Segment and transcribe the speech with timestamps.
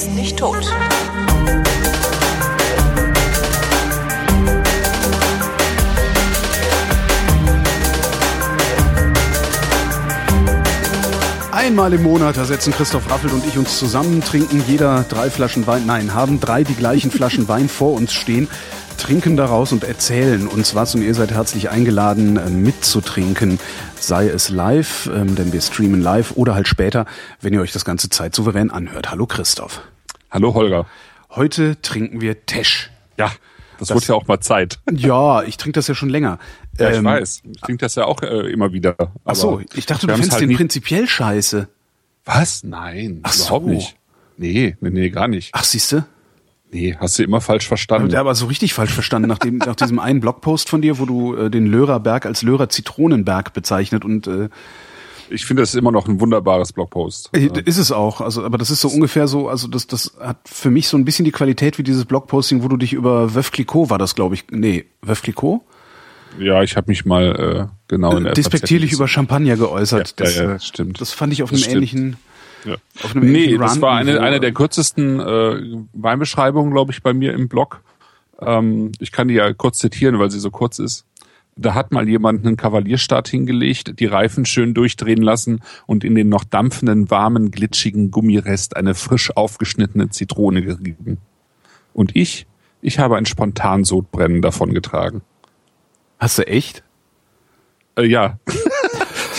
[0.00, 0.66] ist nicht tot.
[11.52, 15.66] Einmal im Monat, da setzen Christoph Raffelt und ich uns zusammen, trinken jeder drei Flaschen
[15.66, 18.48] Wein, nein, haben drei die gleichen Flaschen Wein vor uns stehen,
[18.96, 23.58] trinken daraus und erzählen uns was und ihr seid herzlich eingeladen äh, mitzutrinken,
[23.98, 27.06] sei es live, ähm, denn wir streamen live oder halt später,
[27.40, 29.10] wenn ihr euch das ganze Zeit souverän anhört.
[29.10, 29.82] Hallo Christoph.
[30.30, 30.86] Hallo Holger.
[31.30, 32.92] Heute trinken wir Tesch.
[33.18, 33.32] Ja,
[33.80, 34.78] das, das wird ja auch mal Zeit.
[34.92, 36.38] Ja, ich trinke das ja schon länger.
[36.78, 37.42] Ja, ich ähm, weiß.
[37.52, 38.96] Ich trinke das ja auch äh, immer wieder.
[39.24, 41.68] Ach so, ich dachte, du findest halt den prinzipiell scheiße.
[42.24, 42.62] Was?
[42.62, 43.70] Nein, Ach überhaupt so.
[43.72, 43.96] nicht.
[44.36, 45.50] Nee, nee, nee, gar nicht.
[45.52, 46.06] Ach, siehste?
[46.70, 48.10] Nee, hast du immer falsch verstanden.
[48.10, 51.06] Ja, aber so richtig falsch verstanden, nach, dem, nach diesem einen Blogpost von dir, wo
[51.06, 54.48] du äh, den Lörerberg als Lörer Zitronenberg bezeichnet und äh,
[55.30, 57.30] ich finde, das ist immer noch ein wunderbares Blogpost.
[57.32, 60.38] Äh, ist es auch, also aber das ist so ungefähr so, also das das hat
[60.46, 63.50] für mich so ein bisschen die Qualität wie dieses Blogposting, wo du dich über Veuve
[63.50, 65.60] Clicquot war das, glaube ich, nee, Veuve Clicquot?
[66.38, 70.10] Ja, ich habe mich mal äh, genau in der Despektierlich über Champagner geäußert.
[70.10, 71.00] Ja, das, ja, ja, stimmt.
[71.00, 72.16] Das fand ich auf einem ähnlichen
[72.64, 72.76] ja.
[73.02, 77.32] Auf einem nee, das war eine, eine der kürzesten äh, Weinbeschreibungen, glaube ich, bei mir
[77.32, 77.82] im Blog.
[78.40, 81.06] Ähm, ich kann die ja kurz zitieren, weil sie so kurz ist.
[81.60, 86.30] Da hat mal jemand einen Kavalierstart hingelegt, die Reifen schön durchdrehen lassen und in den
[86.30, 91.18] noch dampfenden, warmen, glitschigen Gummirest eine frisch aufgeschnittene Zitrone gerieben.
[91.92, 92.46] Und ich,
[92.80, 95.20] ich habe ein spontan Sodbrennen davongetragen.
[96.18, 96.82] Hast du echt?
[97.96, 98.38] Äh, ja.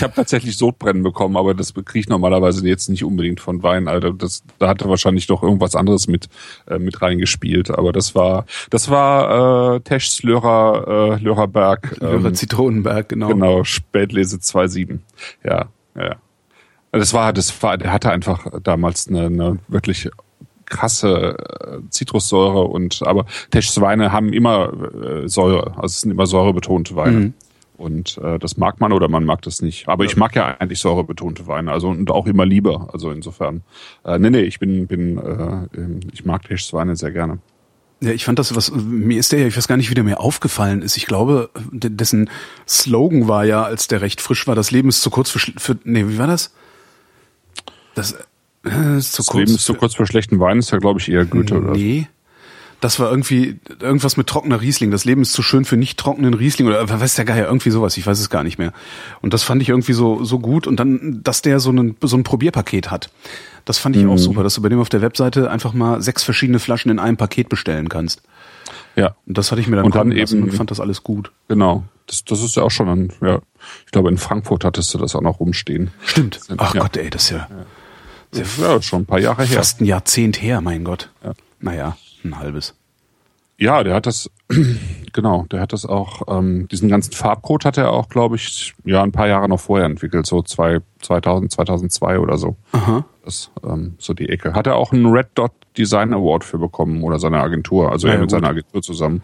[0.02, 3.88] Ich habe tatsächlich Sodbrennen bekommen, aber das kriege ich normalerweise jetzt nicht unbedingt von Wein.
[3.88, 6.28] Alter, das, da hatte wahrscheinlich doch irgendwas anderes mit
[6.66, 7.70] äh, mit reingespielt.
[7.70, 12.00] Aber das war das war äh, Teschs Lörer äh, Lörerberg.
[12.02, 13.28] Ähm, Lörer Zitronenberg, genau.
[13.28, 14.98] Genau, Spätlese 2.7.
[15.44, 16.16] Ja, ja.
[16.92, 20.09] Das war, das war, der hatte einfach damals eine, eine wirklich
[20.66, 26.25] krasse äh, Zitrussäure und aber Teschs Weine haben immer äh, Säure, also es sind immer
[26.25, 27.18] säurebetonte Weine.
[27.18, 27.34] Mhm.
[27.81, 29.88] Und äh, das mag man oder man mag das nicht.
[29.88, 30.09] Aber ja.
[30.09, 32.90] ich mag ja eigentlich säurebetonte Weine, also und auch immer lieber.
[32.94, 33.64] Also insofern.
[34.06, 37.40] Äh, nee, nee, ich bin, bin äh, ich mag Teschs Weine sehr gerne.
[38.00, 40.03] Ja, ich fand das, was mir ist der ja, ich weiß gar nicht, wie der
[40.03, 40.96] mir aufgefallen ist.
[40.96, 42.30] Ich glaube, dessen
[42.68, 45.78] Slogan war ja, als der recht frisch war, das Leben ist zu kurz für, für
[45.84, 46.53] nee, wie war das?
[47.96, 48.13] Das,
[48.63, 51.00] äh, ist zu das kurz Leben ist zu kurz für schlechten Wein, ist ja, glaube
[51.00, 51.72] ich, eher Goethe, oder?
[51.72, 52.08] Nee.
[52.81, 54.92] Das war irgendwie irgendwas mit trockener Riesling.
[54.92, 57.96] Das Leben ist zu schön für nicht trockenen Riesling oder weiß der Geier, irgendwie sowas.
[57.96, 58.74] Ich weiß es gar nicht mehr.
[59.22, 60.68] Und das fand ich irgendwie so, so gut.
[60.68, 63.12] Und dann, dass der so, einen, so ein Probierpaket hat.
[63.66, 64.09] Das fand ich mhm.
[64.09, 66.97] auch super, dass du bei dem auf der Webseite einfach mal sechs verschiedene Flaschen in
[66.97, 68.24] einem Paket bestellen kannst.
[68.96, 69.16] Ja.
[69.25, 71.31] Und das hatte ich mir dann, und dann eben und fand das alles gut.
[71.48, 71.84] Genau.
[72.08, 73.40] Das, das ist ja auch schon ein, ja.
[73.86, 75.92] Ich glaube, in Frankfurt hattest du das auch noch rumstehen.
[76.03, 76.40] Stimmt.
[76.58, 76.81] Ach ja.
[76.81, 77.48] Gott, ey, das ist ja,
[78.34, 78.44] ja.
[78.58, 79.58] ja, schon ein paar Jahre her.
[79.58, 81.09] Fast ein Jahrzehnt her, mein Gott.
[81.24, 81.34] Ja.
[81.59, 82.76] Naja, ein halbes.
[83.58, 84.32] Ja, der hat das,
[85.14, 89.04] genau, der hat das auch, ähm, diesen ganzen Farbcode hat er auch, glaube ich, ja,
[89.04, 92.56] ein paar Jahre noch vorher entwickelt, so zwei, 2000, 2002 oder so.
[92.72, 93.06] Aha.
[93.24, 94.54] Das, ähm, so die Ecke.
[94.54, 98.14] Hat er auch einen Red Dot Design Award für bekommen oder seine Agentur, also ja,
[98.14, 98.31] er mit gut.
[98.31, 99.22] seiner Agentur zusammen,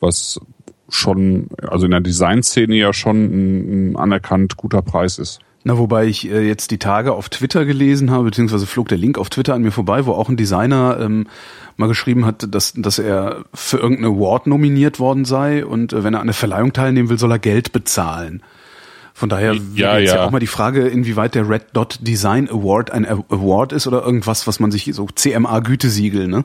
[0.00, 0.40] was
[0.88, 5.38] schon, also in der Designszene ja schon ein, ein anerkannt guter Preis ist.
[5.66, 9.18] Na, wobei ich äh, jetzt die Tage auf Twitter gelesen habe, beziehungsweise flog der Link
[9.18, 11.26] auf Twitter an mir vorbei, wo auch ein Designer ähm,
[11.76, 16.14] mal geschrieben hat, dass, dass er für irgendeine Award nominiert worden sei und äh, wenn
[16.14, 18.44] er an der Verleihung teilnehmen will, soll er Geld bezahlen.
[19.12, 20.18] Von daher ja, jetzt ja.
[20.18, 24.04] ja auch mal die Frage, inwieweit der Red Dot Design Award ein Award ist oder
[24.04, 26.44] irgendwas, was man sich so CMA Gütesiegel, ne?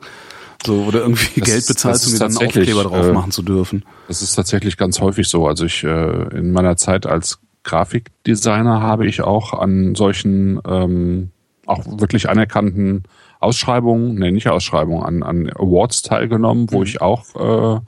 [0.66, 3.42] So, oder irgendwie das Geld bezahlt, um mir dann einen Aufkleber drauf äh, machen zu
[3.42, 3.84] dürfen.
[4.08, 5.46] Das ist tatsächlich ganz häufig so.
[5.46, 11.30] Also ich äh, in meiner Zeit als Grafikdesigner habe ich auch an solchen ähm,
[11.66, 13.04] auch wirklich anerkannten
[13.40, 16.84] Ausschreibungen, nee, nicht Ausschreibungen, an, an Awards teilgenommen, wo mhm.
[16.84, 17.80] ich auch äh,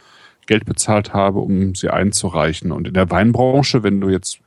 [0.47, 2.73] Geld bezahlt habe, um sie einzureichen.
[2.73, 4.41] Und in der Weinbranche, wenn du jetzt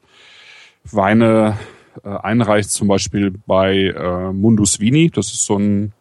[0.84, 1.58] Weine
[2.04, 5.94] äh, einreichst, zum Beispiel bei äh, Mundus Vini, das ist so ein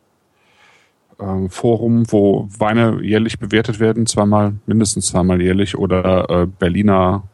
[1.18, 7.24] äh, Forum, wo Weine jährlich bewertet werden, zweimal, mindestens zweimal jährlich, oder äh, Berliner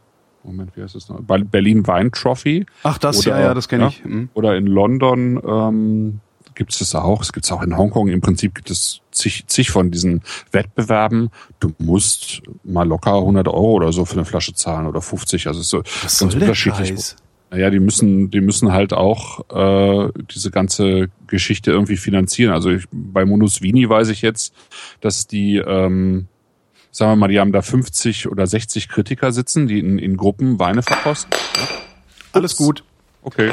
[0.44, 1.20] Moment, wie heißt es noch?
[1.22, 2.66] Berlin Wein Trophy.
[2.82, 4.04] Ach, das, oder, ja, ja, das kenne ich.
[4.04, 4.28] Mhm.
[4.34, 6.20] Oder in London ähm,
[6.54, 7.22] gibt es das auch.
[7.22, 8.08] Es gibt es auch in Hongkong.
[8.08, 11.30] Im Prinzip gibt es zig, zig von diesen Wettbewerben.
[11.60, 15.46] Du musst mal locker 100 Euro oder so für eine Flasche zahlen oder 50.
[15.46, 16.88] Also so Was ganz unterschiedlich.
[16.88, 17.16] Scheiß?
[17.50, 22.52] Naja, die müssen, die müssen halt auch äh, diese ganze Geschichte irgendwie finanzieren.
[22.52, 24.54] Also ich, bei Monus Vini weiß ich jetzt,
[25.02, 26.28] dass die ähm,
[26.92, 30.60] sagen wir mal, die haben da 50 oder 60 Kritiker sitzen, die in, in Gruppen
[30.60, 31.30] Weine verkosten.
[32.32, 32.84] Alles gut.
[33.22, 33.52] Okay.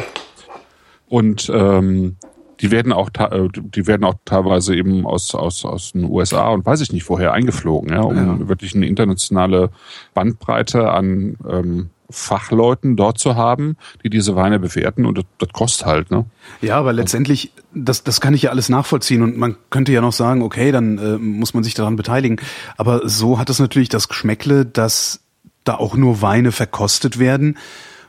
[1.08, 2.18] Und ähm,
[2.60, 6.66] die werden auch, äh, die werden auch teilweise eben aus, aus, aus den USA und
[6.66, 8.48] weiß ich nicht woher eingeflogen, ja, um ja.
[8.48, 9.72] wirklich eine internationale
[10.14, 15.86] Bandbreite an ähm, Fachleuten dort zu haben, die diese Weine bewerten und das, das kostet
[15.86, 16.26] halt, ne?
[16.62, 20.14] Ja, aber letztendlich, das, das kann ich ja alles nachvollziehen und man könnte ja noch
[20.14, 22.42] sagen, okay, dann äh, muss man sich daran beteiligen.
[22.78, 25.22] Aber so hat es natürlich das Geschmäckle, dass
[25.64, 27.58] da auch nur Weine verkostet werden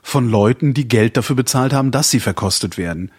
[0.02, 3.10] von Leuten, die Geld dafür bezahlt haben, dass sie verkostet werden.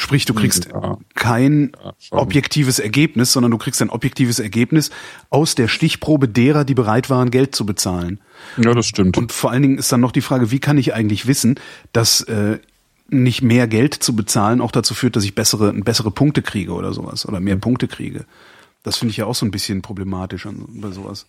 [0.00, 0.96] Sprich, du kriegst ja.
[1.16, 4.90] kein ja, objektives Ergebnis, sondern du kriegst ein objektives Ergebnis
[5.28, 8.20] aus der Stichprobe derer, die bereit waren, Geld zu bezahlen.
[8.58, 9.18] Ja, das stimmt.
[9.18, 11.58] Und vor allen Dingen ist dann noch die Frage, wie kann ich eigentlich wissen,
[11.92, 12.60] dass äh,
[13.08, 16.92] nicht mehr Geld zu bezahlen auch dazu führt, dass ich bessere, bessere Punkte kriege oder
[16.92, 18.24] sowas oder mehr Punkte kriege.
[18.84, 21.26] Das finde ich ja auch so ein bisschen problematisch bei sowas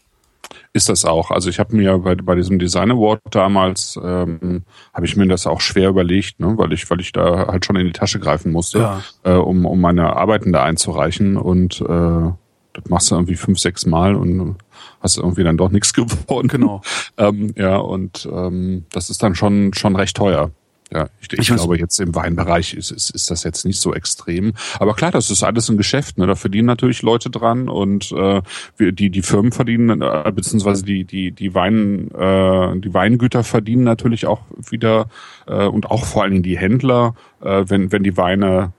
[0.74, 1.32] ist das auch.
[1.32, 4.64] Also ich habe mir bei, bei diesem Design Award damals ähm,
[4.94, 6.54] habe ich mir das auch schwer überlegt, ne?
[6.58, 9.02] weil ich weil ich da halt schon in die Tasche greifen musste, ja.
[9.24, 12.32] äh, um um meine Arbeiten da einzureichen und äh,
[12.74, 14.58] das machst du irgendwie fünf sechs Mal und
[15.02, 16.48] hast irgendwie dann doch nichts gewonnen.
[16.48, 16.82] Genau.
[17.18, 20.52] ähm, ja und ähm, das ist dann schon schon recht teuer.
[20.92, 23.94] Ja, ich, ich, ich glaube, jetzt im Weinbereich ist, ist, ist das jetzt nicht so
[23.94, 24.54] extrem.
[24.80, 26.18] Aber klar, das ist alles ein Geschäft.
[26.18, 26.26] Ne?
[26.26, 28.42] Da verdienen natürlich Leute dran und äh,
[28.80, 34.26] die, die Firmen verdienen, äh, beziehungsweise die, die, die, Wein, äh, die Weingüter verdienen natürlich
[34.26, 35.10] auch wieder
[35.46, 38.74] äh, und auch vor allen Dingen die Händler, äh, wenn, wenn die Weine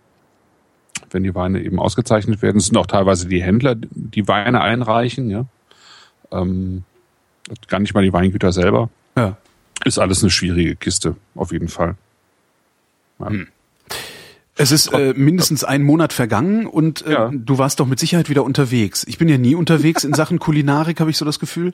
[1.12, 2.58] wenn die Weine eben ausgezeichnet werden.
[2.58, 5.46] Es sind auch teilweise die Händler, die Weine einreichen, ja.
[6.30, 6.84] Ähm,
[7.66, 8.90] gar nicht mal die Weingüter selber.
[9.84, 11.96] Ist alles eine schwierige Kiste, auf jeden Fall.
[13.18, 13.30] Ja.
[13.30, 13.48] Hm.
[14.56, 17.30] Es ist äh, mindestens ein Monat vergangen und äh, ja.
[17.32, 19.06] du warst doch mit Sicherheit wieder unterwegs.
[19.08, 21.72] Ich bin ja nie unterwegs in Sachen Kulinarik, habe ich so das Gefühl.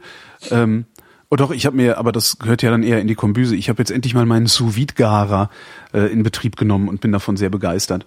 [0.53, 0.85] Ähm,
[1.29, 3.57] oh doch, ich habe mir, aber das gehört ja dann eher in die Kombüse.
[3.57, 5.51] Ich habe jetzt endlich mal meinen sous vide garer
[5.93, 8.07] äh, in Betrieb genommen und bin davon sehr begeistert.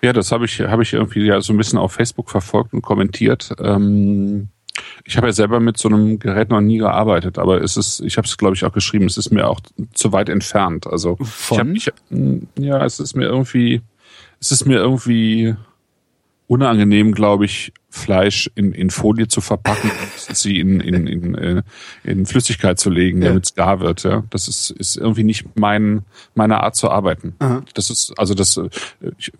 [0.00, 2.80] Ja, das habe ich, habe ich irgendwie ja so ein bisschen auf Facebook verfolgt und
[2.80, 3.54] kommentiert.
[3.58, 4.48] Ähm
[5.04, 8.16] ich habe ja selber mit so einem Gerät noch nie gearbeitet, aber es ist, ich
[8.16, 9.60] habe es glaube ich auch geschrieben, es ist mir auch
[9.94, 10.86] zu weit entfernt.
[10.86, 11.74] Also Von?
[11.74, 13.82] Ich hab, ich, ja, es ist mir irgendwie,
[14.40, 15.54] es ist mir irgendwie
[16.48, 19.90] unangenehm, glaube ich, Fleisch in, in Folie zu verpacken
[20.28, 21.62] und sie in, in, in, äh,
[22.04, 24.02] in Flüssigkeit zu legen, damit es gar wird.
[24.02, 26.04] Ja, das ist, ist irgendwie nicht mein
[26.34, 27.34] meine Art zu arbeiten.
[27.38, 27.62] Aha.
[27.74, 28.68] Das ist also das äh,
[29.16, 29.32] ich,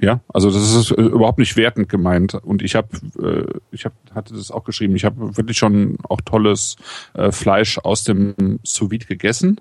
[0.00, 2.34] ja, also das ist überhaupt nicht wertend gemeint.
[2.34, 2.88] Und ich habe
[3.22, 4.96] äh, ich habe hatte das auch geschrieben.
[4.96, 6.76] Ich habe wirklich schon auch tolles
[7.14, 9.60] äh, Fleisch aus dem Sous Vide gegessen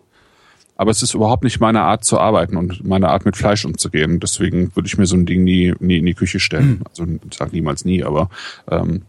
[0.77, 4.19] aber es ist überhaupt nicht meine Art zu arbeiten und meine Art mit Fleisch umzugehen.
[4.19, 6.69] Deswegen würde ich mir so ein Ding nie, nie in die Küche stellen.
[6.69, 6.81] Mhm.
[6.87, 8.29] Also ich sage niemals nie, aber
[8.69, 9.01] ähm,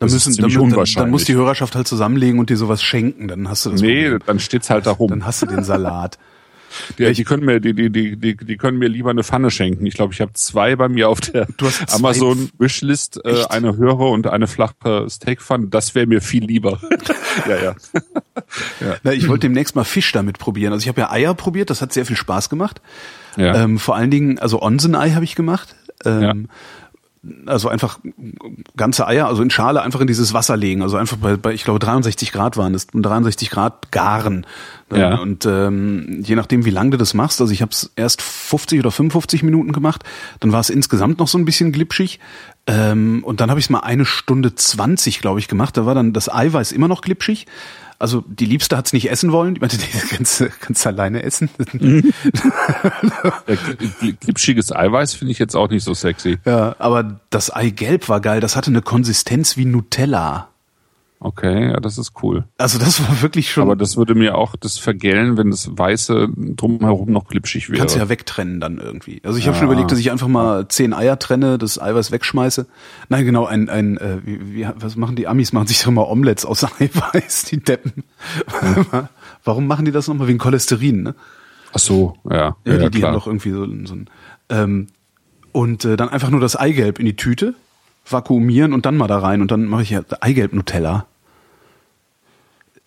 [0.00, 3.28] dann, müssen, dann, dann, dann, muss die Hörerschaft halt zusammenlegen und dir sowas schenken.
[3.28, 3.80] Dann hast du das.
[3.80, 4.22] Nee, Problem.
[4.26, 5.10] dann steht's halt da rum.
[5.10, 6.18] Dann hast du den Salat.
[6.98, 9.86] Die, die können mir, die, die, die, die, die können mir lieber eine Pfanne schenken.
[9.86, 11.46] Ich glaube, ich habe zwei bei mir auf der
[11.90, 15.68] Amazon Wishlist, äh, eine höhere und eine flache Steakpfanne.
[15.68, 16.80] Das wäre mir viel lieber.
[17.48, 17.74] ja, ja.
[18.80, 18.96] ja.
[19.02, 20.72] Na, ich wollte demnächst mal Fisch damit probieren.
[20.72, 22.80] Also ich habe ja Eier probiert, das hat sehr viel Spaß gemacht.
[23.36, 23.64] Ja.
[23.64, 25.74] Ähm, vor allen Dingen, also Onsen-Ei habe ich gemacht.
[26.04, 26.34] Ähm, ja
[27.46, 28.00] also einfach
[28.76, 31.62] ganze Eier, also in Schale einfach in dieses Wasser legen, also einfach bei, bei ich
[31.62, 34.44] glaube 63 Grad waren es, 63 Grad garen.
[34.92, 35.18] Ja.
[35.18, 38.80] Und ähm, je nachdem, wie lang du das machst, also ich habe es erst 50
[38.80, 40.02] oder 55 Minuten gemacht,
[40.40, 42.18] dann war es insgesamt noch so ein bisschen glitschig.
[42.66, 45.76] Ähm, und dann habe ich es mal eine Stunde 20, glaube ich, gemacht.
[45.76, 47.46] Da war dann das Eiweiß immer noch glitschig.
[48.02, 49.54] Also die Liebste hat's nicht essen wollen.
[49.54, 51.48] Ich meinte, die kannst, kannst alleine essen.
[51.72, 52.12] Mhm.
[54.18, 56.38] Glitschiges Eiweiß finde ich jetzt auch nicht so sexy.
[56.44, 58.40] Ja, aber das Eigelb war geil.
[58.40, 60.48] Das hatte eine Konsistenz wie Nutella.
[61.24, 62.44] Okay, ja, das ist cool.
[62.58, 63.62] Also das war wirklich schon.
[63.62, 67.78] Aber das würde mir auch das vergällen, wenn das Weiße drumherum noch glitschig wäre.
[67.78, 69.20] Kannst ja wegtrennen dann irgendwie.
[69.24, 69.52] Also ich ja.
[69.52, 72.66] habe schon überlegt, dass ich einfach mal zehn Eier trenne, das Eiweiß wegschmeiße.
[73.08, 75.52] Nein, genau, ein, ein äh, wie, wie, was machen die Amis?
[75.52, 78.02] Machen sich doch mal Omelettes aus Eiweiß, die Deppen.
[78.92, 79.08] Ja.
[79.44, 80.26] Warum machen die das nochmal?
[80.26, 81.14] Wegen Cholesterin, ne?
[81.72, 82.56] Ach so, ja.
[82.66, 84.10] Ja, die, die haben doch irgendwie so, so ein
[84.48, 84.88] ähm,
[85.52, 87.54] und äh, dann einfach nur das Eigelb in die Tüte,
[88.08, 91.06] vakuumieren und dann mal da rein und dann mache ich ja Eigelb-Nutella.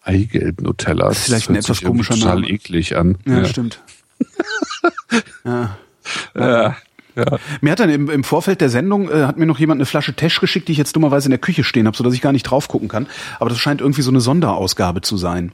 [0.05, 1.09] Eigelb-Nutella.
[1.09, 2.49] Das ist vielleicht ein etwas komischer total Name.
[2.49, 3.17] eklig an.
[3.25, 3.45] Ja, ja.
[3.45, 3.81] stimmt.
[5.43, 5.77] ja.
[6.35, 6.75] ja.
[7.15, 7.39] Ja.
[7.61, 10.13] Mir hat dann im, im Vorfeld der Sendung äh, hat mir noch jemand eine Flasche
[10.15, 12.43] Tesch geschickt, die ich jetzt dummerweise in der Küche stehen habe, sodass ich gar nicht
[12.43, 13.07] drauf gucken kann.
[13.39, 15.53] Aber das scheint irgendwie so eine Sonderausgabe zu sein.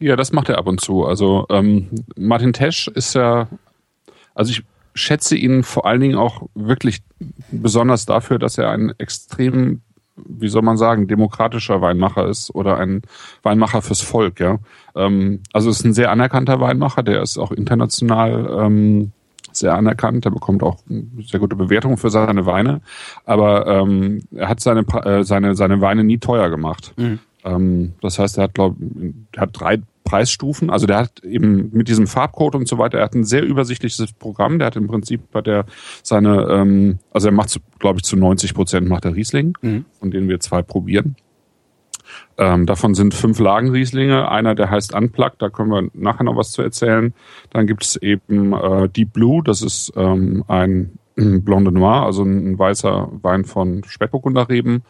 [0.00, 1.04] Ja, das macht er ab und zu.
[1.04, 3.48] Also ähm, Martin Tesch ist ja,
[4.34, 7.02] also ich schätze ihn vor allen Dingen auch wirklich
[7.52, 9.82] besonders dafür, dass er ein extrem
[10.26, 13.02] wie soll man sagen, demokratischer Weinmacher ist oder ein
[13.42, 14.58] Weinmacher fürs Volk, ja.
[14.94, 19.12] Ähm, also ist ein sehr anerkannter Weinmacher, der ist auch international ähm,
[19.52, 20.24] sehr anerkannt.
[20.24, 20.78] Er bekommt auch
[21.22, 22.80] sehr gute Bewertungen für seine Weine.
[23.24, 26.92] Aber ähm, er hat seine, äh, seine, seine Weine nie teuer gemacht.
[26.96, 27.18] Mhm.
[27.44, 28.76] Ähm, das heißt, er hat, glaube
[29.36, 29.80] hat drei
[30.10, 30.70] Preisstufen.
[30.70, 34.12] Also der hat eben mit diesem Farbcode und so weiter, er hat ein sehr übersichtliches
[34.12, 34.58] Programm.
[34.58, 35.66] Der hat im Prinzip hat er
[36.02, 39.84] seine, ähm, also er macht, glaube ich, zu 90 Prozent macht er Riesling, mhm.
[40.00, 41.14] von denen wir zwei probieren.
[42.38, 44.28] Ähm, davon sind fünf Lagenrieslinge.
[44.28, 47.14] Einer, der heißt Unplugged, da können wir nachher noch was zu erzählen.
[47.50, 52.58] Dann gibt es eben äh, Deep Blue, das ist ähm, ein Blonde Noir, also ein,
[52.58, 54.82] weißer Wein von Spätburgunderreben.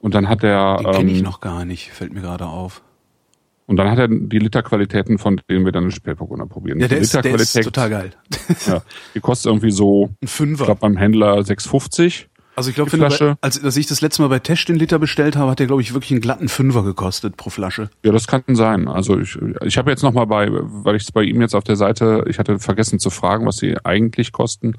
[0.00, 0.76] Und dann hat er.
[0.76, 2.82] Den kenne ich ähm, noch gar nicht, fällt mir gerade auf.
[3.70, 6.80] Und dann hat er die Literqualitäten, von denen wir dann den Spätburgunder probieren.
[6.80, 8.10] Ja, der, ist, der ist total geil.
[8.66, 8.82] ja,
[9.14, 10.62] die kostet irgendwie so, ein Fünfer.
[10.62, 12.24] ich glaube beim Händler 6,50.
[12.56, 15.36] Also ich glaube, bei, als, als ich das letzte Mal bei Tesch den Liter bestellt
[15.36, 17.90] habe, hat der glaube ich wirklich einen glatten Fünfer gekostet pro Flasche.
[18.04, 18.88] Ja, das kann sein.
[18.88, 21.62] Also ich, ich habe jetzt noch mal bei, weil ich es bei ihm jetzt auf
[21.62, 24.74] der Seite, ich hatte vergessen zu fragen, was sie eigentlich kosten,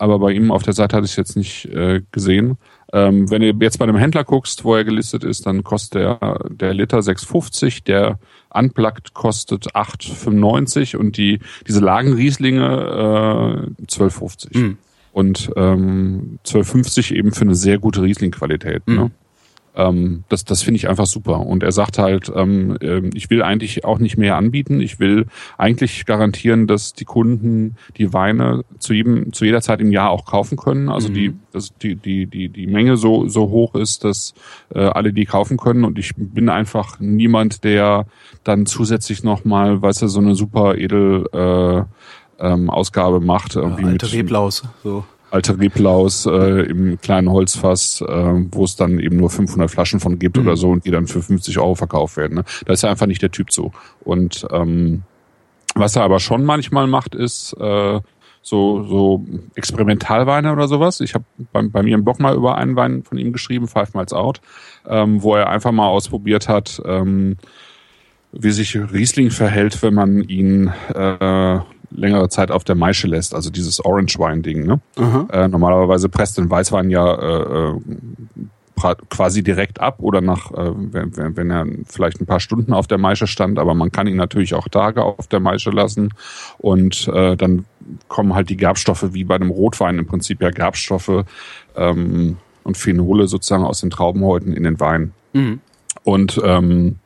[0.00, 2.58] aber bei ihm auf der Seite hatte ich es jetzt nicht äh, gesehen.
[2.94, 6.38] Ähm, wenn du jetzt bei einem Händler guckst, wo er gelistet ist, dann kostet der,
[6.50, 8.18] der Liter 6,50, der
[8.50, 14.58] Unplugged kostet 8,95 und die diese Lagenrieslinge äh, 12,50.
[14.58, 14.78] Mhm.
[15.12, 18.86] Und ähm, 12,50 eben für eine sehr gute Riesling-Qualität.
[18.86, 18.94] Mhm.
[18.94, 19.10] Ne?
[19.74, 21.40] Ähm, das das finde ich einfach super.
[21.40, 24.80] Und er sagt halt, ähm, ähm, ich will eigentlich auch nicht mehr anbieten.
[24.80, 25.26] Ich will
[25.56, 30.26] eigentlich garantieren, dass die Kunden die Weine zu jedem, zu jeder Zeit im Jahr auch
[30.26, 30.88] kaufen können.
[30.88, 31.14] Also mhm.
[31.14, 34.34] die, dass die, die, die, die Menge so, so hoch ist, dass
[34.74, 35.84] äh, alle die kaufen können.
[35.84, 38.06] Und ich bin einfach niemand, der
[38.44, 41.82] dann zusätzlich nochmal, weißt du, so eine super edel äh,
[42.46, 43.56] ähm, Ausgabe macht.
[43.56, 48.98] Irgendwie ja, alte Reblaus, so alte Reblaus äh, im kleinen Holzfass, äh, wo es dann
[48.98, 50.42] eben nur 500 Flaschen von gibt mhm.
[50.42, 52.36] oder so und die dann für 50 Euro verkauft werden.
[52.36, 52.44] Ne?
[52.66, 53.72] Da ist er einfach nicht der Typ so.
[54.00, 55.02] Und ähm,
[55.74, 58.00] was er aber schon manchmal macht, ist äh,
[58.42, 59.24] so, so
[59.54, 61.00] Experimentalweine oder sowas.
[61.00, 63.94] Ich habe bei, bei mir im Blog mal über einen Wein von ihm geschrieben, Five
[63.94, 64.40] Miles Out,
[64.86, 67.36] ähm, wo er einfach mal ausprobiert hat, ähm,
[68.32, 71.60] wie sich Riesling verhält, wenn man ihn äh,
[71.94, 74.66] längere Zeit auf der Maische lässt, also dieses Orange Wine Ding.
[74.66, 74.80] Ne?
[75.30, 77.80] Äh, normalerweise presst den Weißwein ja äh, äh
[79.10, 82.98] quasi direkt ab oder nach, äh, wenn, wenn er vielleicht ein paar Stunden auf der
[82.98, 86.08] Maische stand, aber man kann ihn natürlich auch Tage auf der Maische lassen
[86.58, 87.64] und äh, dann
[88.08, 91.24] kommen halt die Gerbstoffe wie bei einem Rotwein im Prinzip ja Gerbstoffe
[91.76, 95.12] ähm, und Phenole sozusagen aus den Traubenhäuten in den Wein.
[95.32, 95.60] Mhm.
[96.04, 96.96] Und ähm,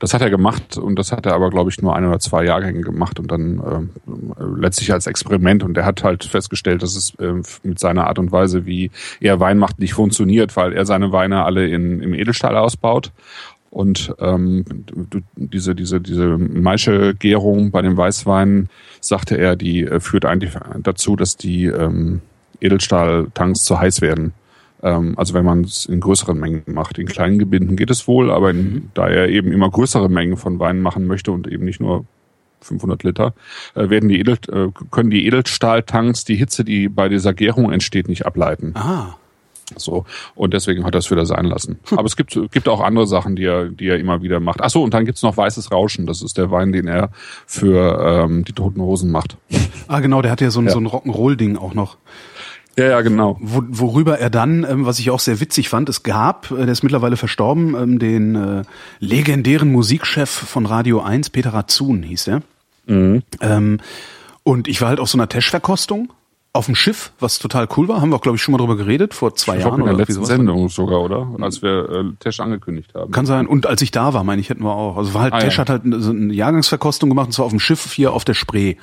[0.00, 2.44] das hat er gemacht und das hat er aber, glaube ich, nur ein oder zwei
[2.44, 5.62] Jahrgänge gemacht und dann äh, letztlich als Experiment.
[5.62, 8.90] Und er hat halt festgestellt, dass es äh, mit seiner Art und Weise, wie
[9.20, 13.12] er Wein macht, nicht funktioniert, weil er seine Weine alle in, im Edelstahl ausbaut.
[13.70, 14.64] Und ähm,
[15.36, 21.36] diese, diese, diese Maische-Gärung bei den Weißweinen, sagte er, die äh, führt eigentlich dazu, dass
[21.36, 22.22] die ähm,
[22.60, 24.32] Edelstahltanks zu heiß werden.
[24.82, 26.98] Ähm, also wenn man es in größeren Mengen macht.
[26.98, 28.90] In kleinen Gebinden geht es wohl, aber in, mhm.
[28.94, 32.04] da er eben immer größere Mengen von Wein machen möchte und eben nicht nur
[32.62, 33.34] 500 Liter,
[33.74, 38.08] äh, werden die Edel, äh, können die Edelstahltanks die Hitze, die bei dieser Gärung entsteht,
[38.08, 38.72] nicht ableiten.
[38.74, 39.16] Ah.
[39.76, 40.04] So.
[40.34, 41.78] Und deswegen hat er es wieder sein lassen.
[41.92, 44.60] Aber es gibt, gibt auch andere Sachen, die er, die er immer wieder macht.
[44.62, 46.06] Ach so, und dann gibt's noch Weißes Rauschen.
[46.06, 47.10] Das ist der Wein, den er
[47.46, 49.36] für ähm, die Toten Hosen macht.
[49.88, 50.72] Ah, genau, der hat ja so ein, ja.
[50.72, 51.96] so ein Rock'n'Roll-Ding auch noch.
[52.78, 53.36] Ja, ja, genau.
[53.40, 56.68] Wo, worüber er dann, ähm, was ich auch sehr witzig fand, es gab, äh, der
[56.68, 58.62] ist mittlerweile verstorben, ähm, den äh,
[59.00, 62.42] legendären Musikchef von Radio 1, Peter Razun hieß er.
[62.86, 63.22] Mhm.
[63.40, 63.80] Ähm,
[64.42, 66.12] und ich war halt auf so einer Tesch-Verkostung
[66.52, 68.00] auf dem Schiff, was total cool war.
[68.00, 69.80] Haben wir auch, glaube ich, schon mal drüber geredet, vor zwei ich Jahren.
[69.80, 71.28] In der letzten Sendung sogar, oder?
[71.40, 73.12] Als wir äh, Tesch angekündigt haben.
[73.12, 73.46] Kann sein.
[73.46, 74.96] Und als ich da war, meine ich, hätten wir auch.
[74.96, 75.60] Also war halt, ah, Tesch ja.
[75.60, 78.34] hat halt eine, so eine Jahrgangsverkostung gemacht, und zwar auf dem Schiff hier auf der
[78.34, 78.76] Spree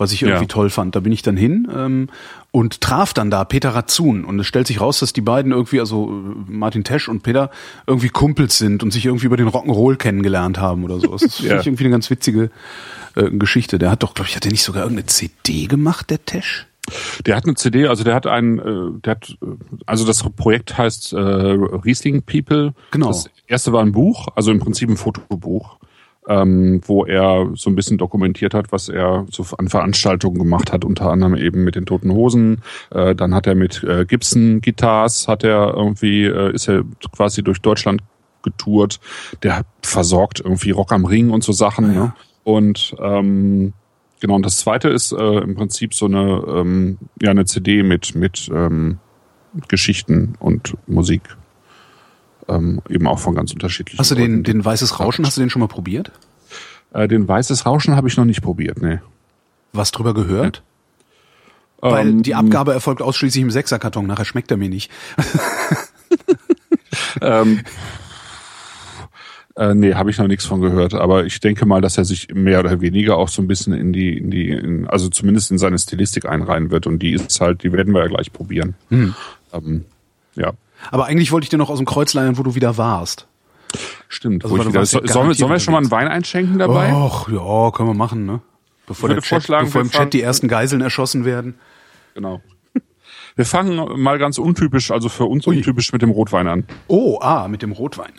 [0.00, 0.48] was ich irgendwie ja.
[0.48, 0.96] toll fand.
[0.96, 2.08] Da bin ich dann hin ähm,
[2.50, 4.24] und traf dann da Peter Razun.
[4.24, 6.06] Und es stellt sich raus, dass die beiden irgendwie, also
[6.46, 7.50] Martin Tesch und Peter,
[7.86, 11.08] irgendwie Kumpels sind und sich irgendwie über den Rock'n'Roll kennengelernt haben oder so.
[11.08, 11.62] Das ist ja.
[11.62, 12.50] irgendwie eine ganz witzige
[13.14, 13.78] äh, Geschichte.
[13.78, 16.66] Der hat doch, glaube ich, hat der nicht sogar irgendeine CD gemacht, der Tesch?
[17.26, 19.36] Der hat eine CD, also der hat ein, äh, der hat,
[19.86, 22.74] also das Projekt heißt äh, Riesling People.
[22.90, 23.08] Genau.
[23.08, 25.79] Das erste war ein Buch, also im Prinzip ein Fotobuch
[26.28, 30.84] ähm, wo er so ein bisschen dokumentiert hat, was er so an Veranstaltungen gemacht hat,
[30.84, 32.62] unter anderem eben mit den Toten Hosen.
[32.90, 36.84] Äh, dann hat er mit äh, Gibson Guitars, hat er irgendwie, äh, ist er
[37.14, 38.02] quasi durch Deutschland
[38.42, 39.00] getourt.
[39.42, 41.94] Der versorgt irgendwie Rock am Ring und so Sachen.
[41.94, 42.00] Ja.
[42.00, 42.12] Ne?
[42.44, 43.72] Und ähm,
[44.20, 48.14] genau, und das zweite ist äh, im Prinzip so eine, ähm, ja, eine CD mit,
[48.14, 48.98] mit ähm,
[49.68, 51.22] Geschichten und Musik
[52.50, 53.98] ähm, eben auch von ganz unterschiedlichen.
[53.98, 54.44] Hast du den, Leuten.
[54.44, 56.12] den Weißes Rauschen, hast du den schon mal probiert?
[56.92, 58.98] Äh, den Weißes Rauschen habe ich noch nicht probiert, nee.
[59.72, 60.62] Was drüber gehört?
[61.80, 64.90] Weil ähm, die Abgabe erfolgt ausschließlich im Sechserkarton, nachher schmeckt er mir nicht.
[67.22, 67.60] ähm,
[69.56, 70.94] äh, nee, habe ich noch nichts von gehört.
[70.94, 73.92] Aber ich denke mal, dass er sich mehr oder weniger auch so ein bisschen in
[73.92, 76.86] die, in die, in, also zumindest in seine Stilistik einreihen wird.
[76.86, 78.74] Und die ist halt, die werden wir ja gleich probieren.
[78.90, 79.14] Hm.
[79.52, 79.84] Ähm,
[80.34, 80.52] ja.
[80.90, 83.26] Aber eigentlich wollte ich dir noch aus dem Kreuz leihen, wo du wieder warst.
[84.08, 84.44] Stimmt.
[84.44, 86.92] Also, wo ich wieder, so, sollen, wir, sollen wir schon mal einen Wein einschenken dabei?
[86.92, 88.40] Ach, ja, können wir machen, ne?
[88.86, 91.54] Bevor, der Chat, bevor im Chat die ersten Geiseln erschossen werden.
[92.14, 92.42] Genau.
[93.36, 96.64] Wir fangen mal ganz untypisch, also für uns untypisch mit dem Rotwein an.
[96.88, 98.10] Oh, ah, mit dem Rotwein.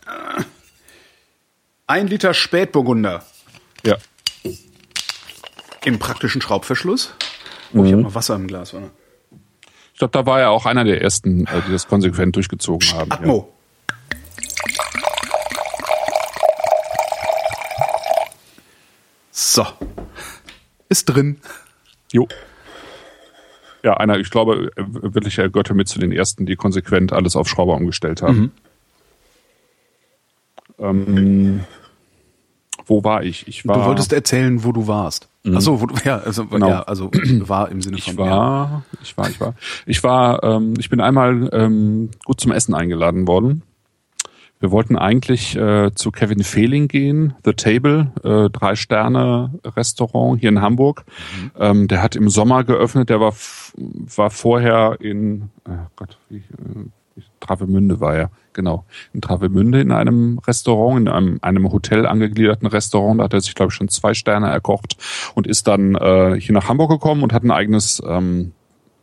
[1.87, 3.25] Ein Liter Spätburgunder.
[3.85, 3.97] Ja.
[5.83, 7.15] Im praktischen Schraubverschluss.
[7.73, 7.85] Oh, mhm.
[7.85, 8.73] ich habe noch Wasser im Glas.
[8.73, 8.91] Oder?
[10.01, 13.11] Ich glaube, da war er auch einer der ersten, äh, die das konsequent durchgezogen haben.
[13.11, 13.53] Atmo.
[13.87, 13.95] Ja.
[19.29, 19.67] So.
[20.89, 21.39] Ist drin.
[22.11, 22.27] Jo.
[23.83, 27.47] Ja, einer, ich glaube, wirklich, er gehörte mit zu den ersten, die konsequent alles auf
[27.47, 28.51] Schrauber umgestellt haben.
[30.79, 30.79] Mhm.
[30.79, 31.65] Ähm,
[32.85, 33.47] wo war ich?
[33.47, 33.77] Ich war.
[33.77, 35.27] Du wolltest erzählen, wo du warst.
[35.43, 35.57] Mhm.
[35.57, 36.69] Achso, wo du, ja, also, genau.
[36.69, 37.09] ja, also
[37.39, 38.13] war im Sinne von.
[38.13, 38.83] Ich war, ja.
[39.01, 43.27] ich war, ich war, ich war, ähm, ich bin einmal ähm, gut zum Essen eingeladen
[43.27, 43.63] worden.
[44.59, 50.49] Wir wollten eigentlich äh, zu Kevin Fehling gehen, The Table, äh, drei Sterne Restaurant hier
[50.49, 51.03] in Hamburg.
[51.07, 51.51] Mhm.
[51.57, 53.09] Ähm, der hat im Sommer geöffnet.
[53.09, 53.33] Der war
[54.15, 60.39] war vorher in äh, Gott, wie, äh, Travemünde war er genau in Travemünde in einem
[60.39, 63.19] Restaurant, in einem, einem Hotel angegliederten Restaurant.
[63.19, 64.97] Da hat er sich glaube ich schon zwei Sterne erkocht
[65.35, 68.53] und ist dann äh, hier nach Hamburg gekommen und hat ein eigenes ähm,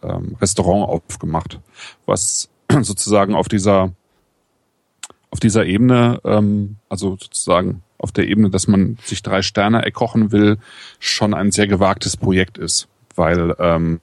[0.02, 1.60] ähm, Restaurant aufgemacht,
[2.06, 2.48] was
[2.82, 3.92] sozusagen auf dieser
[5.30, 10.32] auf dieser Ebene, ähm, also sozusagen auf der Ebene, dass man sich drei Sterne erkochen
[10.32, 10.56] will,
[11.00, 14.00] schon ein sehr gewagtes Projekt ist, weil ähm,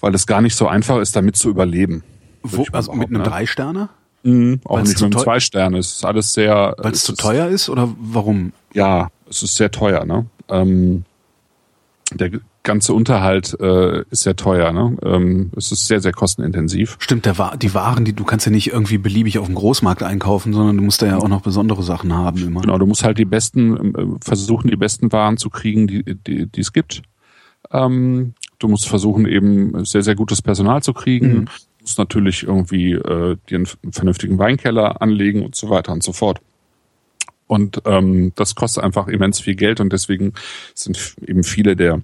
[0.00, 2.02] weil es gar nicht so einfach ist, damit zu überleben.
[2.42, 3.28] Wo, also mit einem ne?
[3.28, 3.88] drei Sterne?
[4.22, 5.78] Mhm, auch nicht mit einem zwei Sterne.
[5.78, 6.74] Es ist alles sehr.
[6.78, 8.52] Weil es zu teuer ist oder warum?
[8.74, 10.04] Ja, es ist sehr teuer.
[10.04, 10.26] Ne?
[10.48, 11.04] Ähm,
[12.12, 12.30] der
[12.62, 14.72] ganze Unterhalt äh, ist sehr teuer.
[14.72, 14.96] Ne?
[15.02, 16.96] Ähm, es ist sehr, sehr kostenintensiv.
[16.98, 20.52] Stimmt, der, die Waren, die du kannst ja nicht irgendwie beliebig auf dem Großmarkt einkaufen,
[20.52, 22.60] sondern du musst da ja auch noch besondere Sachen haben immer.
[22.60, 26.46] Genau, du musst halt die besten, äh, versuchen die besten Waren zu kriegen, die, die,
[26.46, 27.02] die es gibt.
[27.70, 31.32] Ähm, du musst versuchen, eben sehr, sehr gutes Personal zu kriegen.
[31.32, 31.48] Mhm.
[31.90, 36.40] Musst natürlich irgendwie äh, dir einen vernünftigen Weinkeller anlegen und so weiter und so fort.
[37.48, 40.34] Und ähm, das kostet einfach immens viel Geld und deswegen
[40.72, 42.00] sind eben viele der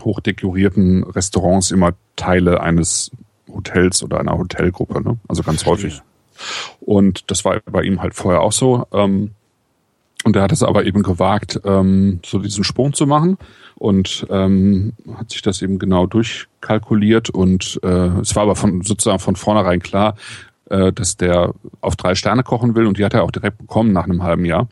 [0.00, 3.12] hochdekorierten Restaurants immer Teile eines
[3.48, 5.16] Hotels oder einer Hotelgruppe, ne?
[5.28, 6.02] also ganz häufig.
[6.80, 8.88] Und das war bei ihm halt vorher auch so.
[8.92, 9.30] Ähm,
[10.26, 13.38] und er hat es aber eben gewagt, ähm, so diesen Sprung zu machen
[13.76, 19.20] und ähm, hat sich das eben genau durchkalkuliert und äh, es war aber von sozusagen
[19.20, 20.16] von vornherein klar,
[20.68, 23.92] äh, dass der auf drei Sterne kochen will und die hat er auch direkt bekommen
[23.92, 24.68] nach einem halben Jahr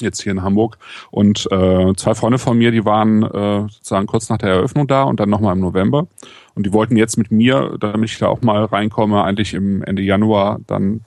[0.00, 0.78] jetzt hier in Hamburg.
[1.10, 5.04] Und äh, zwei Freunde von mir, die waren äh, sozusagen kurz nach der Eröffnung da
[5.04, 6.08] und dann nochmal im November.
[6.54, 10.02] Und die wollten jetzt mit mir, damit ich da auch mal reinkomme, eigentlich im Ende
[10.02, 11.02] Januar dann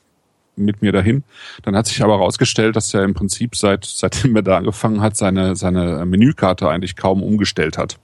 [0.57, 1.23] mit mir dahin.
[1.63, 5.15] Dann hat sich aber herausgestellt, dass er im Prinzip seit seitdem er da angefangen hat,
[5.15, 7.97] seine seine Menükarte eigentlich kaum umgestellt hat.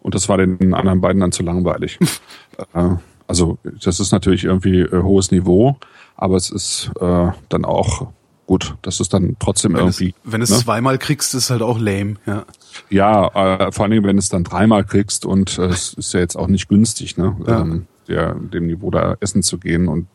[0.00, 1.98] Und das war den anderen beiden dann zu langweilig.
[2.74, 2.88] äh,
[3.26, 5.76] also das ist natürlich irgendwie äh, hohes Niveau,
[6.16, 8.08] aber es ist äh, dann auch
[8.50, 10.08] gut, das ist dann trotzdem wenn irgendwie.
[10.08, 10.56] Es, wenn es ne?
[10.56, 12.44] zweimal kriegst, ist halt auch lame, ja.
[12.88, 16.34] Ja, äh, vor allem, wenn es dann dreimal kriegst und äh, es ist ja jetzt
[16.34, 17.36] auch nicht günstig, ne?
[17.46, 17.60] Ja.
[17.60, 19.88] Ähm, der, dem Niveau da essen zu gehen.
[19.88, 20.06] Und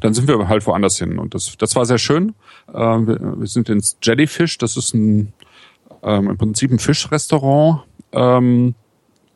[0.00, 1.18] dann sind wir halt woanders hin.
[1.18, 2.34] Und das, das war sehr schön.
[2.68, 5.32] Äh, wir, wir sind ins Jellyfish, das ist ein
[6.02, 7.82] ähm, im Prinzip ein Fischrestaurant.
[8.12, 8.74] Ähm,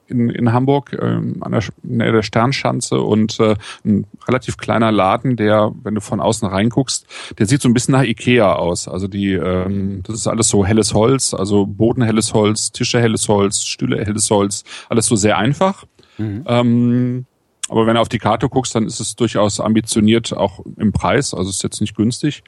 [0.09, 5.37] in, in Hamburg ähm, an der, Nähe der Sternschanze und äh, ein relativ kleiner Laden,
[5.37, 7.07] der, wenn du von außen reinguckst,
[7.39, 8.89] der sieht so ein bisschen nach Ikea aus.
[8.89, 13.29] Also die, ähm, das ist alles so helles Holz, also Boden helles Holz, Tische helles
[13.29, 15.85] Holz, Stühle helles Holz, alles so sehr einfach.
[16.17, 16.45] Mhm.
[16.47, 17.27] Ähm,
[17.69, 21.35] aber wenn du auf die Karte guckst, dann ist es durchaus ambitioniert, auch im Preis.
[21.35, 22.43] Also ist jetzt nicht günstig.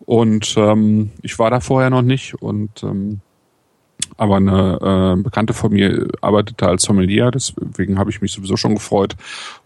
[0.00, 3.20] Und ähm, ich war da vorher noch nicht und ähm,
[4.16, 8.56] aber eine äh, Bekannte von mir arbeitet da als Sommelier, deswegen habe ich mich sowieso
[8.56, 9.16] schon gefreut.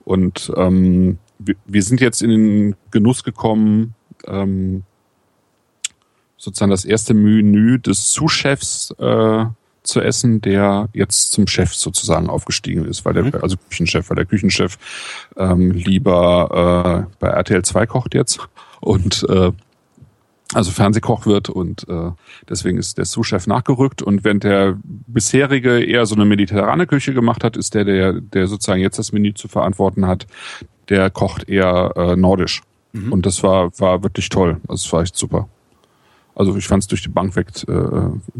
[0.04, 3.94] Und ähm, wir, wir sind jetzt in den Genuss gekommen,
[4.26, 4.82] ähm,
[6.36, 9.46] sozusagen das erste Menü des Sous-Chefs äh,
[9.84, 13.34] zu essen, der jetzt zum Chef sozusagen aufgestiegen ist, weil der, mhm.
[13.40, 14.78] also Küchenchef, weil der Küchenchef
[15.36, 18.40] ähm, lieber äh, bei RTL 2 kocht jetzt
[18.80, 19.52] und äh,
[20.52, 22.10] also Fernsehkoch wird und äh,
[22.48, 27.44] deswegen ist der Sous-Chef nachgerückt und während der bisherige eher so eine mediterrane Küche gemacht
[27.44, 30.26] hat, ist der, der, der sozusagen jetzt das Menü zu verantworten hat,
[30.88, 32.62] der kocht eher äh, nordisch.
[32.92, 33.12] Mhm.
[33.12, 34.58] Und das war, war wirklich toll.
[34.68, 35.48] Also es war echt super.
[36.34, 37.72] Also ich fand es durch die Bank weg äh,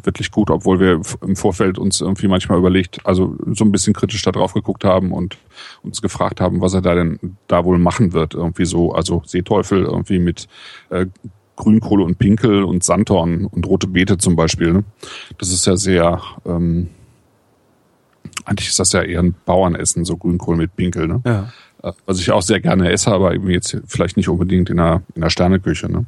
[0.04, 4.22] wirklich gut, obwohl wir im Vorfeld uns irgendwie manchmal überlegt, also so ein bisschen kritisch
[4.22, 5.36] da drauf geguckt haben und
[5.82, 8.34] uns gefragt haben, was er da denn da wohl machen wird.
[8.34, 10.48] Irgendwie so, also Seeteufel irgendwie mit
[10.90, 11.06] äh,
[11.56, 14.72] Grünkohle und Pinkel und Sanddorn und rote Beete zum Beispiel.
[14.72, 14.84] Ne?
[15.38, 16.88] Das ist ja sehr, ähm,
[18.44, 21.06] eigentlich ist das ja eher ein Bauernessen, so Grünkohl mit Pinkel.
[21.06, 21.22] Ne?
[21.24, 21.52] Ja.
[21.82, 25.02] Äh, was ich auch sehr gerne esse, aber eben jetzt vielleicht nicht unbedingt in der,
[25.14, 25.88] in der Sterneküche.
[25.88, 26.06] Ne?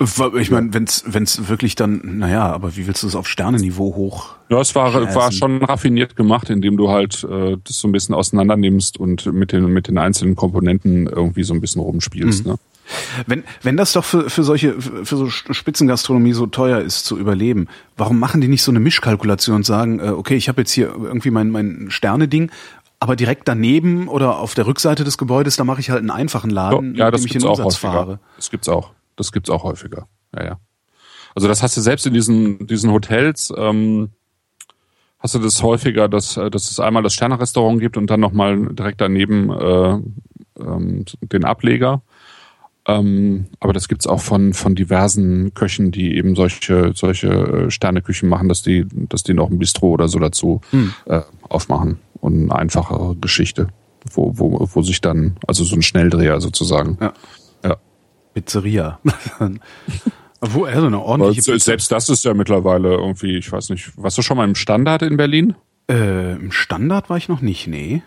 [0.00, 4.34] Ich meine, wenn es wirklich dann, naja, aber wie willst du es auf Sternenniveau hoch?
[4.48, 8.14] Ja, es war, war schon raffiniert gemacht, indem du halt äh, das so ein bisschen
[8.14, 12.46] auseinander nimmst und mit den, mit den einzelnen Komponenten irgendwie so ein bisschen rumspielst.
[12.46, 12.52] Mhm.
[12.52, 12.58] Ne?
[13.26, 17.68] Wenn, wenn das doch für, für solche, für so Spitzengastronomie so teuer ist zu überleben,
[17.98, 20.86] warum machen die nicht so eine Mischkalkulation und sagen, äh, okay, ich habe jetzt hier
[20.86, 22.50] irgendwie mein, mein Sterne-Ding,
[23.00, 26.50] aber direkt daneben oder auf der Rückseite des Gebäudes, da mache ich halt einen einfachen
[26.50, 28.18] Laden, ja, das mit dem ich in Umsatz fahre.
[28.36, 28.92] Das gibt's auch.
[29.20, 30.08] Das gibt's auch häufiger.
[30.34, 30.60] Ja, ja.
[31.34, 34.08] Also das hast du selbst in diesen, diesen Hotels, ähm,
[35.18, 39.02] hast du das häufiger, dass, dass es einmal das Sterne-Restaurant gibt und dann nochmal direkt
[39.02, 39.98] daneben äh,
[40.58, 42.00] ähm, den Ableger.
[42.86, 48.26] Ähm, aber das gibt's auch von, von diversen Köchen, die eben solche, solche äh, Sterneküchen
[48.26, 50.94] machen, dass die, dass die noch ein Bistro oder so dazu hm.
[51.04, 51.98] äh, aufmachen.
[52.20, 53.68] Und eine einfache Geschichte,
[54.10, 56.96] wo, wo, wo sich dann, also so ein Schnelldreher sozusagen.
[57.02, 57.12] Ja.
[58.40, 58.98] Pizzeria.
[60.40, 61.58] wo, also eine ordentliche Pizza.
[61.58, 65.02] Selbst das ist ja mittlerweile irgendwie, ich weiß nicht, warst du schon mal im Standard
[65.02, 65.54] in Berlin?
[65.88, 68.02] Äh, Im Standard war ich noch nicht, nee.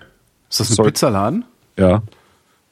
[0.49, 1.45] Ist das ein Soll, Pizzaladen?
[1.77, 2.01] Ja.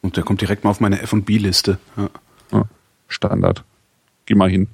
[0.02, 1.78] Und der kommt direkt mal auf meine F&B-Liste.
[1.97, 2.10] Ja.
[2.52, 2.63] ja.
[3.08, 3.63] Standard.
[4.26, 4.69] Geh mal hin.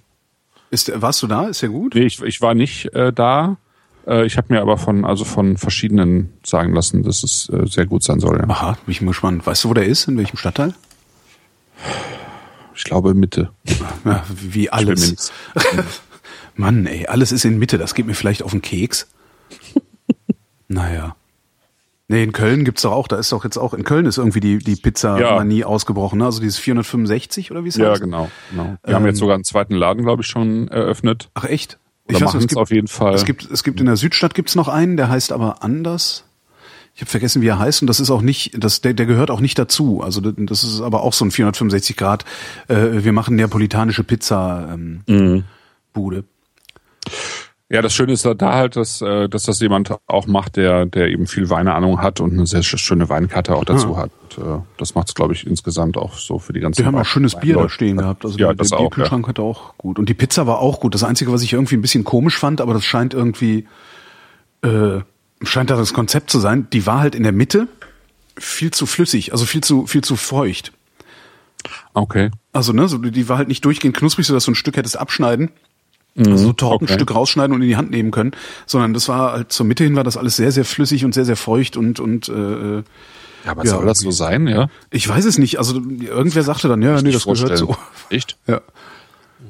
[0.69, 1.47] Ist, warst du da?
[1.47, 1.95] Ist ja gut?
[1.95, 3.57] Nee, ich, ich war nicht äh, da.
[4.05, 7.85] Äh, ich habe mir aber von, also von verschiedenen sagen lassen, dass es äh, sehr
[7.85, 8.37] gut sein soll.
[8.37, 8.49] Ja.
[8.49, 9.45] Aha, bin ich mal gespannt.
[9.47, 10.07] Weißt du, wo der ist?
[10.07, 10.73] In welchem Stadtteil?
[12.77, 13.49] Ich glaube Mitte.
[14.05, 15.31] Ja, wie alles.
[16.55, 17.77] Mann, ey, alles ist in Mitte.
[17.77, 19.07] Das geht mir vielleicht auf den Keks.
[20.67, 21.15] naja.
[22.07, 24.39] Nee, in Köln gibt's doch auch, da ist doch jetzt auch, in Köln ist irgendwie
[24.39, 25.65] die, die Pizza-Manie ja.
[25.65, 26.25] ausgebrochen, ne?
[26.25, 27.83] also dieses 465 oder wie es heißt?
[27.83, 28.77] Ja, genau, genau.
[28.83, 31.29] Wir ähm, haben jetzt sogar einen zweiten Laden, glaube ich, schon eröffnet.
[31.33, 31.79] Ach echt?
[32.07, 33.13] Ich weiß, es gibt, auf jeden Fall.
[33.13, 36.23] Es gibt, es gibt in der Südstadt gibt's noch einen, der heißt aber anders.
[36.97, 39.29] Ich habe vergessen, wie er heißt und das ist auch nicht, das, der, der gehört
[39.29, 40.01] auch nicht dazu.
[40.01, 42.25] Also das ist aber auch so ein 465 Grad.
[42.67, 45.43] Äh, wir machen neapolitanische Pizza ähm, mhm.
[45.93, 46.23] Bude.
[47.69, 51.09] Ja, das Schöne ist da halt, dass, äh, dass das jemand auch macht, der, der
[51.09, 53.97] eben viel Weineahnung hat und eine sehr schöne Weinkarte auch dazu ja.
[53.97, 54.11] hat.
[54.23, 56.95] Und, äh, das macht es, glaube ich, insgesamt auch so für die ganze Wir haben
[56.95, 58.25] auch schönes Bier da stehen gehabt.
[58.25, 59.29] Also ja, der, das der auch, Bierkühlschrank ja.
[59.29, 59.99] hatte auch gut.
[59.99, 60.95] Und die Pizza war auch gut.
[60.95, 63.67] Das Einzige, was ich irgendwie ein bisschen komisch fand, aber das scheint irgendwie,
[64.63, 65.01] äh,
[65.41, 67.67] scheint da das Konzept zu sein, die war halt in der Mitte
[68.37, 70.71] viel zu flüssig, also viel zu, viel zu feucht.
[71.93, 72.31] Okay.
[72.53, 74.97] Also, ne, so, die war halt nicht durchgehend knusprig, so dass du ein Stück hättest
[74.97, 75.49] abschneiden
[76.17, 76.57] also so mhm.
[76.57, 77.13] Tortenstück okay.
[77.13, 78.31] rausschneiden und in die Hand nehmen können,
[78.65, 81.25] sondern das war halt zur Mitte hin war das alles sehr sehr flüssig und sehr
[81.25, 82.83] sehr feucht und und äh, ja,
[83.45, 84.67] aber ja, soll das so sein, ja?
[84.89, 85.57] Ich weiß es nicht.
[85.57, 87.51] Also irgendwer sagte dann, ja, nee, das vorstellen.
[87.51, 87.77] gehört
[88.09, 88.15] so.
[88.15, 88.37] Echt?
[88.47, 88.61] Ja.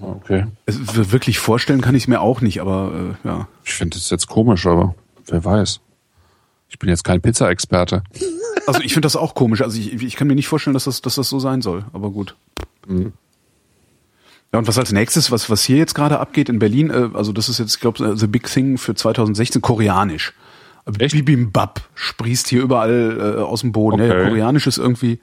[0.01, 0.45] Okay.
[0.65, 0.77] Es,
[1.11, 3.47] wirklich vorstellen kann ich es mir auch nicht, aber äh, ja.
[3.63, 4.93] Ich finde es jetzt komisch, aber
[5.27, 5.79] wer weiß.
[6.69, 8.03] Ich bin jetzt kein Pizza-Experte.
[8.65, 9.61] Also ich finde das auch komisch.
[9.61, 12.09] Also ich, ich kann mir nicht vorstellen, dass das, dass das so sein soll, aber
[12.09, 12.35] gut.
[12.87, 13.13] Mhm.
[14.53, 17.33] Ja, und was als nächstes, was, was hier jetzt gerade abgeht in Berlin, äh, also
[17.33, 20.33] das ist jetzt, ich glaube, The Big Thing für 2016, koreanisch.
[20.99, 21.13] Echt?
[21.13, 24.01] Bibimbap sprießt hier überall äh, aus dem Boden.
[24.01, 24.07] Okay.
[24.07, 25.19] Ja, koreanisch ist irgendwie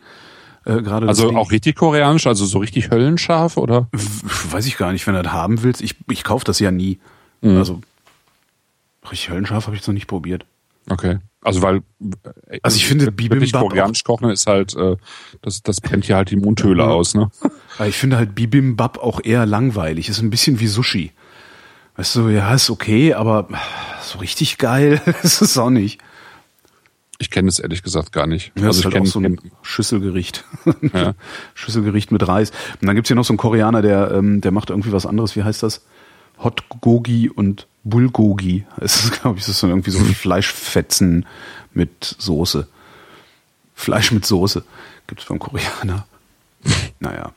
[0.66, 1.08] äh, gerade.
[1.08, 3.88] Also auch richtig koreanisch, also so richtig höllenscharf, oder?
[3.92, 5.80] Weiß ich gar nicht, wenn du das haben willst.
[5.80, 6.98] Ich, ich kaufe das ja nie.
[7.40, 7.56] Mhm.
[7.56, 7.80] Also
[9.10, 10.46] richtig höllenscharf habe ich noch nicht probiert.
[10.88, 11.18] Okay.
[11.42, 11.82] Also weil
[12.48, 14.96] äh, also ich finde Bibimbap koreanisch kochen ist halt äh,
[15.42, 17.30] das das brennt hier halt die Mundhöhle aus, ne?
[17.86, 21.12] ich finde halt Bibimbap auch eher langweilig, ist ein bisschen wie Sushi.
[21.96, 23.48] Weißt du, ja, ist okay, aber
[24.02, 26.00] so richtig geil ist es auch nicht.
[27.18, 28.52] Ich kenne es ehrlich gesagt gar nicht.
[28.58, 30.44] Ja, also ich halt kenne so ein Schüsselgericht.
[30.92, 31.14] Ja.
[31.54, 32.50] Schüsselgericht mit Reis.
[32.80, 35.36] Und dann gibt's hier noch so einen Koreaner, der, ähm, der macht irgendwie was anderes.
[35.36, 35.86] Wie heißt das?
[36.38, 38.66] Hot Gogi und Bulgogi.
[38.80, 41.26] Es ist, glaube ich, das ist irgendwie so Fleischfetzen
[41.72, 42.66] mit Soße.
[43.74, 44.64] Fleisch mit Soße
[45.06, 46.06] gibt's beim Koreaner.
[47.00, 47.32] naja.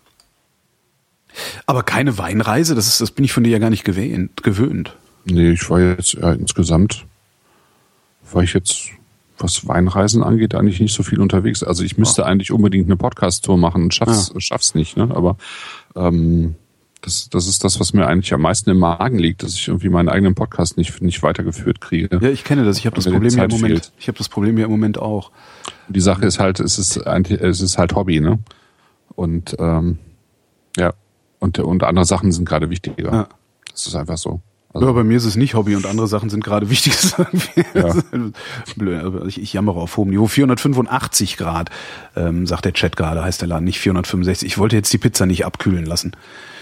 [1.66, 4.96] Aber keine Weinreise, das ist, das bin ich von dir ja gar nicht gewöhnt.
[5.26, 7.06] Nee, ich war jetzt ja, insgesamt,
[8.32, 8.90] war ich jetzt,
[9.38, 11.64] was Weinreisen angeht, eigentlich nicht so viel unterwegs.
[11.64, 12.28] Also ich müsste ja.
[12.28, 14.40] eigentlich unbedingt eine Podcast-Tour machen und schaff's, ja.
[14.40, 15.10] schaff's nicht, ne?
[15.14, 15.38] Aber
[15.96, 16.56] ähm,
[17.02, 19.90] Das, das ist das, was mir eigentlich am meisten im Magen liegt, dass ich irgendwie
[19.90, 22.10] meinen eigenen Podcast nicht, nicht weitergeführt kriege.
[22.20, 22.80] Ja, ich kenne das.
[22.80, 23.74] Ich habe das Problem ja im Moment.
[23.74, 23.92] Fehlt.
[24.00, 25.32] Ich habe das Problem ja im Moment auch.
[25.90, 28.40] Die Sache ist halt, es ist, ein, es ist halt Hobby, ne?
[29.16, 30.00] Und ähm,
[30.76, 30.94] ja,
[31.40, 33.14] und, und andere Sachen sind gerade wichtiger.
[33.14, 33.30] Ja.
[33.72, 34.42] Das ist einfach so.
[34.78, 36.96] Also, ja, bei mir ist es nicht Hobby und andere Sachen sind gerade wichtig.
[37.74, 37.94] Ja.
[38.76, 40.28] Blöd, also ich, ich jammere auf hohem Niveau.
[40.28, 41.70] 485 Grad,
[42.16, 44.48] ähm, sagt der Chat gerade, heißt der Laden, nicht 465.
[44.48, 46.12] Ich wollte jetzt die Pizza nicht abkühlen lassen.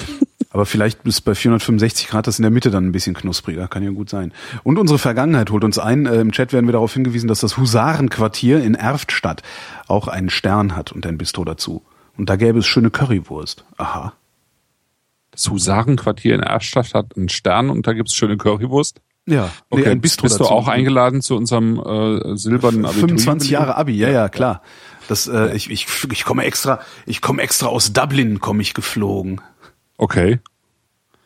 [0.49, 3.67] Aber vielleicht ist bei 465 Grad das in der Mitte dann ein bisschen knuspriger.
[3.67, 4.31] Kann ja gut sein.
[4.63, 6.05] Und unsere Vergangenheit holt uns ein.
[6.05, 9.41] Äh, Im Chat werden wir darauf hingewiesen, dass das Husarenquartier in Erftstadt
[9.87, 11.83] auch einen Stern hat und ein Bistro dazu.
[12.17, 13.65] Und da gäbe es schöne Currywurst.
[13.77, 14.13] Aha.
[15.35, 19.01] Das Husarenquartier in Erstadt hat einen Stern und da gibt's schöne Currywurst.
[19.27, 19.83] Ja, okay.
[19.83, 20.49] Nee, ein Bistro Bist dazu.
[20.49, 22.99] du auch eingeladen zu unserem äh, silbernen Abi?
[22.99, 24.61] 25 Jahre Abi, ja, ja, klar.
[25.07, 29.41] Das, äh, ich, ich, ich komme extra, ich komme extra aus Dublin, komme ich geflogen.
[29.97, 30.39] Okay.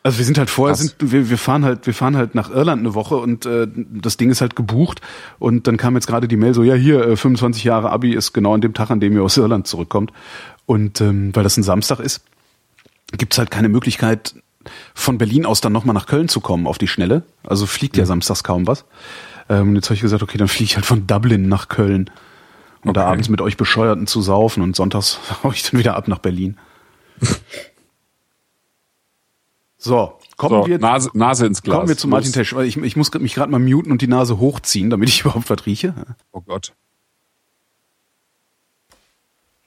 [0.02, 2.80] Also wir sind halt vorher, sind, wir, wir fahren halt, wir fahren halt nach Irland
[2.80, 5.02] eine Woche und äh, das Ding ist halt gebucht
[5.38, 8.32] und dann kam jetzt gerade die Mail so, ja hier, äh, 25 Jahre Abi ist
[8.32, 10.10] genau an dem Tag, an dem ihr aus Irland zurückkommt.
[10.64, 12.22] Und ähm, weil das ein Samstag ist,
[13.12, 14.34] gibt's halt keine Möglichkeit,
[14.94, 17.22] von Berlin aus dann nochmal nach Köln zu kommen auf die Schnelle.
[17.44, 18.08] Also fliegt ja mhm.
[18.08, 18.84] samstags kaum was.
[19.48, 22.10] Ähm, jetzt habe ich gesagt, okay, dann fliege ich halt von Dublin nach Köln.
[22.82, 23.00] Um okay.
[23.00, 26.18] da abends mit euch Bescheuerten zu saufen und sonntags hau ich dann wieder ab nach
[26.18, 26.56] Berlin.
[29.76, 31.76] so, kommen so, wir Nase, Nase ins Glas.
[31.76, 34.38] Kommen wir zu Martin Tesch, ich, ich muss mich gerade mal muten und die Nase
[34.38, 35.94] hochziehen, damit ich überhaupt was rieche.
[36.32, 36.72] Oh Gott.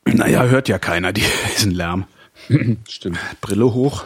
[0.05, 2.05] Naja, hört ja keiner, diesen Lärm.
[2.87, 3.19] Stimmt.
[3.41, 4.05] Brille hoch.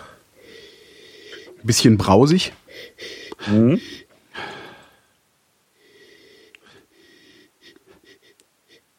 [1.63, 2.53] Bisschen brausig.
[3.47, 3.81] Mhm.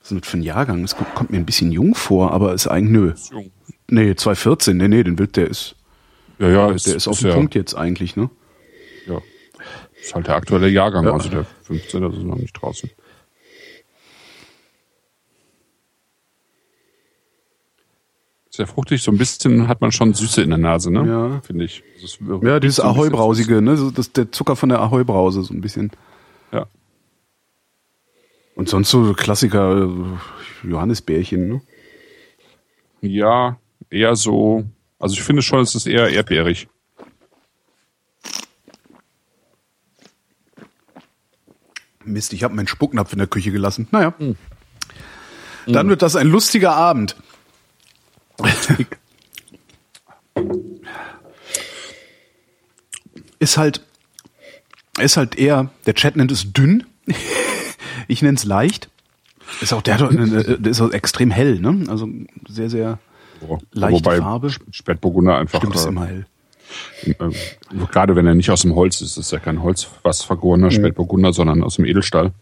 [0.00, 0.82] Was ist das für ein Jahrgang?
[0.82, 3.10] Das kommt, mir ein bisschen jung vor, aber ist eigentlich nö.
[3.12, 3.50] Ist jung.
[3.90, 5.74] Nee, 2014, nee, nee, den Wild, der ist.
[6.38, 7.34] Ja, ja, der ist, ist auf dem ja.
[7.34, 8.30] Punkt jetzt eigentlich, ne?
[9.06, 9.20] Ja.
[10.00, 11.12] Ist halt der aktuelle Jahrgang, ja.
[11.12, 12.90] also der 15, das ist noch nicht draußen.
[18.58, 19.02] Sehr fruchtig.
[19.02, 21.08] So ein bisschen hat man schon Süße in der Nase, ne?
[21.08, 21.40] Ja.
[21.42, 21.84] Finde ich.
[22.42, 23.76] Ja, dieses so Ahoi-Brausige, ne?
[23.76, 25.92] So, das, der Zucker von der Ahoi-Brause, so ein bisschen.
[26.52, 26.66] Ja.
[28.56, 31.60] Und sonst so Klassiker, äh, Johannisbärchen, ne?
[33.00, 33.58] Ja,
[33.90, 34.64] eher so.
[34.98, 36.66] Also ich finde schon, es ist eher erdbeerig.
[42.04, 43.86] Mist, ich habe meinen Spucknapf in der Küche gelassen.
[43.92, 44.14] Naja.
[44.18, 44.36] Mhm.
[45.68, 47.14] Dann wird das ein lustiger Abend.
[53.38, 53.80] Ist halt,
[55.00, 56.84] ist halt eher, der Chat nennt es dünn.
[58.08, 58.88] ich nenne es leicht.
[59.60, 61.84] Ist auch, der, der ist auch extrem hell, ne?
[61.88, 62.08] Also
[62.48, 62.98] sehr, sehr
[63.40, 64.50] oh, leichte wobei Farbe.
[64.70, 65.58] Spätburgunder einfach.
[65.58, 66.26] Stimmt, ist immer hell.
[67.04, 67.14] Äh,
[67.90, 70.72] gerade wenn er nicht aus dem Holz ist, ist ja kein Holz, was vergorener mhm.
[70.72, 72.32] Spätburgunder, sondern aus dem Edelstahl.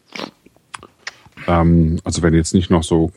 [1.47, 3.13] Ähm, also wenn jetzt nicht noch so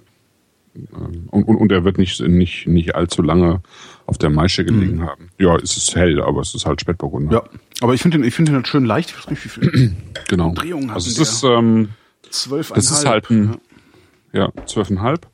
[0.91, 3.61] und, und, und er wird nicht, nicht, nicht allzu lange
[4.05, 5.05] auf der Maische gelegen mhm.
[5.05, 5.29] haben.
[5.37, 7.31] Ja, es ist hell, aber es ist halt Spätburgunder.
[7.31, 7.43] Ja,
[7.81, 9.11] aber ich finde den, ich finde den halt schön leicht.
[9.11, 9.95] Ich weiß nicht, wie viele
[10.27, 10.53] genau.
[10.53, 11.89] Drehungen also es ist, ähm,
[12.29, 13.57] zwölf das ist halt ein,
[14.33, 15.27] ja, zwölfeinhalb.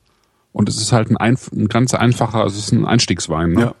[0.52, 3.52] Und es ist halt ein, ein, ein ganz einfacher, also es ist ein Einstiegswein.
[3.52, 3.60] Ne?
[3.60, 3.74] Ja.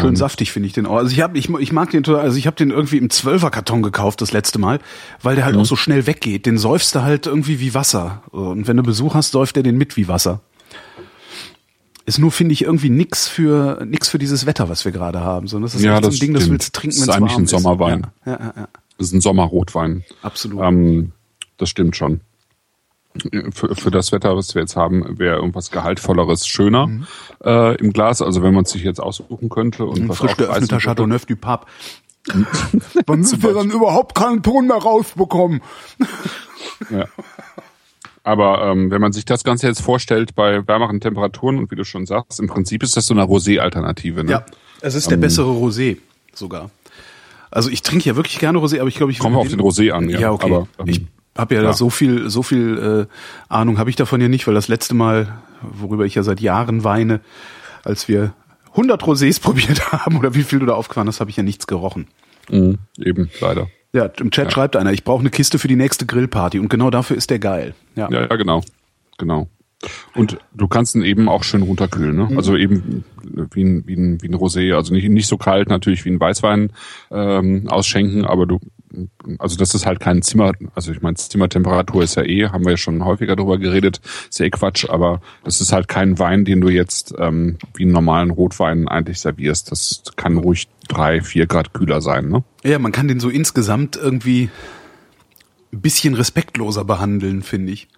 [0.00, 0.96] Schön saftig finde ich den auch.
[0.96, 3.82] Also ich habe ich, ich mag den total, also ich habe den irgendwie im Zwölferkarton
[3.82, 4.80] gekauft das letzte Mal,
[5.22, 5.62] weil der halt mhm.
[5.62, 6.46] auch so schnell weggeht.
[6.46, 8.22] Den säufst du halt irgendwie wie Wasser.
[8.30, 10.40] Und wenn du Besuch hast, säuft der den mit wie Wasser.
[12.06, 15.46] Ist nur finde ich irgendwie nix für nix für dieses Wetter, was wir gerade haben.
[15.46, 17.24] So, das ist ja, das so ein Ding, das willst du trinken, wenn es warm
[17.24, 17.32] ist.
[17.32, 18.06] Das ist eigentlich ein Sommerwein.
[18.24, 18.68] Ja, ja, ja.
[18.96, 20.04] Das ist ein Sommerrotwein.
[20.22, 20.62] Absolut.
[20.62, 21.12] Ähm,
[21.58, 22.20] das stimmt schon
[23.52, 27.06] für, für das Wetter, was wir jetzt haben, wäre irgendwas gehaltvolleres schöner mhm.
[27.44, 28.22] äh, im Glas.
[28.22, 31.66] Also wenn man sich jetzt aussuchen könnte und Ein was frisch geöffneter Chateauneuf du Pape.
[32.28, 35.62] Sind wir dann überhaupt keinen Ton mehr rausbekommen?
[36.90, 37.06] ja.
[38.22, 41.84] Aber ähm, wenn man sich das Ganze jetzt vorstellt bei wärmeren Temperaturen und wie du
[41.84, 44.24] schon sagst, im Prinzip ist das so eine Rosé-Alternative.
[44.24, 44.32] Ne?
[44.32, 44.46] Ja,
[44.82, 45.96] es ist der ähm, bessere Rosé
[46.34, 46.70] sogar.
[47.50, 49.92] Also ich trinke ja wirklich gerne Rosé, aber ich glaube, ich komme auf den Rosé
[49.92, 50.10] an.
[50.10, 50.52] Ja, ja okay.
[50.52, 51.06] Aber, ähm, ich
[51.38, 51.72] habe ja, ja.
[51.72, 53.14] so viel, so viel äh,
[53.48, 56.84] Ahnung habe ich davon ja nicht, weil das letzte Mal, worüber ich ja seit Jahren
[56.84, 57.20] weine,
[57.84, 58.34] als wir
[58.72, 61.66] 100 Rosés probiert haben oder wie viel du da aufgefahren hast, habe ich ja nichts
[61.66, 62.08] gerochen.
[62.50, 63.68] Mhm, eben, leider.
[63.92, 64.50] Ja, im Chat ja.
[64.50, 67.38] schreibt einer, ich brauche eine Kiste für die nächste Grillparty und genau dafür ist der
[67.38, 67.74] geil.
[67.94, 68.62] Ja, ja, ja genau,
[69.16, 69.48] genau.
[70.14, 72.28] Und du kannst ihn eben auch schön runterkühlen, ne?
[72.30, 72.36] Mhm.
[72.36, 73.04] Also eben
[73.52, 76.18] wie ein, wie ein, wie ein Rosé, also nicht, nicht so kalt natürlich wie ein
[76.18, 76.72] Weißwein
[77.12, 78.58] ähm, ausschenken, aber du
[79.38, 82.72] also das ist halt kein Zimmer, also ich meine, Zimmertemperatur ist ja eh, haben wir
[82.72, 86.44] ja schon häufiger darüber geredet, ist ja eh Quatsch, aber das ist halt kein Wein,
[86.44, 89.70] den du jetzt ähm, wie einen normalen Rotwein eigentlich servierst.
[89.70, 92.44] Das kann ruhig drei, vier Grad kühler sein, ne?
[92.64, 94.50] Ja, man kann den so insgesamt irgendwie
[95.72, 97.88] ein bisschen respektloser behandeln, finde ich.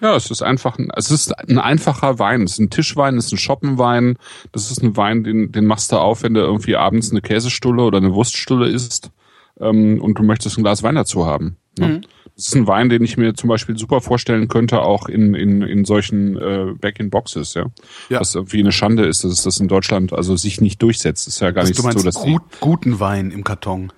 [0.00, 2.42] Ja, es ist einfach, ein, es ist ein einfacher Wein.
[2.42, 4.16] Es ist ein Tischwein, es ist ein Schoppenwein.
[4.52, 7.82] Das ist ein Wein, den, den machst du auf, wenn du irgendwie abends eine Käsestulle
[7.82, 9.10] oder eine Wurststulle isst
[9.60, 11.56] ähm, und du möchtest ein Glas Wein dazu haben.
[11.78, 11.88] Ne?
[11.88, 12.00] Mhm.
[12.36, 15.62] Das ist ein Wein, den ich mir zum Beispiel super vorstellen könnte, auch in, in,
[15.62, 17.66] in solchen äh, Back-in-Boxes, ja.
[18.08, 18.20] ja.
[18.20, 21.26] Was irgendwie eine Schande ist, dass das in Deutschland also sich nicht durchsetzt.
[21.26, 23.92] Das ist ja gar also nicht du meinst so, dass gut, guten Wein im Karton.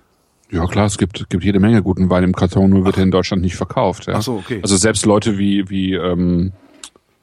[0.49, 3.11] Ja klar, es gibt, gibt jede Menge guten Wein im Karton, nur wird er in
[3.11, 4.07] Deutschland nicht verkauft.
[4.07, 4.15] Ja.
[4.15, 4.59] Ach so, okay.
[4.61, 6.51] Also selbst Leute wie, wie, ähm,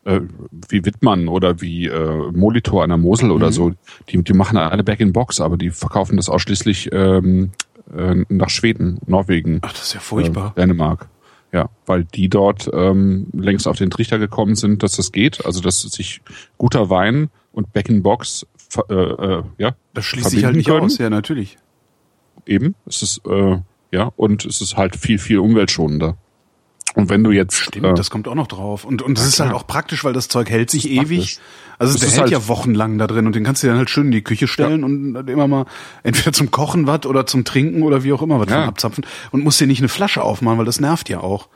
[0.05, 0.21] äh,
[0.69, 3.35] wie Wittmann oder wie äh, Molitor an der Mosel mhm.
[3.35, 3.73] oder so,
[4.09, 7.51] die, die machen alle Back-in-Box, aber die verkaufen das ausschließlich ähm,
[7.97, 9.61] äh, nach Schweden, Norwegen.
[9.63, 10.53] Ach, das ist ja furchtbar.
[10.57, 11.09] Äh, Dänemark.
[11.51, 15.47] Ja, weil die dort ähm, längst auf den Trichter gekommen sind, dass das geht.
[15.47, 16.21] Also dass sich
[16.59, 18.47] guter Wein und Back-in-Box
[18.91, 19.75] äh, äh, ja.
[19.95, 20.85] Das schließt sich halt nicht können.
[20.85, 21.57] aus, ja, natürlich
[22.49, 22.75] eben.
[22.87, 23.59] Es ist, äh,
[23.93, 26.17] ja, und es ist halt viel, viel umweltschonender.
[26.95, 27.57] Und wenn du jetzt.
[27.57, 28.85] Stimmt, äh, das kommt auch noch drauf.
[28.85, 31.39] Und, und das ja, ist halt auch praktisch, weil das Zeug hält sich ewig.
[31.79, 33.89] Also das der hält halt ja wochenlang da drin und den kannst du dann halt
[33.89, 34.87] schön in die Küche stellen ja.
[34.87, 35.67] und immer mal
[36.03, 38.65] entweder zum Kochen was oder zum Trinken oder wie auch immer was ja.
[38.65, 41.49] abzapfen und musst dir nicht eine Flasche aufmachen, weil das nervt ja auch.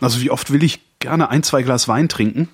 [0.00, 2.48] Also wie oft will ich gerne ein, zwei Glas Wein trinken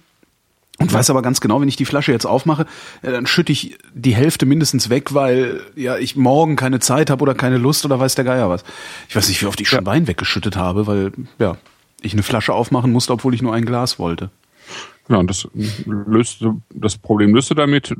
[0.80, 2.66] und weiß aber ganz genau, wenn ich die Flasche jetzt aufmache,
[3.04, 7.22] ja, dann schütte ich die Hälfte mindestens weg, weil ja ich morgen keine Zeit habe
[7.22, 8.64] oder keine Lust oder weiß der Geier was.
[9.08, 11.56] Ich weiß nicht, wie oft ich schon Wein weggeschüttet habe, weil ja
[12.04, 14.30] ich eine Flasche aufmachen musste, obwohl ich nur ein Glas wollte.
[15.08, 15.48] Genau, das
[15.84, 17.94] löst das Problem löst du damit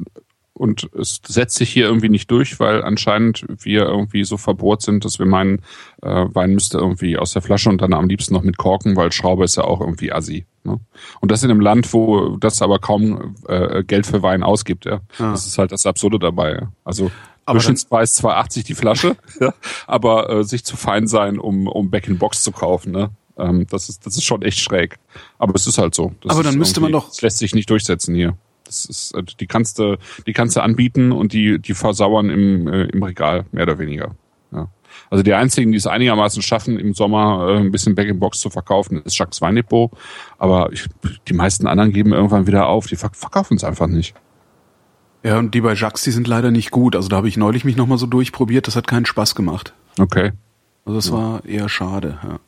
[0.55, 5.05] und es setzt sich hier irgendwie nicht durch, weil anscheinend wir irgendwie so verbohrt sind,
[5.05, 5.59] dass wir meinen,
[6.01, 9.11] äh, Wein müsste irgendwie aus der Flasche und dann am liebsten noch mit Korken, weil
[9.11, 10.47] Schraube ist ja auch irgendwie assi.
[10.63, 10.79] Ne?
[11.21, 14.87] Und das in einem Land, wo das aber kaum äh, Geld für Wein ausgibt.
[14.87, 15.01] Ja?
[15.19, 15.33] ja.
[15.33, 16.53] Das ist halt das Absurde dabei.
[16.53, 16.73] Ja?
[16.85, 17.11] Also
[17.47, 19.17] Durchschnittspreis 2,80 die Flasche,
[19.89, 22.93] aber äh, sich zu fein sein, um, um Back-in-Box zu kaufen.
[22.93, 23.11] Ne?
[23.37, 24.99] Ähm, das, ist, das ist schon echt schräg.
[25.39, 26.13] Aber es ist halt so.
[26.23, 27.09] Das aber dann müsste man doch...
[27.09, 28.37] Das lässt sich nicht durchsetzen hier.
[28.65, 32.67] Das ist, äh, die kannst du, die kannst du anbieten und die, die versauern im,
[32.69, 34.15] äh, im Regal, mehr oder weniger.
[34.53, 34.69] Ja.
[35.11, 39.03] Also die einzigen, die es einigermaßen schaffen, im Sommer äh, ein bisschen Back-in-Box zu verkaufen,
[39.03, 39.91] ist Jacques Weindepot.
[40.39, 40.87] Aber ich,
[41.29, 42.87] die meisten anderen geben irgendwann wieder auf.
[42.87, 44.15] Die verkaufen es einfach nicht.
[45.23, 46.95] Ja, und die bei Jacques, die sind leider nicht gut.
[46.97, 48.67] Also da habe ich neulich mich nochmal so durchprobiert.
[48.67, 49.73] Das hat keinen Spaß gemacht.
[49.99, 50.33] Okay.
[50.85, 51.13] Also das ja.
[51.13, 52.39] war eher schade, ja.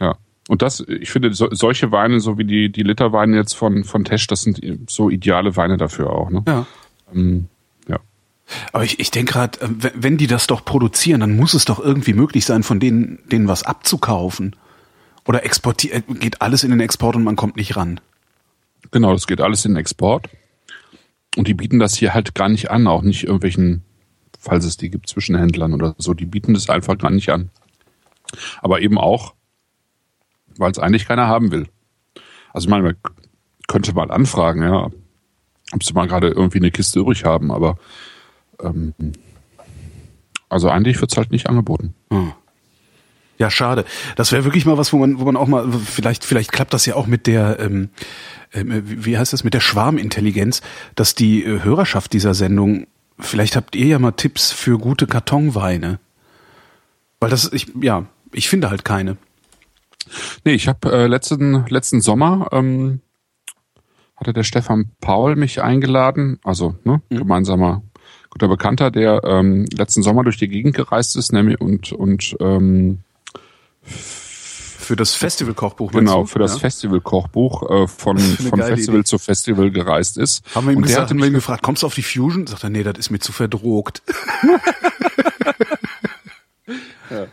[0.00, 0.16] Ja.
[0.48, 4.04] Und das, ich finde, so, solche Weine, so wie die, die Literweine jetzt von, von
[4.04, 6.30] Tesch, das sind so ideale Weine dafür auch.
[6.30, 6.44] Ne?
[6.46, 6.66] Ja.
[7.12, 7.48] Ähm,
[7.88, 7.98] ja.
[8.72, 11.80] Aber ich, ich denke gerade, äh, wenn die das doch produzieren, dann muss es doch
[11.80, 14.54] irgendwie möglich sein, von denen, denen was abzukaufen.
[15.26, 18.00] Oder exportiert, äh, geht alles in den Export und man kommt nicht ran.
[18.92, 20.28] Genau, das geht alles in den Export.
[21.36, 23.82] Und die bieten das hier halt gar nicht an, auch nicht irgendwelchen,
[24.38, 27.50] falls es die gibt, Zwischenhändlern oder so, die bieten das einfach gar nicht an.
[28.62, 29.34] Aber eben auch,
[30.58, 31.66] weil es eigentlich keiner haben will.
[32.52, 32.96] Also ich meine, man
[33.68, 34.90] könnte mal anfragen, ja,
[35.72, 37.76] ob sie mal gerade irgendwie eine Kiste übrig haben, aber
[38.62, 38.94] ähm,
[40.48, 41.94] also eigentlich wird's halt nicht angeboten.
[42.10, 42.32] Hm.
[43.38, 43.84] Ja, schade.
[44.16, 46.86] Das wäre wirklich mal was, wo man, wo man auch mal, vielleicht, vielleicht klappt das
[46.86, 47.90] ja auch mit der, ähm,
[48.52, 50.62] äh, wie heißt das, mit der Schwarmintelligenz,
[50.94, 52.86] dass die äh, Hörerschaft dieser Sendung,
[53.18, 55.98] vielleicht habt ihr ja mal Tipps für gute Kartonweine.
[57.20, 59.18] Weil das, ich, ja, ich finde halt keine.
[60.44, 63.00] Nee, ich habe äh, letzten, letzten Sommer ähm,
[64.16, 67.18] hatte der Stefan Paul mich eingeladen, also ne, mhm.
[67.18, 67.82] gemeinsamer
[68.30, 73.00] guter Bekannter, der ähm, letzten Sommer durch die Gegend gereist ist, nämlich und und ähm,
[73.82, 75.90] für das Festivalkochbuch.
[75.90, 76.60] Genau, für das ja?
[76.60, 79.04] Festivalkochbuch äh, von, von Festival Idee.
[79.04, 80.44] zu Festival gereist ist.
[80.54, 82.46] Haben wir ihm und gesagt, haben wir ihn gefragt, kommst du auf die Fusion?
[82.46, 84.02] Sagt er, nee, das ist mir zu verdrogt.
[87.10, 87.26] ja.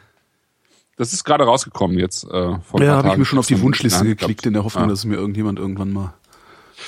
[1.03, 2.23] Das ist gerade rausgekommen jetzt.
[2.23, 4.89] Äh, vor ja, habe ich mir schon auf die Wunschliste geklickt, in der Hoffnung, ja.
[4.89, 6.13] dass es mir irgendjemand irgendwann mal.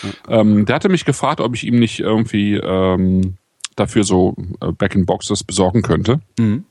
[0.03, 0.39] Ja.
[0.39, 3.35] Ähm, der hatte mich gefragt, ob ich ihm nicht irgendwie ähm,
[3.75, 6.21] dafür so äh, Back-in-Boxes besorgen könnte.
[6.39, 6.63] Mhm.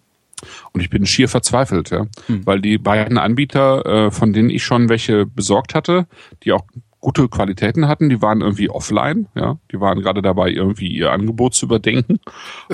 [0.73, 2.07] Und ich bin schier verzweifelt, ja.
[2.29, 2.47] Mhm.
[2.47, 6.07] Weil die beiden Anbieter, äh, von denen ich schon welche besorgt hatte,
[6.45, 6.65] die auch
[7.05, 8.09] gute Qualitäten hatten.
[8.09, 9.59] Die waren irgendwie offline, ja.
[9.71, 12.19] Die waren gerade dabei, irgendwie ihr Angebot zu überdenken.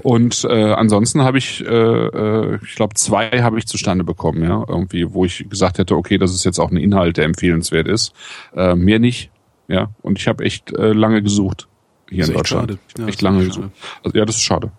[0.05, 4.65] Und äh, ansonsten habe ich, äh, äh, ich glaube, zwei habe ich zustande bekommen, ja.
[4.69, 8.15] Irgendwie, wo ich gesagt hätte, okay, das ist jetzt auch ein Inhalt, der empfehlenswert ist.
[8.55, 9.33] Äh, mehr nicht,
[9.67, 9.91] ja.
[10.01, 11.67] Und ich habe echt äh, lange gesucht
[12.09, 12.71] hier in Deutschland.
[12.71, 13.71] Echt, ja, echt lange gesucht.
[14.05, 14.71] Also, ja, das ist schade.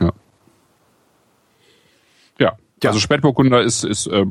[0.00, 0.12] Ja.
[2.38, 2.90] Ja, Ja.
[2.90, 4.26] Also Spätburgunder ist, ist äh,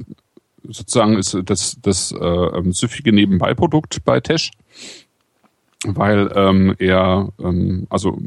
[0.69, 4.51] sozusagen ist das, das äh, ähm, süffige Nebenbeiprodukt bei Tesch,
[5.85, 8.17] weil ähm, er ähm, also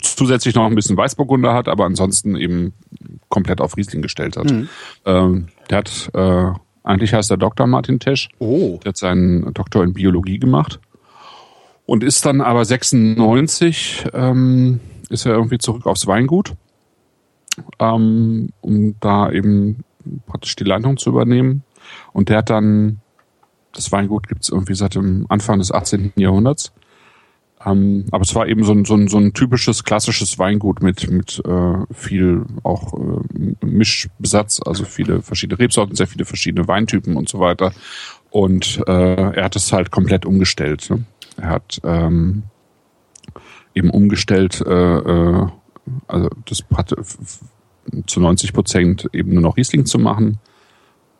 [0.00, 2.72] zusätzlich noch ein bisschen Weißburgunder hat, aber ansonsten eben
[3.28, 4.50] komplett auf Riesling gestellt hat.
[4.50, 4.68] Mhm.
[5.04, 6.52] Ähm, der hat äh,
[6.84, 7.66] eigentlich heißt er Dr.
[7.66, 8.28] Martin Tesch.
[8.38, 8.78] Oh.
[8.84, 10.78] Der hat seinen Doktor in Biologie gemacht
[11.86, 16.54] und ist dann aber 96 ähm, ist er irgendwie zurück aufs Weingut,
[17.78, 19.84] ähm, um da eben
[20.26, 21.63] praktisch die Leitung zu übernehmen.
[22.14, 23.00] Und der hat dann,
[23.74, 26.12] das Weingut gibt es irgendwie seit dem Anfang des 18.
[26.16, 26.72] Jahrhunderts.
[27.66, 31.10] Ähm, aber es war eben so ein, so ein, so ein typisches klassisches Weingut mit,
[31.10, 37.28] mit äh, viel auch äh, Mischbesatz, also viele verschiedene Rebsorten, sehr viele verschiedene Weintypen und
[37.28, 37.72] so weiter.
[38.30, 40.88] Und äh, er hat es halt komplett umgestellt.
[40.90, 41.04] Ne?
[41.36, 42.44] Er hat ähm,
[43.74, 45.46] eben umgestellt, äh, äh,
[46.06, 46.96] also das hatte
[48.06, 50.38] zu 90 Prozent eben nur noch Riesling zu machen.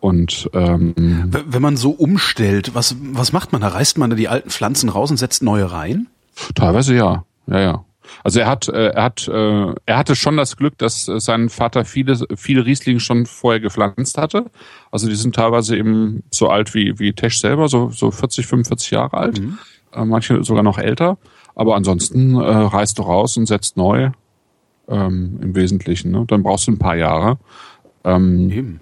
[0.04, 0.92] Und ähm,
[1.30, 3.62] wenn man so umstellt, was was macht man?
[3.62, 6.08] Da reißt man da die alten Pflanzen raus und setzt neue rein?
[6.54, 7.84] Teilweise ja, ja, ja.
[8.22, 11.48] Also er hat, äh, er hat, äh, er hatte schon das Glück, dass äh, sein
[11.48, 14.50] Vater viele, viele Riesling schon vorher gepflanzt hatte.
[14.90, 18.90] Also die sind teilweise eben so alt wie wie Tesch selber, so so 40, 45
[18.90, 19.40] Jahre alt.
[19.40, 19.56] Mhm.
[19.94, 21.16] Äh, manche sogar noch älter.
[21.54, 24.10] Aber ansonsten äh, reißt du raus und setzt neu
[24.86, 26.10] ähm, im Wesentlichen.
[26.10, 26.26] Ne?
[26.26, 27.38] Dann brauchst du ein paar Jahre.
[28.04, 28.80] Ähm, Eben.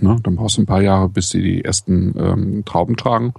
[0.00, 0.16] Ne?
[0.22, 3.34] Dann brauchst du ein paar Jahre, bis sie die ersten ähm, Trauben tragen.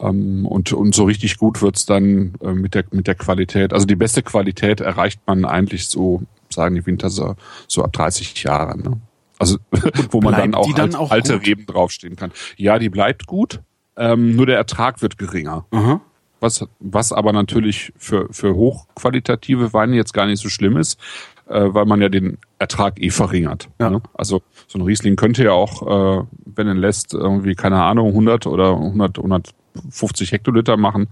[0.00, 3.72] Ähm, und, und so richtig gut wird's dann äh, mit, der, mit der Qualität.
[3.72, 7.36] Also die beste Qualität erreicht man eigentlich so, sagen die Winter, so,
[7.68, 8.82] so ab 30 Jahren.
[8.82, 9.00] Ne?
[9.38, 9.58] Also
[10.10, 11.46] wo man dann auch, dann auch alte gut?
[11.46, 12.32] Reben draufstehen kann.
[12.56, 13.60] Ja, die bleibt gut,
[13.96, 15.66] ähm, nur der Ertrag wird geringer.
[15.70, 16.00] Aha
[16.42, 21.00] was, was aber natürlich für, für hochqualitative Weine jetzt gar nicht so schlimm ist,
[21.48, 23.70] äh, weil man ja den Ertrag eh verringert.
[23.80, 23.88] Ja.
[23.88, 24.02] Ne?
[24.12, 24.42] Also
[24.72, 28.70] so ein Riesling könnte ja auch, äh, wenn er lässt, irgendwie, keine Ahnung, 100 oder
[28.70, 31.08] 100, 150 Hektoliter machen.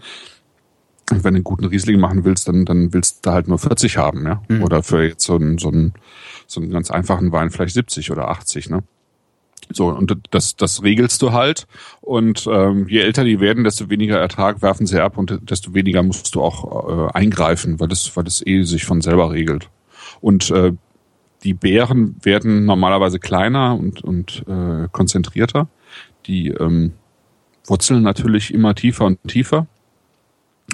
[1.10, 3.98] Und wenn du einen guten Riesling machen willst, dann, dann willst du halt nur 40
[3.98, 4.42] haben, ja.
[4.48, 4.62] Mhm.
[4.62, 5.92] Oder für jetzt so einen, so einen,
[6.46, 8.82] so einen ganz einfachen Wein vielleicht 70 oder 80, ne?
[9.72, 11.66] So, und das, das regelst du halt.
[12.00, 16.02] Und ähm, je älter die werden, desto weniger Ertrag werfen sie ab und desto weniger
[16.02, 19.68] musst du auch äh, eingreifen, weil das, weil das eh sich von selber regelt.
[20.22, 20.72] Und äh,
[21.42, 25.68] die Beeren werden normalerweise kleiner und, und äh, konzentrierter.
[26.26, 26.92] Die ähm,
[27.66, 29.66] wurzeln natürlich immer tiefer und tiefer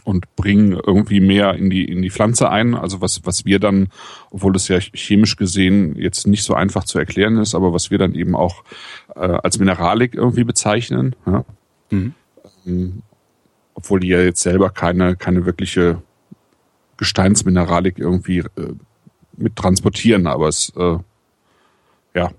[0.04, 2.74] und bringen irgendwie mehr in die, in die Pflanze ein.
[2.74, 3.88] Also was, was wir dann,
[4.30, 7.98] obwohl das ja chemisch gesehen jetzt nicht so einfach zu erklären ist, aber was wir
[7.98, 8.64] dann eben auch
[9.14, 11.14] äh, als Mineralik irgendwie bezeichnen.
[11.26, 11.44] Ja?
[11.90, 12.14] Mhm.
[12.66, 13.02] Ähm,
[13.74, 16.02] obwohl die ja jetzt selber keine, keine wirkliche
[16.96, 18.72] Gesteinsmineralik irgendwie äh,
[19.39, 20.99] mit transportieren, aber es, äh,
[22.14, 22.30] ja,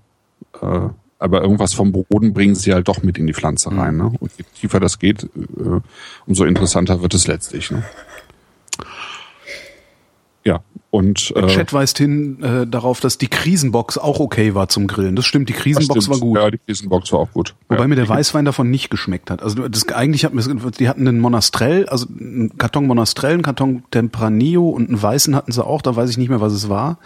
[0.62, 0.89] äh,
[1.20, 3.98] aber irgendwas vom Boden bringen sie halt doch mit in die Pflanze rein.
[3.98, 4.12] Ne?
[4.20, 5.82] Und je tiefer das geht, äh,
[6.26, 7.72] umso interessanter wird es letztlich.
[7.72, 7.84] Ne?
[10.43, 10.62] Ja,
[10.98, 14.88] und äh, Der Chat weist hin äh, darauf, dass die Krisenbox auch okay war zum
[14.88, 15.16] Grillen.
[15.16, 16.39] Das stimmt, die Krisenbox war gut.
[16.39, 17.54] Ja, die Krisenbox war auch gut.
[17.70, 17.88] Wobei ja.
[17.88, 19.43] mir der Weißwein davon nicht geschmeckt hat.
[19.43, 23.84] Also das eigentlich hat mir die hatten einen Monastrell, also einen Karton Monastrell, einen Karton
[23.91, 26.98] Tempranillo und einen weißen hatten sie auch, da weiß ich nicht mehr, was es war.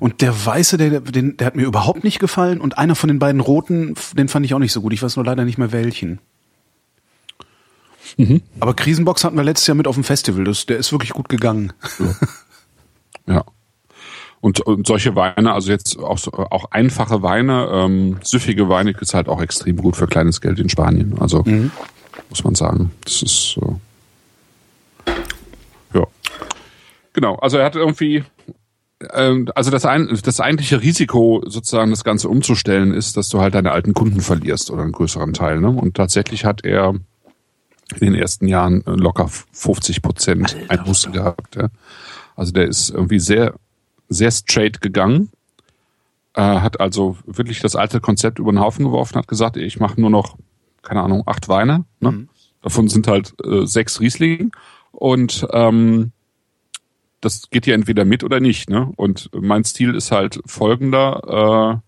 [0.00, 2.60] Und der weiße, der, den, der hat mir überhaupt nicht gefallen.
[2.60, 4.92] Und einer von den beiden roten, den fand ich auch nicht so gut.
[4.92, 6.18] Ich weiß nur leider nicht mehr welchen.
[8.18, 8.42] Mhm.
[8.60, 10.44] Aber Krisenbox hatten wir letztes Jahr mit auf dem Festival.
[10.44, 11.72] Das, der ist wirklich gut gegangen.
[11.98, 12.14] Ja.
[13.26, 13.44] ja.
[14.40, 16.18] Und, und solche Weine, also jetzt auch,
[16.50, 20.68] auch einfache Weine, ähm, süffige Weine ist halt auch extrem gut für kleines Geld in
[20.68, 21.16] Spanien.
[21.18, 21.70] Also mhm.
[22.28, 23.80] muss man sagen, das ist so.
[25.94, 26.06] Ja.
[27.14, 28.22] Genau, also er hat irgendwie
[29.12, 33.54] ähm, also das, ein, das eigentliche Risiko, sozusagen das Ganze umzustellen, ist, dass du halt
[33.54, 35.60] deine alten Kunden verlierst oder einen größeren Teil.
[35.60, 35.68] Ne?
[35.68, 36.94] Und tatsächlich hat er
[38.00, 41.56] in den ersten Jahren locker 50 Prozent Einbuße gehabt.
[41.56, 41.68] Ja?
[42.36, 43.54] Also der ist irgendwie sehr,
[44.08, 45.30] sehr straight gegangen,
[46.34, 50.00] äh, hat also wirklich das alte Konzept über den Haufen geworfen, hat gesagt, ich mache
[50.00, 50.36] nur noch,
[50.82, 51.84] keine Ahnung, acht Weine.
[52.00, 52.10] Ne?
[52.10, 52.28] Mhm.
[52.62, 54.52] Davon sind halt äh, sechs Riesling
[54.90, 56.12] und ähm,
[57.20, 58.68] das geht ja entweder mit oder nicht.
[58.68, 58.92] Ne?
[58.96, 61.80] Und mein Stil ist halt folgender.
[61.82, 61.84] Äh,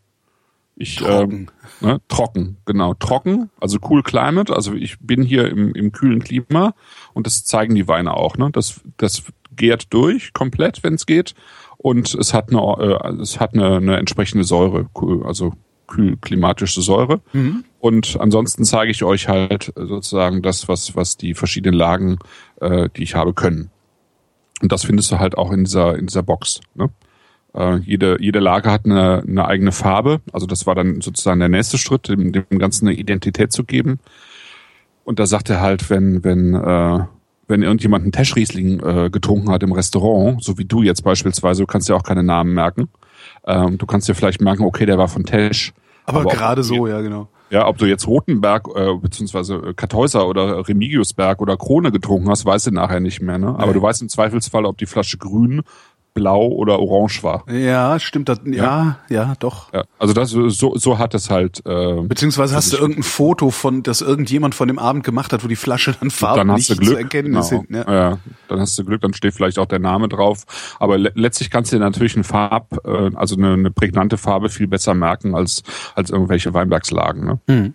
[0.79, 1.51] ich trocken.
[1.81, 4.55] Äh, ne, trocken, genau, trocken, also cool climate.
[4.55, 6.75] Also ich bin hier im, im kühlen Klima
[7.15, 8.37] und das zeigen die Weine auch.
[8.37, 8.51] Ne?
[8.53, 9.23] Das, das
[9.57, 11.35] gärt durch komplett, wenn es geht.
[11.79, 14.89] Und es hat eine, äh, es hat eine, eine entsprechende Säure,
[15.25, 15.53] also
[15.87, 17.21] klimatische Säure.
[17.33, 17.65] Mhm.
[17.79, 22.19] Und ansonsten zeige ich euch halt sozusagen das, was, was die verschiedenen Lagen,
[22.61, 23.71] äh, die ich habe, können.
[24.63, 26.61] Und das findest du halt auch in dieser, in dieser Box.
[26.75, 26.91] Ne?
[27.55, 30.21] Äh, jede, jede Lage hat eine, eine eigene Farbe.
[30.33, 34.01] Also das war dann sozusagen der nächste Schritt, dem, dem Ganzen eine Identität zu geben.
[35.05, 37.05] Und da sagt er halt, wenn, wenn, äh,
[37.49, 41.67] wenn irgendjemand einen Teschriesling äh, getrunken hat im Restaurant, so wie du jetzt beispielsweise, du
[41.67, 42.89] kannst ja auch keine Namen merken.
[43.47, 45.73] Ähm, du kannst dir vielleicht merken, okay, der war von Tesch.
[46.05, 47.29] Aber, aber gerade so, ja, genau.
[47.51, 52.45] Ja, ob du jetzt Rotenberg äh, beziehungsweise äh, Kartäuser oder Remigiusberg oder Krone getrunken hast,
[52.45, 53.39] weißt du nachher nicht mehr.
[53.39, 53.49] Ne?
[53.49, 53.75] Aber nee.
[53.75, 55.63] du weißt im Zweifelsfall, ob die Flasche grün,
[56.17, 57.45] blau oder orange war.
[57.53, 58.41] Ja, stimmt das.
[58.47, 59.73] Ja, ja, ja doch.
[59.73, 61.63] Ja, also das so so hat es halt.
[61.67, 65.49] Äh, Beziehungsweise hast du irgendein Foto von, das irgendjemand von dem Abend gemacht hat, wo
[65.49, 67.43] die Flasche dann farblich dann zu erkennen genau.
[67.43, 67.69] sind.
[67.71, 67.93] Ja.
[67.93, 70.45] ja, dann hast du Glück, dann steht vielleicht auch der Name drauf.
[70.81, 74.49] Aber le letztlich kannst du dir natürlich eine Farb, äh, also eine, eine prägnante Farbe
[74.49, 75.63] viel besser merken als
[75.95, 77.27] als irgendwelche Weinbergslagen.
[77.27, 77.41] Ne?
[77.47, 77.75] Hm.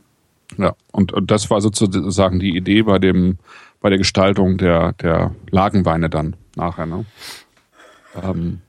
[0.57, 3.37] Ja, und, und das war sozusagen die Idee bei dem
[3.81, 6.87] bei der Gestaltung der der Lagenweine dann nachher.
[6.87, 7.05] Ne?
[8.15, 8.61] Ähm,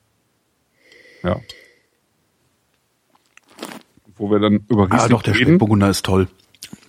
[1.23, 1.41] ja.
[4.17, 6.29] Wo wir dann über Riesling Ah, doch, der Spätburgunder ist toll.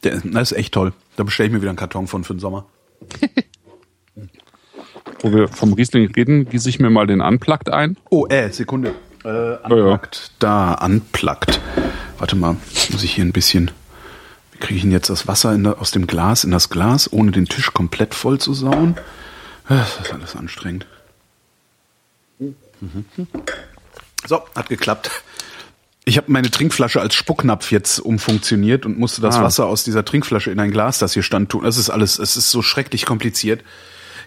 [0.03, 0.93] Der, das ist echt toll.
[1.15, 2.65] Da bestelle ich mir wieder einen Karton von für den Sommer.
[5.19, 7.97] Wo wir vom Riesling reden, gieße ich mir mal den Unplugged ein.
[8.09, 8.93] Oh, äh, Sekunde.
[9.23, 10.31] Äh, unplugged.
[10.41, 10.75] Ja, ja.
[10.75, 11.61] Da, Unplugged.
[12.17, 12.57] Warte mal,
[12.91, 13.71] muss ich hier ein bisschen.
[14.51, 17.31] Wie kriege ich denn jetzt das Wasser der, aus dem Glas in das Glas, ohne
[17.31, 18.95] den Tisch komplett voll zu sauen?
[19.69, 20.85] Das ist alles anstrengend.
[24.25, 25.11] So, hat geklappt.
[26.05, 29.43] Ich habe meine Trinkflasche als Spucknapf jetzt umfunktioniert und musste das ah.
[29.43, 31.63] Wasser aus dieser Trinkflasche in ein Glas, das hier stand, tun.
[31.63, 33.63] Das ist alles, es ist so schrecklich kompliziert.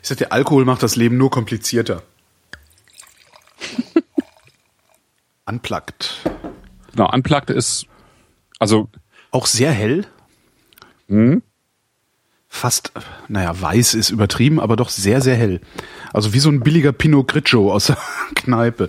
[0.03, 2.03] Ich sag dir, Alkohol macht das Leben nur komplizierter.
[5.47, 6.15] Unplugged.
[6.93, 7.87] Genau, Unplugged ist
[8.59, 8.89] also
[9.31, 10.07] auch sehr hell.
[11.09, 11.43] Hm?
[12.49, 12.93] Fast,
[13.29, 15.61] naja, weiß ist übertrieben, aber doch sehr, sehr hell.
[16.17, 17.99] Also wie so ein billiger Pinot Grigio aus der
[18.35, 18.89] Kneipe.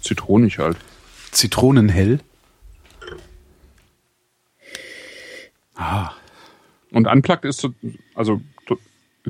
[0.00, 0.78] Zitronig halt.
[1.32, 2.20] Zitronenhell.
[5.74, 6.12] Ah.
[6.92, 7.74] Und Unplugged ist so,
[8.14, 8.40] also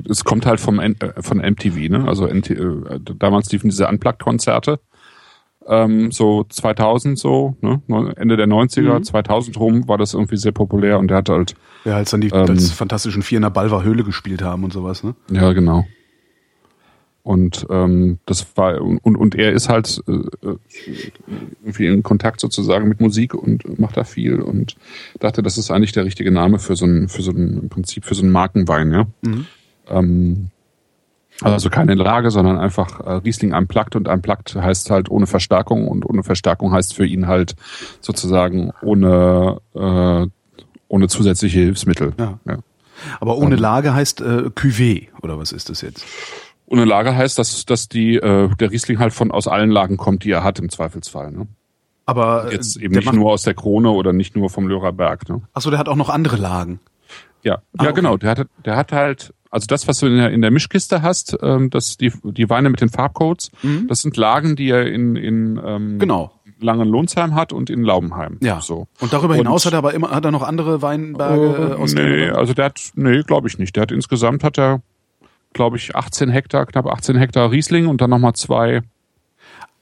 [0.09, 2.07] es kommt halt vom äh, von MTV, ne?
[2.07, 4.79] Also MT, äh, damals liefen diese Unplugged-Konzerte
[5.67, 7.81] ähm, so 2000 so, ne?
[8.15, 9.03] Ende der 90er, mhm.
[9.03, 11.55] 2000 rum war das irgendwie sehr populär und der hat halt
[11.85, 14.73] ja, als dann die ähm, als fantastischen Vier in der Balver Höhle gespielt haben und
[14.73, 15.15] sowas, ne?
[15.31, 15.85] Ja, genau.
[17.23, 20.55] Und ähm, das war und, und er ist halt äh,
[21.61, 24.75] irgendwie in Kontakt sozusagen mit Musik und macht da viel und
[25.19, 28.03] dachte, das ist eigentlich der richtige Name für so ein für so ein im Prinzip
[28.03, 29.07] für so einen Markenwein, ja.
[29.21, 29.45] Mhm.
[29.87, 30.49] Ähm,
[31.51, 36.05] also keine Lage, sondern einfach äh, Riesling unplugged und unplugged heißt halt ohne Verstärkung und
[36.05, 37.55] ohne Verstärkung heißt für ihn halt
[38.01, 40.27] sozusagen ohne äh,
[40.87, 42.13] ohne zusätzliche Hilfsmittel.
[42.19, 42.39] Ja.
[42.45, 42.57] ja.
[43.19, 46.05] Aber ohne Lage heißt äh, Cuvée oder was ist das jetzt?
[46.65, 50.23] Ohne Lage heißt, dass dass die äh, der Riesling halt von aus allen Lagen kommt,
[50.23, 51.31] die er hat im Zweifelsfall.
[51.31, 51.47] Ne?
[52.05, 55.27] Aber äh, jetzt eben nicht nur aus der Krone oder nicht nur vom Lörer Berg.
[55.29, 55.41] Ne?
[55.53, 56.79] Achso, der hat auch noch andere Lagen.
[57.43, 57.93] Ja, ah, ja okay.
[57.93, 58.17] genau.
[58.17, 61.37] Der hat der hat halt also das, was du in der, in der Mischkiste hast,
[61.43, 63.87] ähm, das die die Weine mit den Farbcodes, mhm.
[63.87, 66.31] das sind Lagen, die er in in ähm, genau.
[66.59, 68.39] Langenlohnsheim hat und in Laubenheim.
[68.41, 68.61] Ja.
[68.61, 68.87] So.
[68.99, 71.93] Und darüber hinaus und, hat er aber immer hat er noch andere Weinberge äh, aus
[71.93, 73.75] Nee, also der hat nee, glaube ich nicht.
[73.75, 74.81] Der hat insgesamt hat er
[75.53, 78.81] glaube ich 18 Hektar, knapp 18 Hektar Riesling und dann nochmal zwei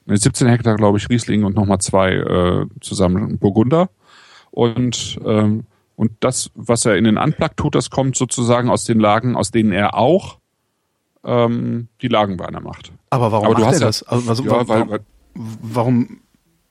[0.04, 3.88] 17 Hektar, glaube ich, Riesling und nochmal zwei äh, zusammen Burgunder.
[4.50, 5.64] Und ähm,
[6.02, 9.52] und das, was er in den Unplugged tut, das kommt sozusagen aus den Lagen, aus
[9.52, 10.38] denen er auch
[11.22, 12.90] ähm, die Lagenweine macht.
[13.10, 14.02] Aber warum Aber macht er das?
[14.02, 15.00] Also, was, ja, warum, weil, weil,
[15.34, 16.18] warum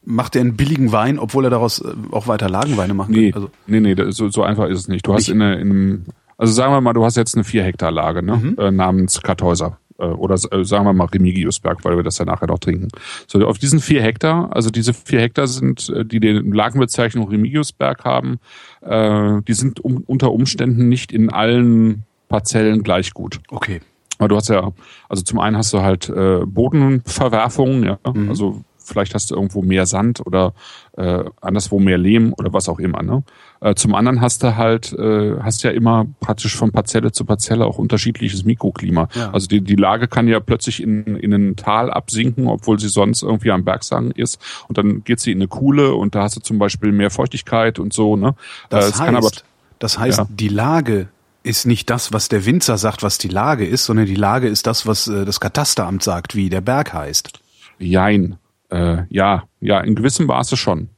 [0.03, 3.43] macht er einen billigen Wein, obwohl er daraus äh, auch weiter Lagenweine machen nee, kann?
[3.43, 5.07] Also, nee, nee, so, so einfach ist es nicht.
[5.07, 5.21] Du nicht.
[5.21, 6.05] hast in, eine, in einem,
[6.37, 8.57] also sagen wir mal, du hast jetzt eine vier Hektar Lage, ne, mhm.
[8.59, 9.77] äh, namens Kartäuser.
[10.01, 12.89] Äh, oder äh, sagen wir mal Remigiusberg, weil wir das ja nachher noch trinken.
[13.27, 18.03] So, auf diesen vier Hektar, also diese vier Hektar sind, äh, die die Lagenbezeichnung Remigiusberg
[18.03, 18.39] haben,
[18.81, 23.39] äh, die sind um, unter Umständen nicht in allen Parzellen gleich gut.
[23.49, 23.81] Okay.
[24.17, 24.71] Weil du hast ja,
[25.09, 28.29] also zum einen hast du halt äh, Bodenverwerfungen, ja, mhm.
[28.29, 30.53] also vielleicht hast du irgendwo mehr Sand oder
[30.97, 33.01] äh, anderswo mehr Lehm oder was auch immer.
[33.01, 33.23] Ne?
[33.61, 37.65] Äh, zum anderen hast du halt, äh, hast ja immer praktisch von Parzelle zu Parzelle
[37.65, 39.07] auch unterschiedliches Mikroklima.
[39.13, 39.29] Ja.
[39.31, 43.21] Also die, die Lage kann ja plötzlich in, in ein Tal absinken, obwohl sie sonst
[43.21, 44.41] irgendwie am Bergsang ist.
[44.67, 47.77] Und dann geht sie in eine Kuhle und da hast du zum Beispiel mehr Feuchtigkeit
[47.77, 48.15] und so.
[48.15, 48.33] Ne?
[48.69, 49.31] Das, äh, heißt, aber,
[49.77, 50.27] das heißt, ja.
[50.27, 51.09] die Lage
[51.43, 54.65] ist nicht das, was der Winzer sagt, was die Lage ist, sondern die Lage ist
[54.65, 57.39] das, was äh, das Katasteramt sagt, wie der Berg heißt.
[57.77, 58.37] Jein.
[58.69, 60.89] Äh, ja, ja, in gewissem Maße schon.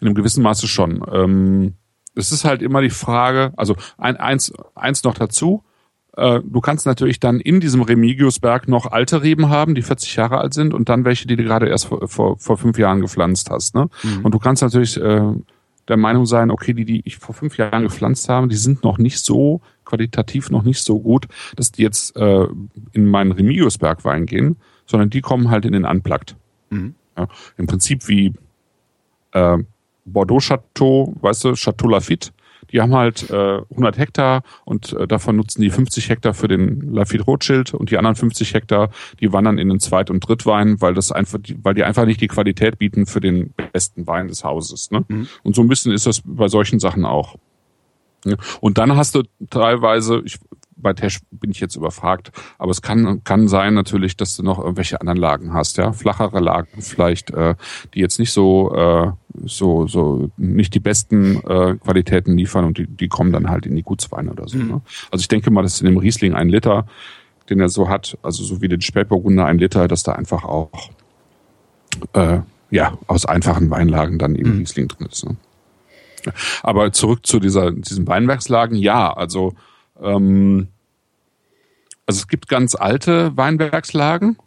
[0.00, 1.04] In einem gewissen Maße schon.
[1.12, 1.74] Ähm,
[2.14, 5.62] es ist halt immer die Frage, also ein, eins, eins noch dazu,
[6.16, 10.38] Äh, du kannst natürlich dann in diesem Remigiusberg noch alte Reben haben, die 40 Jahre
[10.38, 13.50] alt sind und dann welche, die du gerade erst vor, vor, vor fünf Jahren gepflanzt
[13.50, 13.76] hast.
[13.76, 13.88] Ne?
[14.02, 14.24] Mhm.
[14.24, 15.32] Und du kannst natürlich äh,
[15.86, 18.98] der Meinung sein, okay, die, die ich vor fünf Jahren gepflanzt habe, die sind noch
[18.98, 22.46] nicht so qualitativ noch nicht so gut, dass die jetzt äh,
[22.92, 24.56] in meinen Remigiusberg-Wein gehen,
[24.86, 26.34] sondern die kommen halt in den Unplugged.
[26.70, 26.94] Mhm.
[27.16, 28.34] Ja, Im Prinzip wie
[29.38, 29.64] äh,
[30.04, 32.30] Bordeaux Chateau, weißt du, Chateau Lafitte,
[32.72, 36.92] die haben halt äh, 100 Hektar und äh, davon nutzen die 50 Hektar für den
[36.92, 40.94] Lafitte Rothschild und die anderen 50 Hektar, die wandern in den Zweit- und Drittwein, weil
[40.94, 44.90] das einfach, weil die einfach nicht die Qualität bieten für den besten Wein des Hauses.
[44.90, 45.04] Ne?
[45.08, 45.28] Mhm.
[45.42, 47.36] Und so ein bisschen ist das bei solchen Sachen auch.
[48.60, 50.38] Und dann hast du teilweise, ich
[50.80, 54.58] bei Tesch bin ich jetzt überfragt, aber es kann kann sein natürlich, dass du noch
[54.58, 57.54] irgendwelche anderen Lagen hast, ja, flachere Lagen vielleicht, äh,
[57.94, 59.12] die jetzt nicht so äh,
[59.44, 63.76] so so nicht die besten äh, Qualitäten liefern und die die kommen dann halt in
[63.76, 64.58] die Gutsweine oder so.
[64.58, 64.68] Mhm.
[64.68, 64.80] Ne?
[65.10, 66.86] Also ich denke mal, dass in dem Riesling ein Liter,
[67.50, 70.70] den er so hat, also so wie den Spätburgunder ein Liter, dass da einfach auch
[72.12, 74.58] äh, ja aus einfachen Weinlagen dann eben mhm.
[74.58, 75.26] Riesling drin ist.
[75.26, 75.36] Ne?
[76.62, 79.54] Aber zurück zu dieser diesen Weinbergslagen, ja, also
[80.02, 80.68] ähm,
[82.06, 84.38] also es gibt ganz alte Weinbergslagen,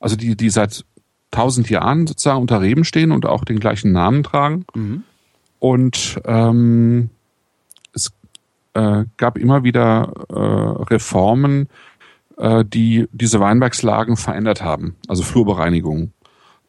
[0.00, 0.84] also die, die seit
[1.30, 4.64] tausend Jahren sozusagen unter Reben stehen und auch den gleichen Namen tragen.
[4.74, 5.04] Mhm.
[5.58, 7.10] Und ähm,
[7.92, 8.12] es
[8.74, 10.34] äh, gab immer wieder äh,
[10.92, 11.68] Reformen,
[12.36, 16.12] äh, die diese Weinbergslagen verändert haben, also Flurbereinigung.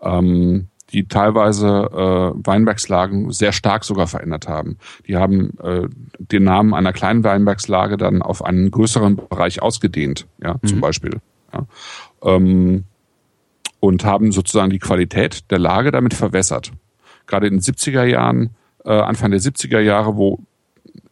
[0.01, 4.77] Ähm, die teilweise äh, Weinbergslagen sehr stark sogar verändert haben.
[5.07, 5.87] Die haben äh,
[6.19, 10.67] den Namen einer kleinen Weinbergslage dann auf einen größeren Bereich ausgedehnt, ja, mhm.
[10.67, 11.19] zum Beispiel.
[11.53, 11.65] Ja.
[12.23, 12.83] Ähm,
[13.79, 16.71] und haben sozusagen die Qualität der Lage damit verwässert.
[17.27, 18.51] Gerade in den 70er Jahren,
[18.83, 20.39] äh, Anfang der 70er Jahre, wo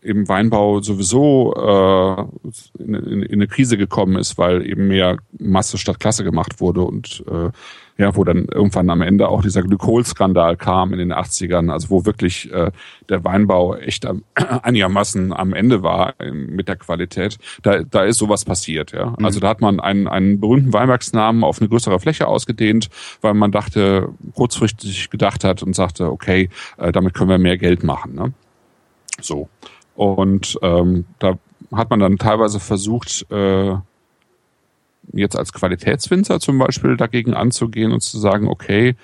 [0.01, 5.77] eben Weinbau sowieso äh, in, in, in eine Krise gekommen ist, weil eben mehr Masse
[5.77, 7.49] statt Klasse gemacht wurde und äh,
[7.97, 12.05] ja, wo dann irgendwann am Ende auch dieser Glykolskandal kam in den 80ern, also wo
[12.05, 12.71] wirklich äh,
[13.09, 18.17] der Weinbau echt am, einigermaßen am Ende war äh, mit der Qualität, da, da ist
[18.17, 19.11] sowas passiert, ja.
[19.17, 19.25] Mhm.
[19.25, 22.89] Also da hat man einen, einen berühmten Weinbergsnamen auf eine größere Fläche ausgedehnt,
[23.21, 27.83] weil man dachte, kurzfristig gedacht hat und sagte, okay, äh, damit können wir mehr Geld
[27.83, 28.33] machen, ne?
[29.21, 29.47] So.
[29.95, 31.37] Und ähm, da
[31.71, 33.75] hat man dann teilweise versucht, äh,
[35.11, 38.95] jetzt als Qualitätswinzer zum Beispiel dagegen anzugehen und zu sagen, okay,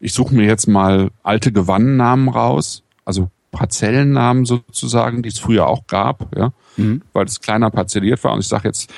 [0.00, 5.86] ich suche mir jetzt mal alte Gewannennamen raus, also Parzellennamen sozusagen, die es früher auch
[5.86, 7.02] gab, ja, mhm.
[7.12, 8.32] weil es kleiner parzelliert war.
[8.32, 8.92] Und ich sage jetzt,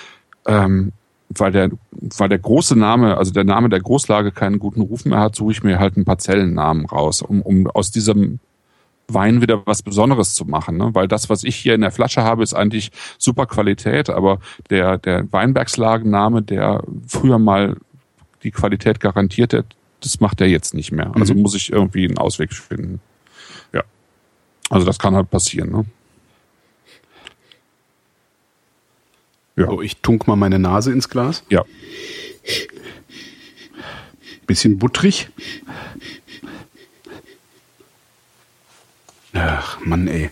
[0.47, 0.93] ähm,
[1.29, 5.19] weil der, weil der große Name, also der Name der Großlage keinen guten Ruf mehr
[5.19, 8.39] hat, suche ich mir halt einen Parzellennamen raus, um, um aus diesem
[9.09, 10.91] Wein wieder was Besonderes zu machen, ne?
[10.95, 14.39] weil das, was ich hier in der Flasche habe, ist eigentlich super Qualität, aber
[14.71, 17.77] der, der Weinbergslagenname, der früher mal
[18.43, 19.65] die Qualität garantierte,
[20.01, 21.13] das macht er jetzt nicht mehr.
[21.15, 21.43] Also mhm.
[21.43, 23.01] muss ich irgendwie einen Ausweg finden.
[23.73, 23.83] Ja.
[24.71, 25.71] Also das kann halt passieren.
[25.71, 25.85] Ne?
[29.57, 29.67] Ja.
[29.67, 31.45] So, ich tunk mal meine Nase ins Glas.
[31.49, 31.65] Ja.
[34.47, 35.31] Bisschen buttrig.
[39.35, 40.30] Ach, Mann, ey.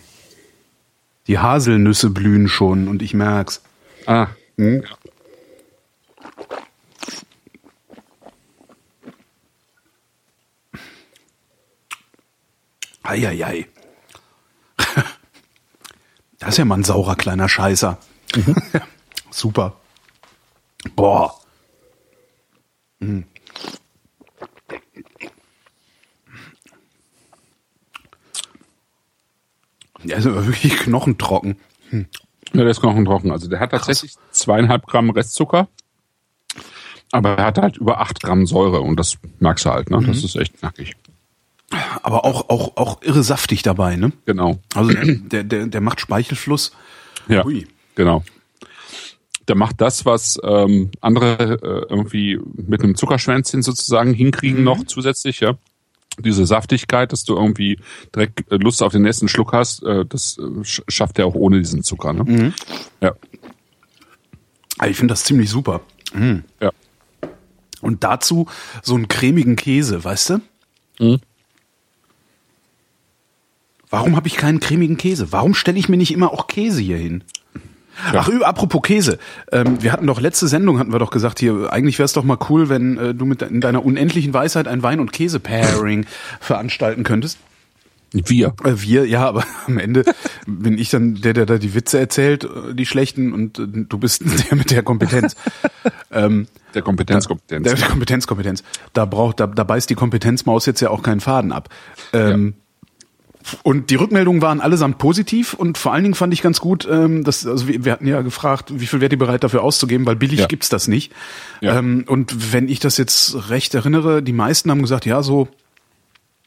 [1.27, 3.61] Die Haselnüsse blühen schon und ich merk's.
[4.05, 4.27] Ah.
[4.57, 4.83] Hm?
[13.03, 13.67] Eieiei.
[16.39, 17.97] Das ist ja mal ein saurer kleiner Scheißer.
[18.35, 18.55] Mhm.
[19.31, 19.77] Super.
[20.93, 21.39] Boah.
[22.99, 23.23] Mhm.
[30.03, 31.57] Der ist aber wirklich knochentrocken.
[31.89, 32.07] Hm.
[32.53, 33.31] Ja, der ist knochentrocken.
[33.31, 34.31] Also der hat tatsächlich Krass.
[34.31, 35.67] zweieinhalb Gramm Restzucker.
[37.11, 39.97] Aber er hat halt über acht Gramm Säure und das merkst du halt, ne?
[40.05, 40.25] Das mhm.
[40.25, 40.95] ist echt knackig.
[42.01, 44.11] Aber auch, auch, auch irre saftig dabei, ne?
[44.25, 44.59] Genau.
[44.75, 46.71] Also der, der, der macht Speichelfluss.
[47.27, 47.45] Ja.
[47.45, 47.67] Ui.
[47.95, 48.23] Genau.
[49.47, 54.65] Der macht das, was ähm, andere äh, irgendwie mit einem Zuckerschwänzchen sozusagen hinkriegen mhm.
[54.65, 55.57] noch zusätzlich, ja
[56.19, 57.79] diese Saftigkeit, dass du irgendwie
[58.15, 61.59] direkt äh, Lust auf den nächsten Schluck hast, äh, das äh, schafft er auch ohne
[61.59, 62.13] diesen Zucker.
[62.13, 62.23] Ne?
[62.23, 62.53] Mhm.
[63.01, 63.13] Ja.
[64.77, 65.81] Ah, ich finde das ziemlich super.
[66.13, 66.43] Mhm.
[66.61, 66.71] Ja.
[67.81, 68.47] Und dazu
[68.81, 70.41] so einen cremigen Käse, weißt du?
[70.99, 71.19] Mhm.
[73.89, 75.31] Warum habe ich keinen cremigen Käse?
[75.31, 77.23] Warum stelle ich mir nicht immer auch Käse hier hin?
[78.11, 78.25] Ja.
[78.25, 79.19] Ach, apropos Käse.
[79.51, 82.23] Ähm, wir hatten doch letzte Sendung, hatten wir doch gesagt, hier, eigentlich wäre es doch
[82.23, 86.05] mal cool, wenn äh, du mit in deiner unendlichen Weisheit ein Wein- und Käse-Pairing
[86.39, 87.37] veranstalten könntest.
[88.13, 88.53] Wir.
[88.63, 90.03] Äh, wir, ja, aber am Ende
[90.45, 93.97] bin ich dann der, der da die Witze erzählt, äh, die schlechten, und äh, du
[93.97, 95.35] bist der mit der Kompetenz.
[96.11, 97.63] ähm, der Kompetenzkompetenz.
[97.67, 98.63] Der, der Kompetenzkompetenz.
[98.93, 101.69] Da braucht, da, da beißt die Kompetenzmaus jetzt ja auch keinen Faden ab.
[102.13, 102.62] Ähm, ja.
[103.63, 107.23] Und die Rückmeldungen waren allesamt positiv und vor allen Dingen fand ich ganz gut, ähm,
[107.23, 110.15] dass, also wir, wir hatten ja gefragt, wie viel wärt ihr bereit dafür auszugeben, weil
[110.15, 110.47] billig ja.
[110.47, 111.11] gibt's das nicht.
[111.61, 111.77] Ja.
[111.77, 115.47] Ähm, und wenn ich das jetzt recht erinnere, die meisten haben gesagt, ja, so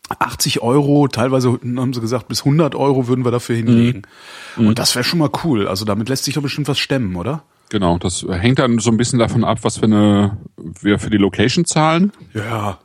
[0.09, 4.03] 80 Euro, teilweise haben sie gesagt, bis 100 Euro würden wir dafür hinlegen.
[4.57, 4.69] Mhm.
[4.69, 5.67] Und das wäre schon mal cool.
[5.67, 7.43] Also damit lässt sich doch bestimmt was stemmen, oder?
[7.71, 11.17] Genau, das hängt dann so ein bisschen davon ab, was für eine wir für die
[11.17, 12.13] Location zahlen.
[12.33, 12.79] Ja.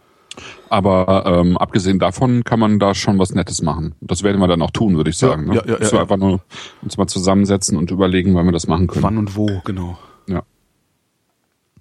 [0.71, 3.93] Aber ähm, abgesehen davon kann man da schon was Nettes machen.
[3.99, 5.47] Das werden wir dann auch tun, würde ich sagen.
[5.47, 5.63] Ja, ne?
[5.67, 6.01] ja, ja, ja, ja.
[6.01, 6.39] einfach nur
[6.81, 9.03] uns mal zusammensetzen und überlegen, wann wir das machen können.
[9.03, 9.99] Wann und wo, genau.
[10.27, 10.43] Ja.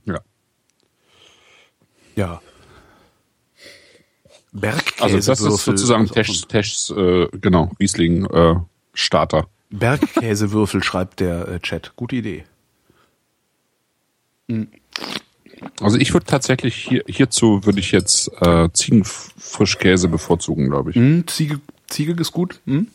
[0.07, 0.19] Ja.
[2.17, 2.41] Ja.
[4.51, 5.05] Bergkäse.
[5.05, 8.57] Also das ist sozusagen Teschs, Teschs äh, genau, Riesling äh,
[8.93, 9.47] Starter.
[9.71, 11.93] Bergkäsewürfel schreibt der äh, Chat.
[11.95, 12.45] Gute Idee.
[14.49, 14.67] Mhm.
[15.81, 20.97] Also ich würde tatsächlich hier, hierzu würde ich jetzt äh, Ziegenfrischkäse bevorzugen, glaube ich.
[20.97, 22.61] Mhm, Ziege, Ziege ist gut.
[22.65, 22.89] Mhm.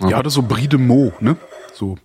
[0.00, 1.36] Ja, ja, das so Brie de Meaux, ne?
[1.74, 1.96] So.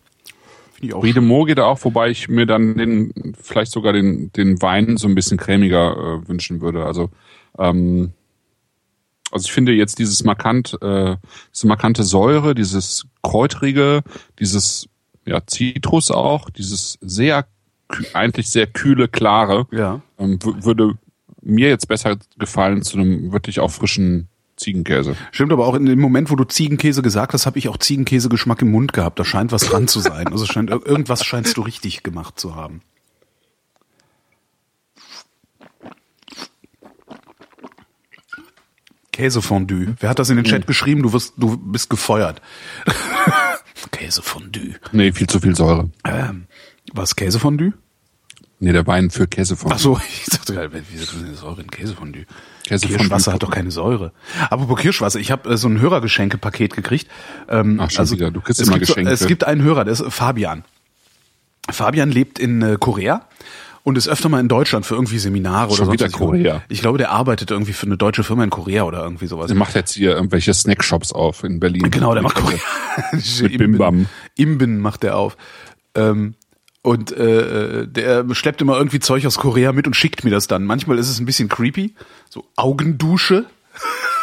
[0.82, 4.32] Ich auch Brie de Meaux geht auch, wobei ich mir dann den, vielleicht sogar den,
[4.34, 6.86] den Wein so ein bisschen cremiger äh, wünschen würde.
[6.86, 7.10] Also
[7.57, 8.14] ähm,
[9.32, 11.18] also ich finde jetzt dieses markant, äh,
[11.53, 14.01] diese markante Säure, dieses kräutrige,
[14.39, 14.88] dieses
[15.26, 17.45] ja Zitrus auch, dieses sehr
[18.13, 20.01] eigentlich sehr kühle, klare, ja.
[20.17, 20.93] ähm, würde
[21.41, 24.27] mir jetzt besser gefallen zu einem wirklich auch frischen
[24.57, 25.15] Ziegenkäse.
[25.31, 28.61] Stimmt, aber auch in dem Moment, wo du Ziegenkäse gesagt hast, habe ich auch Ziegenkäsegeschmack
[28.61, 29.19] im Mund gehabt.
[29.19, 30.27] Da scheint was dran zu sein.
[30.27, 32.81] Also scheint irgendwas scheinst du richtig gemacht zu haben.
[39.11, 39.95] Käsefondue.
[39.99, 40.67] Wer hat das in den Chat hm.
[40.67, 41.03] geschrieben?
[41.03, 42.41] Du wirst, du bist gefeuert.
[43.91, 44.75] Käsefondue.
[44.91, 45.89] Nee, viel zu viel Säure.
[46.05, 46.45] Ähm,
[46.93, 47.73] was, Käsefondue?
[48.61, 49.75] Nee, der Wein für Käsefondue.
[49.75, 52.25] Ach so, ich dachte gerade, wieso ist denn Säure in Käsefondue?
[52.67, 52.97] Käsefondue.
[52.97, 54.11] Kirschwasser hat doch keine Säure.
[54.49, 57.07] Apropos Kirschwasser, ich habe äh, so ein Hörergeschenkepaket gekriegt.
[57.47, 59.09] Ähm, Ach schon also, wieder, du kriegst immer Geschenke.
[59.09, 60.63] So, es gibt einen Hörer, der ist Fabian.
[61.71, 63.27] Fabian lebt in äh, Korea
[63.83, 66.61] und ist öfter mal in Deutschland für irgendwie Seminare Schon oder wieder Korea.
[66.67, 69.47] Ich glaube, der arbeitet irgendwie für eine deutsche Firma in Korea oder irgendwie sowas.
[69.47, 71.89] Der macht jetzt hier irgendwelche Snackshops auf in Berlin.
[71.89, 72.59] Genau, der macht Korea.
[73.13, 74.07] Mit Bimbam.
[74.35, 75.37] Imben macht der auf.
[75.95, 76.35] Ähm,
[76.89, 80.65] und äh, der schleppt immer irgendwie Zeug aus Korea mit und schickt mir das dann.
[80.65, 81.93] Manchmal ist es ein bisschen creepy.
[82.31, 83.45] So Augendusche.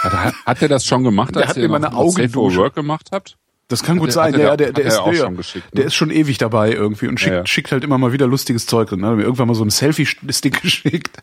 [0.03, 3.37] Hat, hat er das schon gemacht, der hat mir meine Augendusche Work gemacht habt?
[3.69, 5.79] Das kann gut sein, ja, der, der, der ist, der, geschickt, ne?
[5.79, 7.47] der ist schon ewig dabei irgendwie und schickt, ja, ja.
[7.47, 9.01] schickt halt immer mal wieder lustiges Zeug drin.
[9.01, 9.07] Ne?
[9.07, 11.23] Hat mir irgendwann mal so ein Selfie-Stick geschickt,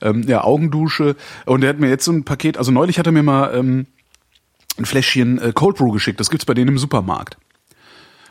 [0.00, 1.16] ähm, ja, Augendusche.
[1.44, 3.86] Und der hat mir jetzt so ein Paket, also neulich hat er mir mal ähm,
[4.78, 7.36] ein Fläschchen äh, Cold Brew geschickt, das gibt's bei denen im Supermarkt.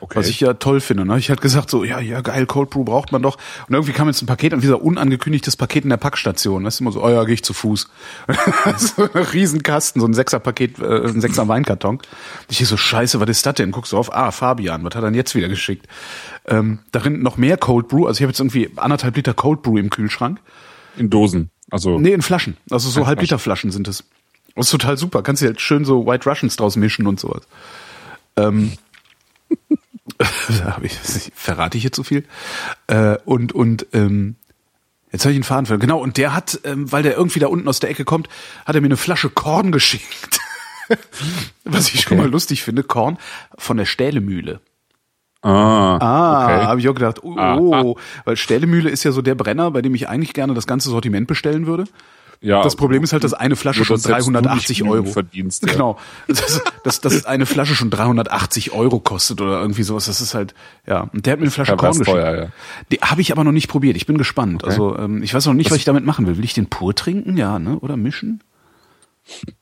[0.04, 0.20] Okay.
[0.20, 1.06] Was ich ja toll finde.
[1.06, 1.18] Ne?
[1.18, 3.38] Ich hatte gesagt so, ja, ja, geil, Cold Brew braucht man doch.
[3.70, 6.66] Und irgendwie kam jetzt ein Paket, und dieser unangekündigtes Paket in der Packstation.
[6.66, 7.88] Weißt du, immer so, oh ja, gehe ich zu Fuß.
[8.78, 11.99] so ein Riesenkasten, so ein Sechser-Paket, äh, ein Sechser-Weinkarton.
[12.49, 13.72] Ich hier so, scheiße, was ist das denn?
[13.72, 15.88] Guckst du auf, ah, Fabian, was hat er denn jetzt wieder geschickt?
[16.47, 18.06] Ähm, darin noch mehr Cold Brew.
[18.06, 20.41] Also ich habe jetzt irgendwie anderthalb Liter Cold Brew im Kühlschrank.
[20.97, 21.97] In Dosen, also.
[21.97, 22.58] Nee, in Flaschen.
[22.70, 24.04] Also so halb Liter Flaschen sind es.
[24.54, 25.24] Das ist total super.
[25.24, 27.47] Kannst du halt schön so White Russians draus mischen und sowas.
[28.36, 28.74] Ähm,
[30.84, 32.26] ich, verrate ich jetzt so viel?
[32.88, 34.36] Äh, und und ähm,
[35.12, 35.82] jetzt habe ich einen Faden verloren.
[35.82, 38.30] Genau, und der hat, ähm, weil der irgendwie da unten aus der Ecke kommt,
[38.66, 40.39] hat er mir eine Flasche Korn geschickt.
[41.64, 42.10] Was ich okay.
[42.10, 43.18] schon mal lustig finde, Korn
[43.58, 44.60] von der Stählemühle.
[45.41, 46.66] Ah, ah okay.
[46.66, 47.93] habe ich auch gedacht, oh, ah, ah.
[48.24, 51.28] weil Stählemühle ist ja so der Brenner, bei dem ich eigentlich gerne das ganze Sortiment
[51.28, 51.86] bestellen würde.
[52.44, 55.66] Ja, das Problem ist halt, dass eine Flasche schon 380 Euro verdienst.
[55.66, 55.72] Ja.
[55.72, 60.08] Genau, dass, dass, dass eine Flasche schon 380 Euro kostet oder irgendwie sowas.
[60.08, 60.54] Das ist halt
[60.86, 61.10] ja.
[61.14, 62.10] Und der hat mir eine Flasche ja, Korn geschickt.
[62.10, 62.50] Teuer, ja.
[62.91, 63.96] Die habe ich aber noch nicht probiert.
[63.96, 64.64] Ich bin gespannt.
[64.64, 64.72] Okay.
[64.72, 66.36] Also ähm, ich weiß noch nicht, was, was ich damit machen will.
[66.38, 67.38] Will ich den pur trinken?
[67.38, 67.80] Ja, ne?
[67.80, 68.41] Oder mischen?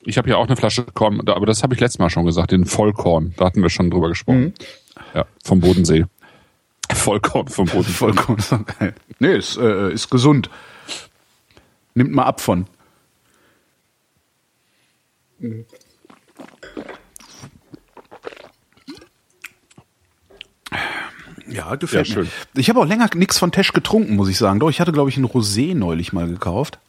[0.04, 2.52] Ich habe ja auch eine Flasche Korn, aber das habe ich letztes Mal schon gesagt,
[2.52, 3.36] den Vollkorn.
[3.38, 4.42] Da hatten wir schon drüber gesprochen.
[4.42, 4.54] Mhm.
[5.14, 6.06] Ja, vom Bodensee.
[6.92, 7.92] Vollkorn vom Bodensee.
[7.92, 8.96] Vollkorn ist doch geil.
[9.20, 10.50] Nee, ist, äh, ist gesund.
[11.94, 12.66] Nimmt mal ab von.
[21.48, 22.28] Ja, gefällt ja, mir.
[22.56, 24.60] Ich habe auch länger nichts von Tesch getrunken, muss ich sagen.
[24.60, 26.80] Doch, ich hatte, glaube ich, ein Rosé neulich mal gekauft.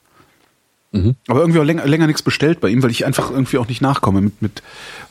[0.93, 1.17] Mhm.
[1.27, 3.81] Aber irgendwie auch länger, länger nichts bestellt bei ihm, weil ich einfach irgendwie auch nicht
[3.81, 4.63] nachkomme mit, mit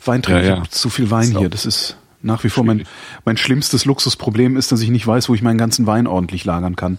[0.04, 0.46] Weintrinken.
[0.46, 0.62] Ja, ja.
[0.70, 1.48] zu viel Wein hier.
[1.48, 2.86] Das ist nach wie vor mein,
[3.24, 6.76] mein schlimmstes Luxusproblem ist, dass ich nicht weiß, wo ich meinen ganzen Wein ordentlich lagern
[6.76, 6.98] kann.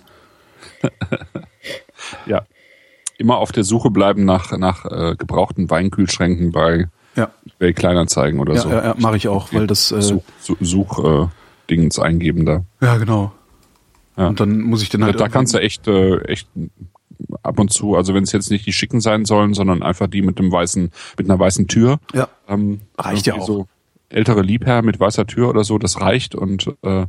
[2.26, 2.46] ja
[3.18, 7.30] immer auf der Suche bleiben nach, nach äh, gebrauchten Weinkühlschränken bei Ja.
[7.58, 8.70] eBay Kleinanzeigen oder Ja, so.
[8.70, 9.92] ja, ja mache ich auch, weil das.
[9.92, 10.02] Äh,
[10.60, 11.28] Such, äh,
[11.70, 12.64] Dingens eingeben da.
[12.82, 13.32] ja, genau.
[14.18, 14.28] Ja.
[14.28, 15.20] Und dann muss ich dann halt.
[15.20, 16.48] da kannst du echt, äh, echt
[17.42, 20.22] ab und zu, also wenn es jetzt nicht die schicken sein sollen, sondern einfach die
[20.22, 22.00] mit dem weißen, mit einer weißen Tür.
[22.14, 22.28] Ja.
[22.48, 23.48] Ähm, Reicht ja auch.
[23.48, 23.68] So
[24.10, 27.06] ältere Liebherr mit weißer Tür oder so, das reicht und äh,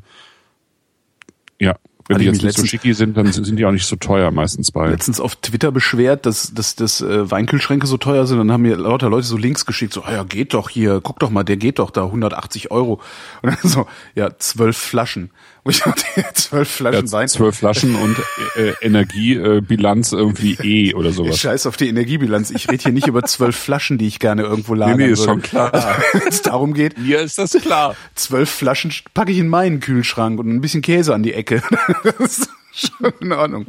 [1.61, 1.77] ja,
[2.09, 4.71] wenn die jetzt nicht so schicki sind, dann sind die auch nicht so teuer meistens
[4.71, 4.89] bei.
[4.89, 8.39] letztens auf Twitter beschwert, dass, dass, dass äh, Weinkühlschränke so teuer sind.
[8.39, 11.19] Dann haben mir lauter Leute so Links geschickt, so, ah ja, geht doch hier, guck
[11.21, 13.01] doch mal, der geht doch da 180 Euro.
[13.43, 15.31] Und dann so, ja, zwölf Flaschen.
[15.65, 16.05] Und ich dachte,
[16.35, 17.29] zwölf Flaschen Ja, Wein.
[17.29, 18.17] zwölf Flaschen und
[18.57, 21.39] äh, Energiebilanz irgendwie E oder Ich sowas.
[21.41, 22.51] scheiß auf die Energiebilanz.
[22.51, 25.31] Ich rede hier nicht über zwölf Flaschen, die ich gerne irgendwo lagern nee, ist würde.
[25.33, 25.73] schon klar.
[26.13, 27.97] Wenn es darum geht, Mir ist das klar.
[28.15, 31.63] zwölf Flaschen packe ich in meinen Kühlschrank und ein bisschen Käse an die Ecke.
[32.19, 33.67] Das ist schon in Ordnung.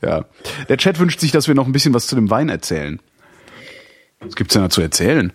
[0.00, 0.24] Ja.
[0.70, 2.98] Der Chat wünscht sich, dass wir noch ein bisschen was zu dem Wein erzählen.
[4.20, 5.32] Was gibt's denn da zu erzählen?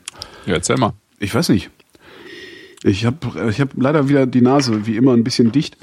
[0.47, 0.93] Ja, erzähl mal.
[1.19, 1.69] Ich weiß nicht.
[2.83, 5.77] Ich habe ich hab leider wieder die Nase, wie immer, ein bisschen dicht.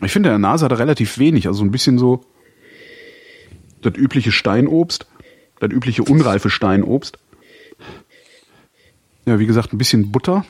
[0.00, 1.46] Ich finde, der Nase hat er relativ wenig.
[1.46, 2.24] Also ein bisschen so
[3.82, 5.06] das übliche Steinobst,
[5.58, 7.18] das übliche unreife Steinobst.
[9.24, 10.44] Ja, wie gesagt, ein bisschen Butter.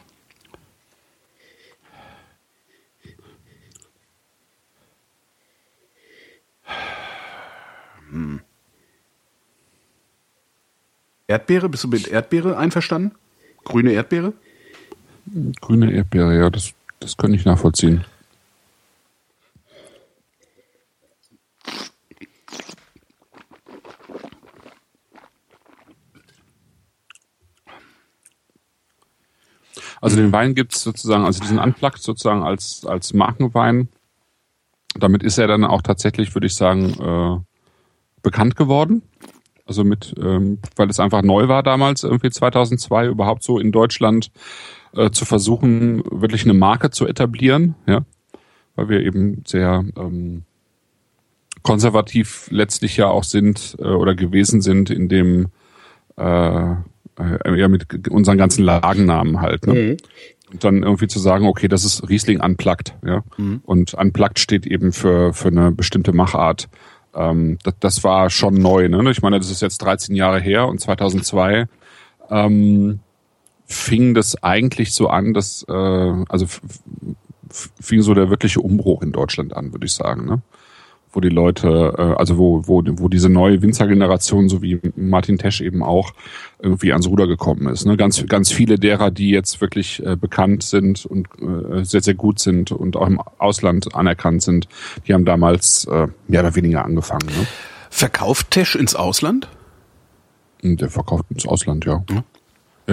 [8.11, 8.41] Hm.
[11.27, 13.15] Erdbeere, bist du mit Erdbeere einverstanden?
[13.65, 14.33] Grüne Erdbeere?
[15.61, 18.05] Grüne Erdbeere, ja, das, das könnte ich nachvollziehen.
[30.03, 33.89] Also den Wein gibt's sozusagen, also diesen Unplugged sozusagen als, als Markenwein.
[34.97, 37.41] Damit ist er dann auch tatsächlich, würde ich sagen, äh,
[38.21, 39.03] bekannt geworden.
[39.73, 44.31] Also mit, ähm, weil es einfach neu war damals, irgendwie 2002 überhaupt so in Deutschland
[44.95, 48.05] äh, zu versuchen, wirklich eine Marke zu etablieren, ja,
[48.77, 50.43] weil wir eben sehr ähm,
[51.63, 55.47] konservativ letztlich ja auch sind äh, oder gewesen sind in dem
[56.19, 59.67] äh, äh, ja mit unseren ganzen Lagennamen halt.
[59.67, 59.73] Ne?
[60.53, 63.25] Und dann irgendwie zu sagen, okay, das ist Riesling Unplugged, ja.
[63.65, 66.69] Und Unplugged steht eben für, für eine bestimmte Machart.
[67.15, 69.11] Ähm, das, das war schon neu, ne?
[69.11, 71.67] Ich meine, das ist jetzt 13 Jahre her und 2002
[72.31, 73.01] ähm,
[73.67, 75.73] fing das eigentlich so an, dass, äh,
[76.29, 76.47] also
[77.81, 80.43] fing so der wirkliche Umbruch in Deutschland an, würde ich sagen, ne?
[81.13, 85.61] Wo die Leute, äh, also wo, wo, wo diese neue Winzergeneration, so wie Martin Tesch
[85.61, 86.13] eben auch,
[86.59, 87.85] irgendwie ans Ruder gekommen ist.
[87.85, 87.97] Ne?
[87.97, 92.39] Ganz, ganz viele derer, die jetzt wirklich äh, bekannt sind und äh, sehr, sehr gut
[92.39, 94.69] sind und auch im Ausland anerkannt sind,
[95.07, 97.27] die haben damals äh, mehr oder weniger angefangen.
[97.27, 97.47] Ne?
[97.91, 99.49] Verkauft Tesch ins Ausland?
[100.63, 102.05] Und der verkauft ins Ausland, ja.
[102.09, 102.25] Ja,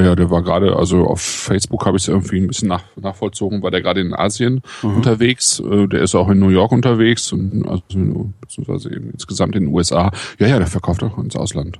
[0.03, 3.61] ja, der war gerade, also auf Facebook habe ich es irgendwie ein bisschen nach, nachvollzogen,
[3.61, 4.61] war der gerade in Asien
[4.95, 5.59] unterwegs.
[5.59, 9.73] Äh, Der ist auch in New York unterwegs und also beziehungsweise eben insgesamt in den
[9.73, 10.11] USA.
[10.39, 11.77] Ja, ja, der verkauft auch ins Ausland.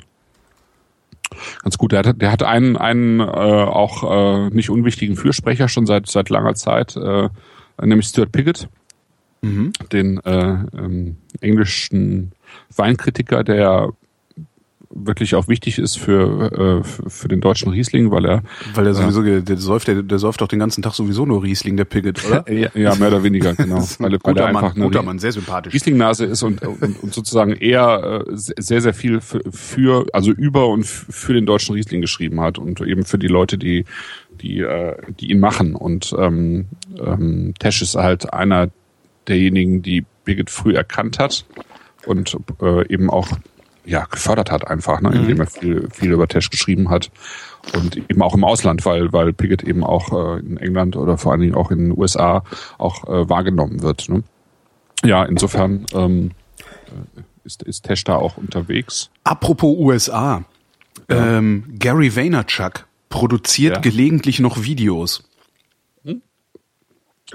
[1.61, 1.91] Ganz gut.
[1.91, 6.29] Der hat, der hat einen, einen äh, auch äh, nicht unwichtigen Fürsprecher schon seit seit
[6.29, 7.29] langer Zeit, äh,
[7.81, 8.67] nämlich Stuart Piggott,
[9.93, 12.33] den äh, ähm, englischen
[12.75, 13.89] Weinkritiker, der
[14.91, 19.21] wirklich auch wichtig ist für, äh, für den deutschen Riesling, weil er Weil der sowieso,
[19.21, 22.25] ge- der säuft, der, der säuft doch den ganzen Tag sowieso nur Riesling, der Piggott,
[22.27, 22.51] oder?
[22.51, 25.31] ja, ja mehr oder weniger genau, weil, weil guter er einfach Mann, guter Mann, sehr
[25.31, 25.73] sympathisch.
[25.73, 30.67] Rieslingnase ist und, und, und sozusagen eher äh, sehr sehr viel für, für also über
[30.67, 33.85] und für den deutschen Riesling geschrieben hat und eben für die Leute, die
[34.41, 36.65] die äh, die ihn machen und ähm,
[36.99, 38.69] ähm, Tesch ist halt einer
[39.27, 41.45] derjenigen, die Birgit früh erkannt hat
[42.05, 43.27] und äh, eben auch
[43.89, 47.11] ja gefördert hat einfach, ne, indem er viel, viel über Tesch geschrieben hat
[47.75, 51.31] und eben auch im Ausland, weil weil Piggott eben auch äh, in England oder vor
[51.31, 52.43] allen Dingen auch in den USA
[52.77, 54.07] auch äh, wahrgenommen wird.
[54.09, 54.23] Ne?
[55.03, 56.31] Ja, insofern ähm,
[56.87, 59.09] äh, ist, ist Tesch da auch unterwegs.
[59.23, 60.43] Apropos USA.
[61.07, 63.81] Ähm, Gary Vaynerchuk produziert Ja.
[63.81, 65.23] gelegentlich noch Videos.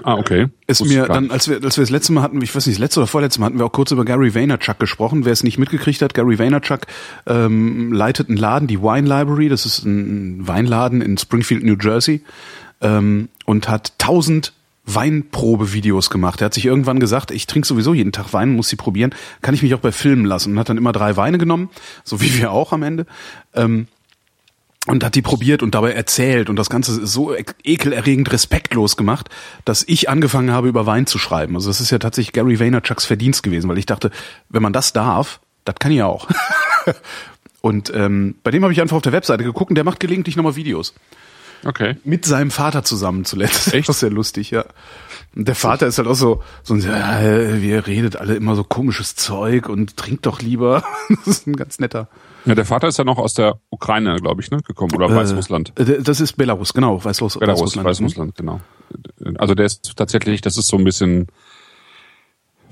[0.03, 0.47] Ah, okay.
[0.67, 2.75] Ist Wusste mir dann, als wir, als wir das letzte Mal hatten, ich weiß nicht,
[2.75, 5.23] das letzte oder vorletzte Mal hatten wir auch kurz über Gary Vaynerchuk gesprochen.
[5.23, 6.81] Wer es nicht mitgekriegt hat, Gary Vaynerchuk
[7.27, 12.21] ähm, leitet einen Laden, die Wine Library, das ist ein Weinladen in Springfield, New Jersey,
[12.81, 14.53] ähm, und hat tausend
[14.85, 16.41] Weinprobevideos gemacht.
[16.41, 19.55] Er hat sich irgendwann gesagt, ich trinke sowieso jeden Tag Wein, muss sie probieren, kann
[19.55, 20.53] ich mich auch bei filmen lassen.
[20.53, 21.69] Und hat dann immer drei Weine genommen,
[22.03, 23.05] so wie wir auch am Ende.
[23.53, 23.87] Ähm,
[24.87, 28.97] und hat die probiert und dabei erzählt und das Ganze ist so ek- ekelerregend respektlos
[28.97, 29.29] gemacht,
[29.65, 31.55] dass ich angefangen habe, über Wein zu schreiben.
[31.55, 34.11] Also das ist ja tatsächlich Gary Vaynerchuks Verdienst gewesen, weil ich dachte,
[34.49, 36.27] wenn man das darf, das kann ich auch.
[37.61, 40.35] Und ähm, bei dem habe ich einfach auf der Webseite geguckt und der macht gelegentlich
[40.35, 40.93] nochmal Videos.
[41.63, 41.97] Okay.
[42.03, 43.73] Mit seinem Vater zusammen zuletzt.
[43.73, 43.89] Echt?
[43.89, 44.65] Das ist sehr lustig, ja.
[45.35, 48.63] Und der Vater ist halt auch so, so ein, ja, wir redet alle immer so
[48.63, 50.83] komisches Zeug und trinkt doch lieber.
[51.09, 52.07] das ist ein ganz netter.
[52.45, 55.15] Ja, der Vater ist ja noch aus der Ukraine, glaube ich, ne, gekommen oder äh,
[55.15, 55.73] Weißrussland.
[55.75, 57.87] Das ist Belarus, genau, Weißruss, Belarus, Weißrussland.
[57.87, 58.61] Weißrussland, genau.
[59.37, 61.27] Also der ist tatsächlich, das ist so ein bisschen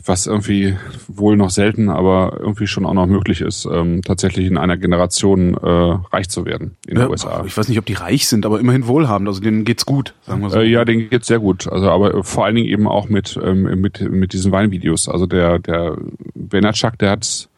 [0.05, 0.75] was irgendwie
[1.07, 5.53] wohl noch selten, aber irgendwie schon auch noch möglich ist, ähm, tatsächlich in einer Generation
[5.55, 5.67] äh,
[6.11, 7.43] reich zu werden in ja, den USA.
[7.45, 9.27] Ich weiß nicht, ob die reich sind, aber immerhin wohlhabend.
[9.27, 10.59] Also denen geht's gut, sagen wir so.
[10.59, 11.71] Äh, ja, denen geht's sehr gut.
[11.71, 15.07] Also aber vor allen Dingen eben auch mit ähm, mit mit diesen Weinvideos.
[15.07, 15.97] Also der der
[16.35, 17.49] Vaynerchuk, der hat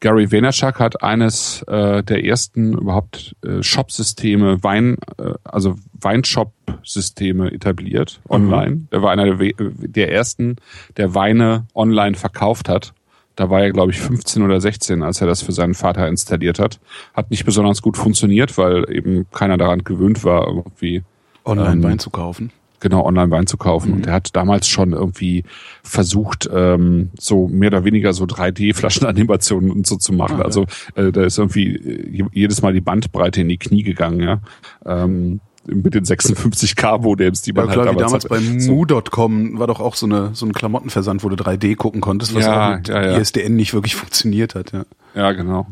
[0.00, 8.20] Gary Vaynerchuk hat eines äh, der ersten überhaupt äh, Shop-Systeme, Wein, äh, also Weinshop-Systeme etabliert
[8.24, 8.30] mhm.
[8.30, 8.70] online.
[8.70, 8.88] Mhm.
[8.90, 10.56] Er war einer der, der ersten,
[10.96, 12.94] der Weine online verkauft hat.
[13.34, 16.58] Da war er, glaube ich, 15 oder 16, als er das für seinen Vater installiert
[16.58, 16.80] hat.
[17.14, 21.02] Hat nicht besonders gut funktioniert, weil eben keiner daran gewöhnt war, irgendwie
[21.44, 23.90] online ähm, Wein zu kaufen genau online Wein zu kaufen.
[23.90, 23.96] Mhm.
[23.96, 25.44] Und er hat damals schon irgendwie
[25.82, 30.36] versucht, ähm, so mehr oder weniger so 3D-Flaschenanimationen und so zu machen.
[30.36, 30.44] Okay.
[30.44, 34.40] Also äh, da ist irgendwie äh, jedes Mal die Bandbreite in die Knie gegangen, ja.
[34.84, 38.72] Ähm, mit den 56k Modems, die man ja, klar, halt damals, damals bei so.
[38.72, 42.44] Mu.com war doch auch so eine so ein Klamottenversand, wo du 3D gucken konntest, was
[42.44, 43.18] ja, auch mit ja, ja.
[43.18, 44.84] ISDN nicht wirklich funktioniert hat, ja.
[45.14, 45.66] Ja, genau.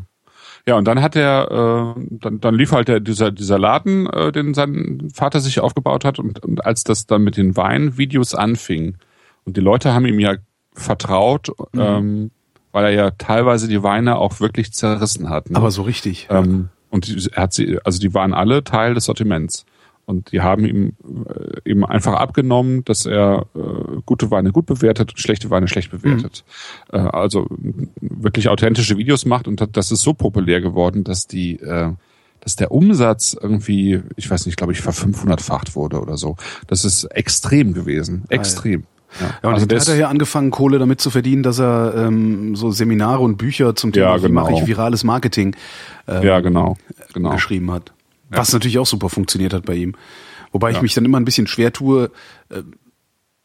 [0.67, 4.33] Ja, und dann hat er, äh, dann, dann lief halt der, dieser, dieser Laden, äh,
[4.33, 6.19] den sein Vater sich aufgebaut hat.
[6.19, 8.97] Und, und als das dann mit den Weinvideos anfing,
[9.45, 10.35] und die Leute haben ihm ja
[10.73, 11.79] vertraut, mhm.
[11.79, 12.31] ähm,
[12.73, 15.49] weil er ja teilweise die Weine auch wirklich zerrissen hat.
[15.49, 15.55] Ne?
[15.55, 16.27] Aber so richtig.
[16.29, 19.65] Ähm, und er hat sie, also die waren alle Teil des Sortiments.
[20.05, 20.93] Und die haben ihm
[21.29, 23.59] äh, eben einfach abgenommen, dass er äh,
[24.07, 26.43] gute Weine gut bewertet und schlechte Weine schlecht bewertet.
[26.91, 26.97] Mhm.
[26.97, 27.45] Äh, also
[28.01, 31.91] wirklich authentische Videos macht und das ist so populär geworden, dass die äh,
[32.39, 36.37] dass der Umsatz irgendwie, ich weiß nicht, glaube ich, ver 500-facht wurde oder so.
[36.67, 38.85] Das ist extrem gewesen, extrem.
[39.19, 42.55] Ja, ja und also hat er ja angefangen, Kohle damit zu verdienen, dass er ähm,
[42.55, 44.27] so Seminare und Bücher zum Thema, ja, genau.
[44.29, 45.55] wie mache ich virales Marketing
[46.07, 46.77] ähm, ja, genau,
[47.13, 47.31] genau.
[47.31, 47.91] geschrieben hat.
[48.29, 49.95] Was natürlich auch super funktioniert hat bei ihm.
[50.51, 50.77] Wobei ja.
[50.77, 52.11] ich mich dann immer ein bisschen schwer tue,
[52.49, 52.61] äh,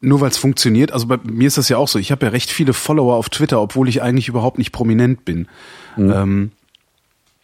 [0.03, 0.91] nur weil es funktioniert.
[0.91, 1.97] Also bei mir ist das ja auch so.
[1.97, 5.47] Ich habe ja recht viele Follower auf Twitter, obwohl ich eigentlich überhaupt nicht prominent bin.
[5.95, 6.11] Mhm.
[6.11, 6.51] Ähm,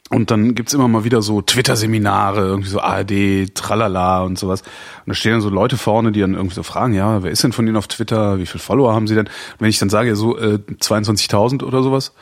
[0.09, 4.61] und dann gibt's immer mal wieder so Twitter-Seminare, irgendwie so ARD, tralala und sowas.
[4.61, 7.43] Und da stehen dann so Leute vorne, die dann irgendwie so fragen, ja, wer ist
[7.43, 8.39] denn von Ihnen auf Twitter?
[8.39, 9.27] Wie viele Follower haben Sie denn?
[9.27, 12.13] Und wenn ich dann sage, ja, so äh, 22.000 oder sowas,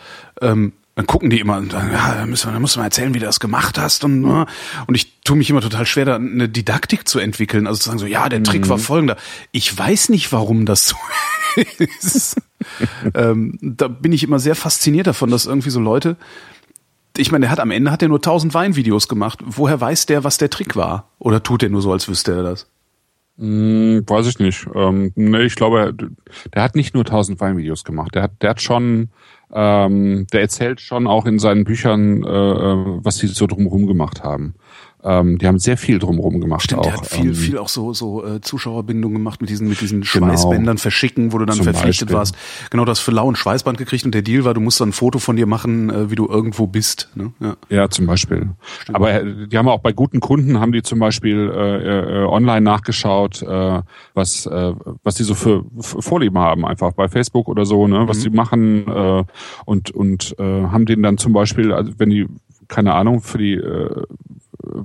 [0.42, 2.86] ähm, dann gucken die immer und sagen, ja, da müssen wir, da musst du mal
[2.86, 4.48] erzählen, wie du das gemacht hast und ne?
[4.88, 8.00] und ich tue mich immer total schwer, da eine Didaktik zu entwickeln, also zu sagen
[8.00, 8.70] so, ja, der Trick mhm.
[8.70, 9.16] war folgender.
[9.52, 10.96] Ich weiß nicht, warum das so
[11.78, 12.42] ist.
[13.14, 16.18] ähm, da bin ich immer sehr fasziniert davon, dass irgendwie so Leute,
[17.16, 19.38] ich meine, der hat am Ende hat er nur tausend Weinvideos gemacht.
[19.46, 21.12] Woher weiß der, was der Trick war?
[21.20, 22.66] Oder tut er nur so, als wüsste er das?
[23.38, 24.66] Hm, weiß ich nicht.
[24.74, 25.96] Ähm, nee, ich glaube,
[26.56, 28.16] der hat nicht nur tausend Weinvideos gemacht.
[28.16, 29.10] Der hat, der hat schon
[29.54, 34.24] ähm, der erzählt schon auch in seinen Büchern, äh, äh was sie so drumherum gemacht
[34.24, 34.56] haben.
[35.08, 36.64] Ähm, die haben sehr viel drumherum gemacht.
[36.64, 36.84] Stimmt, auch.
[36.84, 40.02] der hat viel, ähm, viel auch so, so äh, Zuschauerbindung gemacht mit diesen, mit diesen
[40.02, 40.28] genau.
[40.28, 42.18] Schweißbändern verschicken, wo du dann verpflichtet Beispiel.
[42.18, 42.36] warst.
[42.72, 44.94] Genau, das für lau und Schweißband gekriegt und der Deal war, du musst dann ein
[44.94, 47.10] Foto von dir machen, äh, wie du irgendwo bist.
[47.16, 47.32] Ne?
[47.40, 47.56] Ja.
[47.70, 48.50] ja, zum Beispiel.
[48.82, 48.96] Stimmt.
[48.98, 52.62] Aber äh, die haben auch bei guten Kunden haben die zum Beispiel äh, äh, online
[52.62, 53.82] nachgeschaut, äh,
[54.14, 58.10] was, äh, was die so für, für Vorlieben haben, einfach bei Facebook oder so, ne,
[58.10, 58.24] was mhm.
[58.24, 59.24] die machen äh,
[59.64, 62.28] und, und äh, haben denen dann zum Beispiel, also wenn die
[62.68, 64.04] keine Ahnung, für die äh,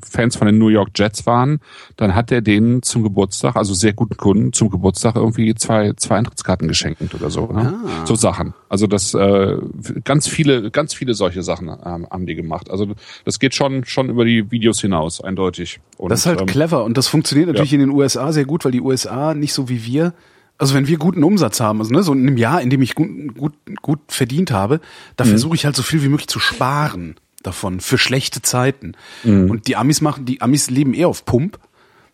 [0.09, 1.61] Fans von den New York Jets waren,
[1.97, 6.17] dann hat er denen zum Geburtstag, also sehr guten Kunden, zum Geburtstag irgendwie zwei, zwei
[6.17, 7.47] Eintrittskarten geschenkt oder so.
[7.47, 7.75] Ne?
[7.85, 8.07] Ah.
[8.07, 8.55] So Sachen.
[8.69, 9.57] Also das äh,
[10.05, 12.71] ganz viele, ganz viele solche Sachen ähm, haben die gemacht.
[12.71, 12.89] Also
[13.25, 15.81] das geht schon, schon über die Videos hinaus, eindeutig.
[15.97, 17.81] Und, das ist halt ähm, clever und das funktioniert natürlich ja.
[17.81, 20.15] in den USA sehr gut, weil die USA nicht so wie wir
[20.59, 22.95] also wenn wir guten Umsatz haben, also ne, so in einem Jahr, in dem ich
[22.95, 24.81] gut, gut, gut verdient habe,
[25.17, 25.31] da mhm.
[25.31, 28.93] versuche ich halt so viel wie möglich zu sparen davon für schlechte Zeiten.
[29.25, 29.51] Mhm.
[29.51, 31.59] Und die Amis machen, die Amis leben eher auf Pump.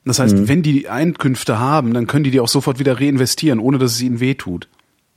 [0.05, 0.49] Das heißt, mhm.
[0.49, 4.01] wenn die Einkünfte haben, dann können die die auch sofort wieder reinvestieren, ohne dass es
[4.01, 4.68] ihnen wehtut.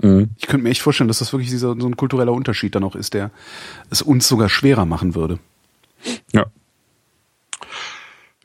[0.01, 0.31] Mhm.
[0.37, 2.95] Ich könnte mir echt vorstellen, dass das wirklich dieser, so ein kultureller Unterschied dann auch
[2.95, 3.31] ist, der
[3.89, 5.39] es uns sogar schwerer machen würde.
[6.33, 6.45] Ja.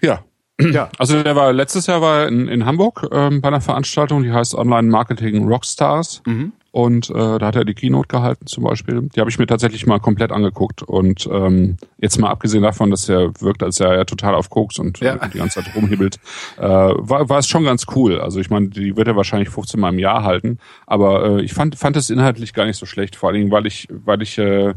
[0.00, 0.24] Ja.
[0.60, 0.90] Ja.
[0.98, 4.54] Also der war letztes Jahr war in, in Hamburg ähm, bei einer Veranstaltung, die heißt
[4.54, 6.22] Online Marketing Rockstars.
[6.26, 6.52] Mhm.
[6.76, 9.08] Und äh, da hat er die Keynote gehalten zum Beispiel.
[9.14, 10.82] Die habe ich mir tatsächlich mal komplett angeguckt.
[10.82, 14.78] Und ähm, jetzt mal abgesehen davon, dass er wirkt, als er ja total auf Koks
[14.78, 15.16] und ja.
[15.26, 16.18] die ganze Zeit rumhibbelt,
[16.58, 18.20] äh, war, war es schon ganz cool.
[18.20, 20.58] Also ich meine, die wird er wahrscheinlich 15 Mal im Jahr halten.
[20.86, 23.64] Aber äh, ich fand, fand es inhaltlich gar nicht so schlecht, vor allen Dingen, weil
[23.64, 24.74] ich, weil ich äh,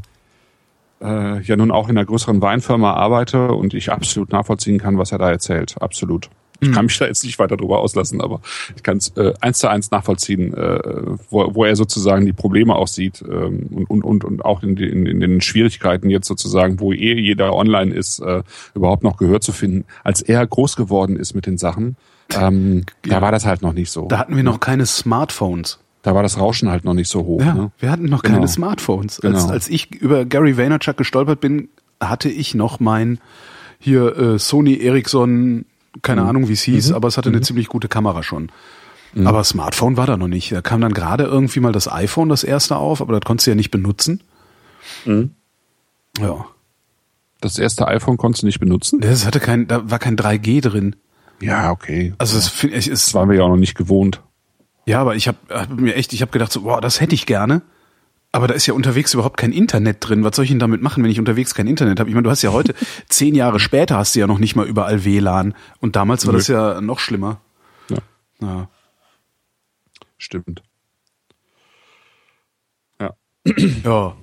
[1.01, 5.11] äh, ja nun auch in einer größeren Weinfirma arbeite und ich absolut nachvollziehen kann, was
[5.11, 5.75] er da erzählt.
[5.81, 6.29] Absolut.
[6.61, 8.41] Ich kann mich da jetzt nicht weiter drüber auslassen, aber
[8.75, 10.79] ich kann es äh, eins zu eins nachvollziehen, äh,
[11.29, 14.75] wo, wo er sozusagen die Probleme auch sieht ähm, und, und, und, und auch in,
[14.77, 18.43] in, in den Schwierigkeiten jetzt sozusagen, wo eh jeder online ist, äh,
[18.73, 19.85] überhaupt noch Gehör zu finden.
[20.03, 21.95] Als er groß geworden ist mit den Sachen,
[22.35, 23.15] ähm, ja.
[23.15, 24.07] da war das halt noch nicht so.
[24.07, 25.79] Da hatten wir noch keine Smartphones.
[26.01, 27.41] Da war das Rauschen halt noch nicht so hoch.
[27.41, 27.71] Ja, ne?
[27.79, 28.35] wir hatten noch Genau.
[28.35, 29.19] keine Smartphones.
[29.21, 29.35] Genau.
[29.35, 33.19] Als, als ich über Gary Vaynerchuk gestolpert bin, hatte ich noch mein
[33.79, 35.65] hier äh, Sony Ericsson,
[36.01, 38.51] keine Ahnung wie es hieß, aber es hatte eine ziemlich gute Kamera schon.
[39.25, 40.51] Aber Smartphone war da noch nicht.
[40.51, 43.51] Da kam dann gerade irgendwie mal das iPhone das erste auf, aber das konntest du
[43.51, 44.21] ja nicht benutzen.
[46.19, 46.45] Ja.
[47.41, 48.99] Das erste iPhone konntest du nicht benutzen?
[48.99, 50.95] Das hatte kein, da war kein 3G drin.
[51.41, 52.13] Ja, okay.
[52.17, 54.21] Also es, find ich, es Das waren wir ja auch noch nicht gewohnt.
[54.85, 57.25] Ja, aber ich habe hab mir echt, ich habe gedacht, so, boah, das hätte ich
[57.25, 57.61] gerne.
[58.31, 60.23] Aber da ist ja unterwegs überhaupt kein Internet drin.
[60.23, 62.09] Was soll ich denn damit machen, wenn ich unterwegs kein Internet habe?
[62.09, 62.75] Ich meine, du hast ja heute,
[63.09, 65.55] zehn Jahre später hast du ja noch nicht mal überall WLAN.
[65.79, 66.37] Und damals war Nö.
[66.39, 67.41] das ja noch schlimmer.
[67.89, 67.97] Ja,
[68.41, 68.69] Ja.
[70.17, 70.61] stimmt.
[73.01, 73.13] Ja.
[73.83, 74.15] ja.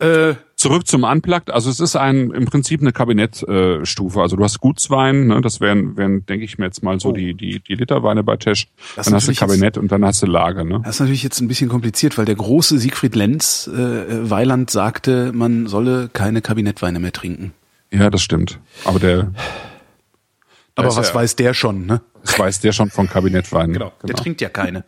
[0.00, 1.50] Äh, Zurück zum Unplugged.
[1.50, 4.18] Also es ist ein im Prinzip eine Kabinettstufe.
[4.18, 5.40] Äh, also du hast Gutswein, ne?
[5.42, 7.12] das wären, wären denke ich mir jetzt mal so Oh.
[7.12, 8.68] die, die, die Literweine bei Tesch.
[8.96, 10.64] Das Dann hast du Kabinett und dann hast du Lager.
[10.64, 10.80] Ne?
[10.82, 15.32] das ist natürlich jetzt ein bisschen kompliziert, weil der große Siegfried Lenz äh, Weiland sagte,
[15.34, 17.52] man solle keine Kabinettweine mehr trinken.
[17.92, 18.58] Ja, das stimmt.
[18.84, 19.32] Aber der
[20.74, 22.00] Aber was ja- weiß der schon, ne?
[22.22, 23.74] das weiß der schon von Kabinettweinen.
[23.74, 24.84] Der trinkt ja keine.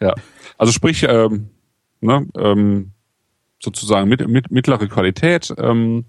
[0.00, 0.14] Ja.
[0.56, 1.50] Also sprich, ähm,
[2.00, 2.92] ne, ähm,
[3.60, 5.54] sozusagen mit, mit, mittlere Qualität.
[5.58, 6.04] Ähm,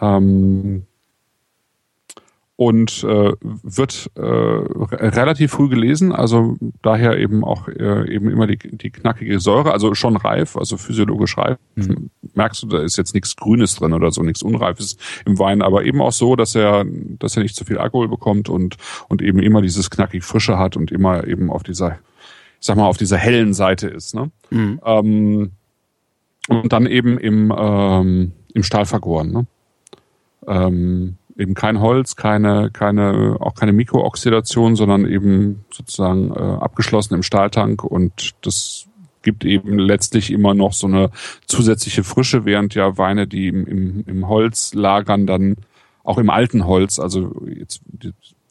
[0.00, 0.86] ähm,
[2.56, 8.46] und äh, wird äh, re- relativ früh gelesen, also daher eben auch äh, eben immer
[8.46, 11.58] die, die knackige Säure, also schon reif, also physiologisch reif.
[12.34, 15.84] Merkst du, da ist jetzt nichts Grünes drin oder so, nichts Unreifes im Wein, aber
[15.84, 16.84] eben auch so, dass er,
[17.18, 18.76] dass er nicht zu viel Alkohol bekommt und
[19.08, 21.98] und eben immer dieses knackig Frische hat und immer eben auf dieser,
[22.60, 24.14] ich sag mal, auf dieser hellen Seite ist.
[24.14, 24.30] Ne?
[24.84, 25.50] Ähm,
[26.48, 29.32] und dann eben im ähm, im Stahl vergoren.
[29.32, 29.46] Ne?
[30.46, 37.22] ähm, eben kein Holz, keine, keine, auch keine Mikrooxidation, sondern eben sozusagen äh, abgeschlossen im
[37.22, 38.86] Stahltank und das
[39.22, 41.10] gibt eben letztlich immer noch so eine
[41.46, 45.56] zusätzliche Frische, während ja Weine, die im, im, im Holz lagern, dann
[46.04, 47.80] auch im alten Holz, also jetzt,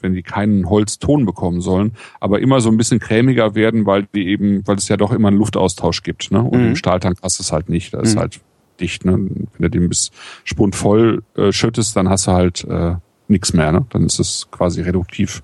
[0.04, 4.28] wenn die keinen Holzton bekommen sollen, aber immer so ein bisschen cremiger werden, weil die
[4.28, 6.44] eben, weil es ja doch immer einen Luftaustausch gibt, ne?
[6.44, 7.94] Und im Stahltank hast du es halt nicht.
[7.94, 8.42] Da ist halt
[8.80, 9.14] dicht, ne?
[9.14, 10.12] Wenn du den bis
[10.44, 12.96] Spund voll äh, schüttest, dann hast du halt äh,
[13.28, 13.86] nichts mehr, ne?
[13.90, 15.42] Dann ist es quasi reduktiv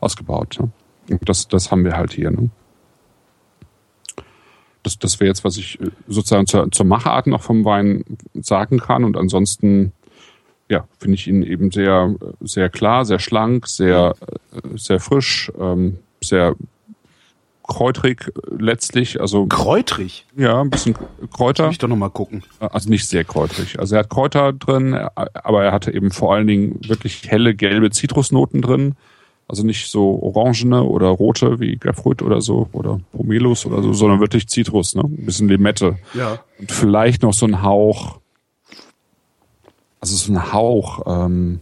[0.00, 0.58] ausgebaut.
[0.60, 0.70] Ne?
[1.10, 2.50] Und das, das haben wir halt hier, ne?
[4.82, 8.04] Das, das wäre jetzt, was ich äh, sozusagen zur, zur Machart noch vom Wein
[8.34, 9.04] sagen kann.
[9.04, 9.92] Und ansonsten,
[10.68, 14.14] ja, finde ich ihn eben sehr, sehr klar, sehr schlank, sehr,
[14.52, 16.54] äh, sehr frisch, ähm, sehr
[17.62, 19.20] kräutrig letztlich.
[19.20, 20.26] Also Kräutrig.
[20.36, 20.94] ja, ein bisschen
[21.32, 21.66] Kräuter.
[21.66, 22.42] Muss ich doch noch mal gucken.
[22.58, 23.78] Also nicht sehr kräutrig.
[23.78, 27.90] Also er hat Kräuter drin, aber er hatte eben vor allen Dingen wirklich helle gelbe
[27.90, 28.94] Zitrusnoten drin.
[29.48, 34.20] Also nicht so orangene oder rote wie Grapefruit oder so oder Pomelos oder so, sondern
[34.20, 35.02] wirklich Zitrus, ne?
[35.02, 35.98] Ein bisschen Limette.
[36.14, 36.38] Ja.
[36.58, 38.20] Und vielleicht noch so ein Hauch,
[40.02, 41.60] also so ein Hauch, ähm,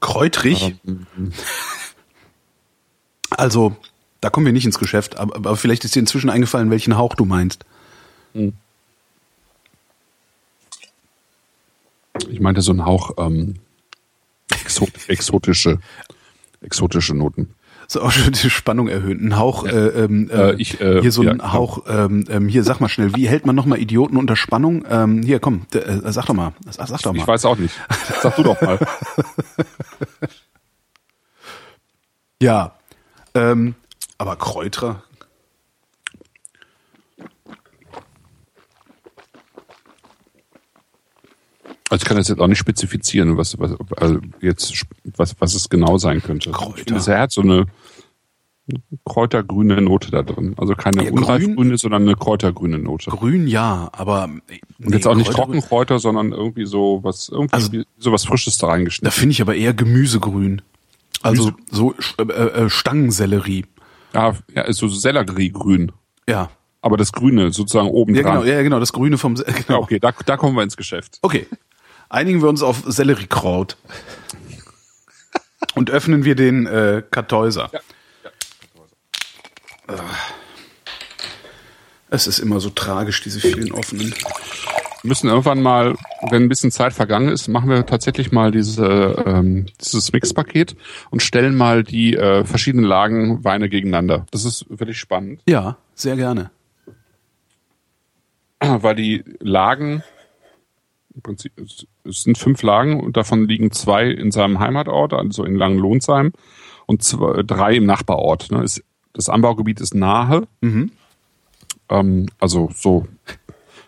[0.00, 0.76] Kräutrig?
[3.30, 3.76] Also,
[4.20, 7.14] da kommen wir nicht ins Geschäft, aber, aber vielleicht ist dir inzwischen eingefallen, welchen Hauch
[7.14, 7.64] du meinst.
[12.28, 13.56] ich meinte so ein Hauch ähm,
[14.50, 15.80] exot exotische,
[16.60, 17.54] exotische Noten.
[17.90, 19.28] So auch schon die Spannung erhöhen.
[19.28, 21.52] Ein Hauch, äh, ähm, Äh, äh, ich, äh, hier so ja, ein genau.
[21.52, 24.84] Hauch, ähm, ähm, hier sag mal schnell, wie hält man nochmal Idioten unter Spannung?
[24.88, 27.18] Ähm, hier, komm, äh, sag doch mal, sag, sag doch mal.
[27.20, 27.74] Ich weiß auch nicht.
[28.22, 28.78] Sag du doch mal.
[32.40, 32.76] Ja,
[33.34, 33.74] ähm,
[34.16, 35.02] aber Kräuter,
[41.90, 44.84] Also ich kann das jetzt auch nicht spezifizieren, was, was also jetzt
[45.16, 46.50] was, was es genau sein könnte.
[46.50, 46.96] Kräuter.
[46.96, 47.66] Ich Er hat so eine
[49.06, 50.54] kräutergrüne Note da drin.
[50.58, 53.10] Also keine Ja, unreifgrüne, sondern eine kräutergrüne Note.
[53.10, 57.54] grün ja, aber nee, Und jetzt auch nicht Kräuter- Trockenkräuter, sondern irgendwie so was, irgendwie
[57.54, 59.10] Also- so was Frisches da Da reingeschnitten.
[59.12, 60.62] finde ich aber eher Gemüsegrün.
[61.22, 63.64] Also so äh, äh, Stangensellerie.
[64.14, 65.92] Ja, ja, ist so Selleriegrün.
[66.28, 66.50] Ja.
[66.80, 68.40] Aber das Grüne sozusagen oben Ja, dran.
[68.42, 69.80] genau, ja, genau, das Grüne vom Se- Ja, genau.
[69.80, 71.18] okay, da, da kommen wir ins Geschäft.
[71.22, 71.46] Okay.
[72.08, 73.76] Einigen wir uns auf Selleriekraut.
[75.74, 77.70] Und öffnen wir den äh, Kartäuser.
[79.86, 79.94] Ah.
[82.10, 84.14] Es ist immer so tragisch, diese vielen offenen.
[85.02, 85.94] müssen irgendwann mal,
[86.30, 90.74] wenn ein bisschen Zeit vergangen ist, machen wir tatsächlich mal diese, ähm, dieses Mixpaket
[91.10, 94.26] und stellen mal die äh, verschiedenen Lagen Weine gegeneinander.
[94.30, 95.42] Das ist wirklich spannend.
[95.46, 96.50] Ja, sehr gerne.
[98.60, 100.02] Weil die Lagen,
[101.18, 105.56] im Prinzip, es sind fünf Lagen und davon liegen zwei in seinem Heimatort, also in
[105.56, 106.32] Langenlohnsheim,
[106.86, 108.50] und zwei, drei im Nachbarort.
[108.52, 108.62] Ne?
[108.62, 110.46] Ist, das Anbaugebiet ist nahe.
[110.60, 110.92] Mhm.
[111.88, 113.06] Ähm, also so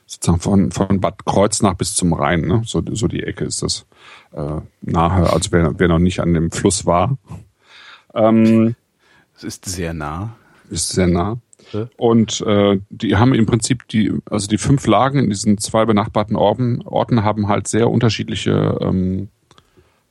[0.07, 2.63] sozusagen von, von Bad Kreuznach bis zum Rhein, ne?
[2.65, 3.87] so, so die Ecke ist das
[4.33, 7.17] äh, nahe, also wer, wer noch nicht an dem Fluss war.
[8.13, 8.75] Ähm,
[9.37, 10.35] Es ist sehr nah.
[10.69, 11.39] ist sehr nah.
[11.97, 16.37] Und äh, die haben im Prinzip die, also die fünf Lagen in diesen zwei benachbarten
[16.37, 19.29] Orten, Orten haben halt sehr unterschiedliche ähm,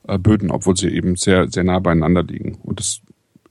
[0.06, 2.58] äh, Böden, obwohl sie eben sehr, sehr nah beieinander liegen.
[2.62, 3.00] Und es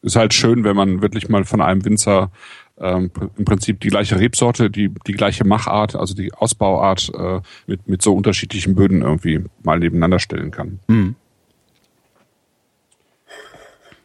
[0.02, 2.32] ist halt schön, wenn man wirklich mal von einem Winzer
[2.80, 7.88] ähm, im Prinzip die gleiche Rebsorte, die, die gleiche Machart, also die Ausbauart äh, mit,
[7.88, 10.80] mit so unterschiedlichen Böden irgendwie mal nebeneinander stellen kann.
[10.88, 11.16] Mhm.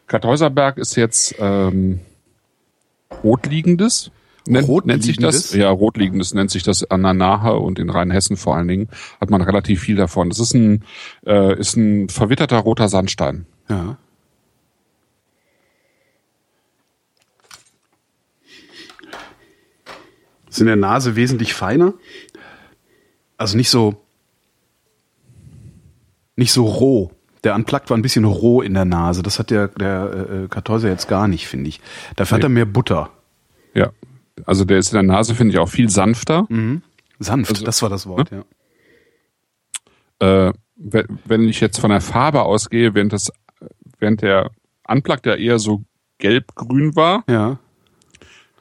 [0.07, 1.99] Kartäuserberg ist jetzt ähm,
[3.23, 4.11] rotliegendes.
[4.47, 5.35] Nennt, nennt sich das?
[5.35, 5.53] Rotliegendes?
[5.55, 8.89] Ja, rotliegendes nennt sich das an der Nahe und in Rheinhessen vor allen Dingen
[9.19, 10.29] hat man relativ viel davon.
[10.29, 10.83] Das ist ein
[11.25, 13.47] äh, ist ein verwitterter roter Sandstein.
[13.69, 13.97] Ja.
[20.55, 21.95] Ist in der Nase wesentlich feiner.
[23.35, 24.01] Also nicht so,
[26.35, 27.11] nicht so roh.
[27.45, 29.23] Der Unplugged war ein bisschen roh in der Nase.
[29.23, 31.79] Das hat der, der äh, Kartäuser jetzt gar nicht, finde ich.
[32.17, 32.45] Dafür hat Nee.
[32.47, 33.09] er mehr Butter.
[33.73, 33.91] Ja,
[34.45, 36.47] also der ist in der Nase finde ich auch viel sanfter.
[37.19, 38.43] Sanft, Also, das war das Wort, ja.
[40.19, 43.31] Äh, we- wenn ich jetzt von der Farbe ausgehe, während das
[43.99, 44.51] während der
[44.87, 45.83] Unplugged ja eher so
[46.17, 47.59] gelb-grün war, Ja,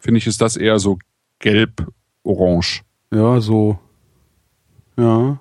[0.00, 0.98] finde ich ist das eher so
[1.40, 2.82] gelb-orange.
[3.12, 3.78] ja, so.
[4.96, 5.38] Ja.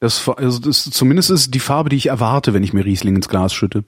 [0.00, 3.28] Das, also das, zumindest ist die Farbe, die ich erwarte, wenn ich mir Riesling ins
[3.28, 3.84] Glas schütte.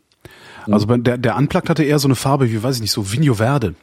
[0.70, 3.10] Also bei der, der Unplugged hatte eher so eine Farbe, wie weiß ich nicht, so
[3.12, 3.74] Vigno Verde.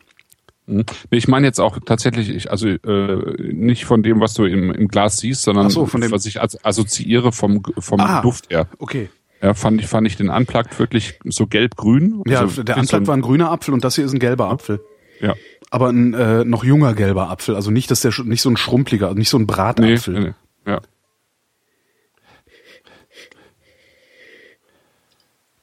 [0.68, 0.86] Mhm.
[1.12, 4.72] Nee, Ich meine jetzt auch tatsächlich, ich, also äh, nicht von dem, was du im,
[4.72, 8.22] im Glas siehst, sondern so, von dem- was ich as assoziiere vom, vom Ah.
[8.22, 8.68] Duft her.
[8.78, 9.10] Okay.
[9.42, 12.22] Ja, fand ich, fand ich den Unplugged wirklich so gelb-grün.
[12.28, 14.80] Ja, also, der Unplugged war ein grüner Apfel und das hier ist ein gelber Apfel.
[15.20, 15.34] Ja.
[15.72, 17.56] Aber ein äh, noch junger gelber Apfel.
[17.56, 20.14] Also nicht, dass der nicht so ein schrumpeliger, nicht so ein Nee, Bratapfel.
[20.14, 20.20] nee,
[20.66, 20.72] nee.
[20.72, 20.82] Ja.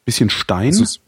[0.07, 0.70] Bisschen Stein.
[0.70, 1.01] Ist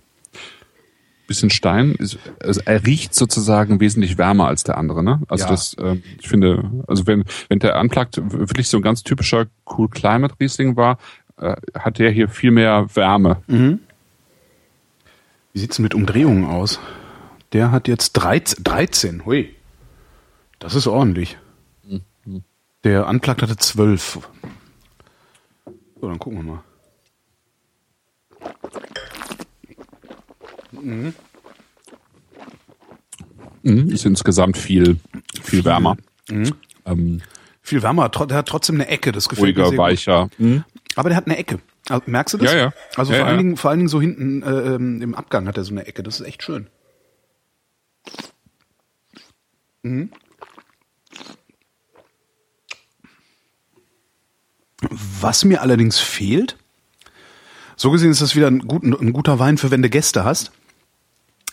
[1.27, 1.95] bisschen Stein.
[1.95, 5.03] Ist, also er riecht sozusagen wesentlich wärmer als der andere.
[5.05, 5.21] Ne?
[5.29, 5.51] Also Ja.
[5.51, 9.89] das, äh, ich finde, also wenn wenn der Unplugged wirklich so ein ganz typischer Cool
[9.89, 10.99] Climate Riesling war,
[11.37, 13.43] äh, hat der hier viel mehr Wärme.
[15.53, 16.81] Wie sieht's mit Umdrehungen aus?
[17.53, 18.65] Der hat jetzt 13.
[18.65, 19.25] 13.
[19.27, 19.55] Hui.
[20.59, 21.37] Das ist ordentlich.
[22.85, 24.19] Der Unplugged hatte 12.
[26.01, 26.65] So, dann gucken wir mal.
[30.73, 31.15] Mhm.
[33.63, 34.99] Ist insgesamt viel
[35.43, 35.97] viel wärmer.
[36.85, 37.21] Ähm,
[37.63, 38.09] Viel wärmer.
[38.09, 39.13] Der hat trotzdem eine Ecke.
[39.13, 39.85] Das gefällt mir ruhiger, sehr gut.
[39.87, 40.31] weicher.
[40.39, 40.65] Mhm.
[40.97, 41.59] Aber der hat eine Ecke.
[41.91, 42.53] Also, merkst du das?
[42.53, 42.73] Ja, ja.
[42.97, 43.31] Also Ja, vor, ja.
[43.31, 45.87] Allen Dingen, vor allen Dingen so hinten äh, ähm, im Abgang hat er so eine
[45.87, 46.03] Ecke.
[46.03, 46.67] Das ist echt schön.
[49.83, 50.11] Mhm.
[55.21, 56.57] Was mir allerdings fehlt,
[57.79, 60.51] so gesehen ist das wieder ein, gut, ein guter Wein für wenn du Gäste hast.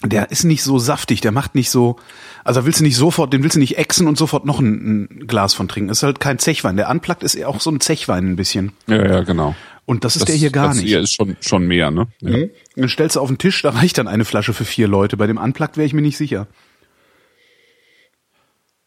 [0.03, 1.95] Der ist nicht so saftig, der macht nicht so,
[2.43, 5.27] also willst du nicht sofort, den willst du nicht exen und sofort noch ein, ein
[5.27, 5.89] Glas von trinken.
[5.89, 6.75] Ist halt kein Zechwein.
[6.75, 8.73] Der Unplugged ist eher auch so ein Zechwein ein bisschen.
[8.87, 9.55] Ja, ja, genau.
[9.85, 10.87] Und das ist der hier gar das nicht.
[10.87, 12.07] hier ist schon schon mehr, ne?
[12.21, 12.47] Ja.
[12.75, 15.15] Dann stellst du auf den Tisch, da reicht dann eine Flasche für vier Leute.
[15.15, 16.47] Bei dem Unplugged wäre ich mir nicht sicher.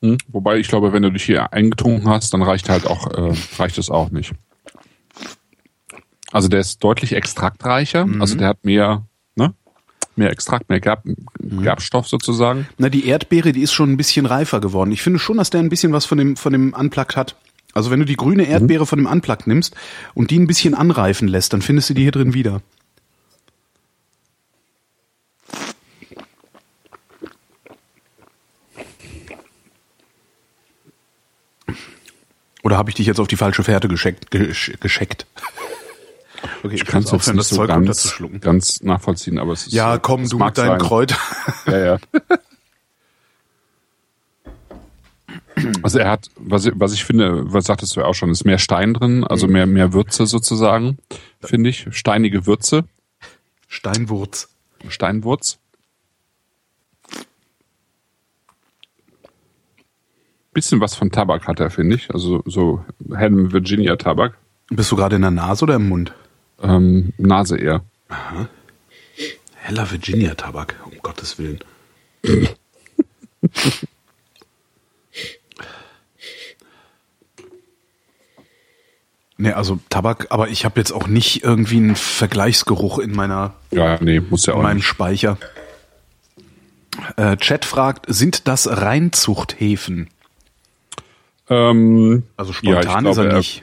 [0.02, 0.18] Hm?
[0.28, 3.78] Wobei ich glaube, wenn du dich hier eingetrunken hast, dann reicht halt auch äh, reicht
[3.78, 4.32] es auch nicht.
[6.30, 9.54] Also der ist deutlich extraktreicher, also der hat mehr, ne?
[10.14, 11.04] Mehr Extrakt, mehr Gerb,
[11.38, 12.68] Gerbstoff sozusagen.
[12.76, 14.92] Na, die Erdbeere, die ist schon ein bisschen reifer geworden.
[14.92, 17.36] Ich finde schon, dass der ein bisschen was von dem, von dem Unplugged hat.
[17.72, 19.76] Also wenn du die grüne Erdbeere von dem Unplugged nimmst
[20.14, 22.60] und die ein bisschen anreifen lässt, dann findest du die hier drin wieder.
[32.64, 34.30] Oder habe ich dich jetzt auf die falsche Fährte gescheckt?
[34.30, 35.26] Gesch gescheckt?
[36.62, 39.98] Okay, Ich kann es jetzt nicht das so ganz, ganz nachvollziehen, aber es ist Ja,
[39.98, 40.88] komm, du mit deinen sein.
[40.88, 41.18] Kräutern.
[41.66, 41.98] Ja, ja.
[45.82, 48.44] Also er hat, was, ich- was ich finde, was sagtest du ja auch schon, ist
[48.44, 49.52] mehr Stein drin, also Mhm.
[49.52, 50.98] mehr, mehr Würze sozusagen,
[51.40, 51.86] finde ich.
[51.90, 52.84] Steinige Würze,
[53.66, 54.48] Steinwurz.
[54.88, 55.58] Steinwurz.
[60.52, 62.12] bisschen was von Tabak hat er, finde ich.
[62.12, 62.84] Also so
[63.14, 64.36] hellem Virginia Tabak.
[64.70, 66.12] Bist du gerade in der Nase oder im Mund?
[66.62, 67.82] Ähm, Nase eher.
[68.08, 68.48] Aha.
[69.54, 71.60] Heller Virginia Tabak, um Gottes Willen.
[79.40, 83.98] Nee, also Tabak, aber ich habe jetzt auch nicht irgendwie einen Vergleichsgeruch in meiner Ja,
[84.02, 84.86] nee, muss ja in auch meinem nicht.
[84.86, 85.38] Speicher.
[87.16, 90.08] Äh, Chat fragt, sind das Reinzuchthäfen?
[91.48, 93.62] Ähm, Also ja, spontan ich ist er nicht.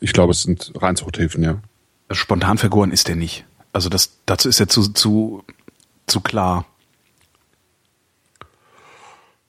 [0.00, 1.60] Ich glaube, es sind Reinzuchthäfen, ja.
[2.08, 3.44] Also Spontan vergoren ist er nicht.
[3.72, 5.44] Also das, dazu ist er zu, zu,
[6.06, 6.64] zu klar.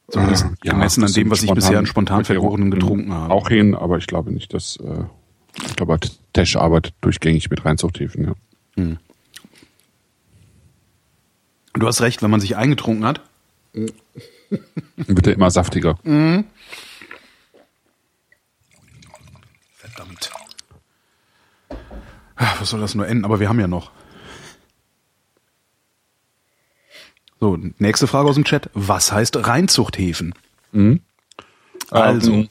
[0.10, 3.34] Zumindest Äh, ja, gemessen an dem, was ich bisher an spontan vergorenen getrunken habe.
[3.34, 5.03] Auch hin, aber ich glaube nicht, dass äh,
[5.65, 5.98] ich glaube,
[6.34, 8.36] Tesch arbeitet durchgängig mit Reinzuchthäfen, ja.
[11.73, 13.22] Du hast recht, wenn man sich eingetrunken hat.
[14.98, 15.98] Wird er immer saftiger.
[16.03, 16.45] Verdammt.
[22.41, 23.23] Ah, Was soll das nur enden?
[23.23, 23.91] Aber wir haben ja noch.
[27.39, 28.69] So, nächste Frage aus dem Chat.
[28.73, 30.34] Was heißt Reinzuchthäfen?
[31.91, 32.49] Also, Ähm,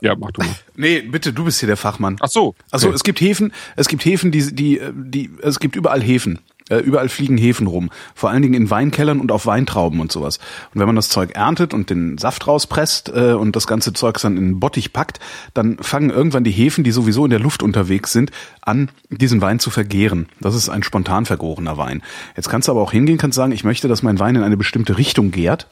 [0.00, 0.54] ja, mach du mal.
[0.74, 2.16] nee, bitte, du bist hier der Fachmann.
[2.20, 2.54] Ach so.
[2.70, 2.96] Also okay.
[2.96, 6.38] es gibt Häfen, es gibt Häfen, die, die, die, es gibt überall Häfen.
[6.70, 7.90] Äh, überall fliegen Häfen rum.
[8.14, 10.38] Vor allen Dingen in Weinkellern und auf Weintrauben und sowas.
[10.72, 14.18] Und wenn man das Zeug erntet und den Saft rauspresst äh, und das ganze Zeug
[14.22, 15.20] dann in einen Bottich packt,
[15.52, 18.30] dann fangen irgendwann die Hefen, die sowieso in der Luft unterwegs sind,
[18.62, 20.26] an, diesen Wein zu vergehren.
[20.40, 22.02] Das ist ein spontan vergorener Wein.
[22.34, 24.56] Jetzt kannst du aber auch hingehen, kannst sagen, ich möchte, dass mein Wein in eine
[24.56, 25.66] bestimmte Richtung gärt.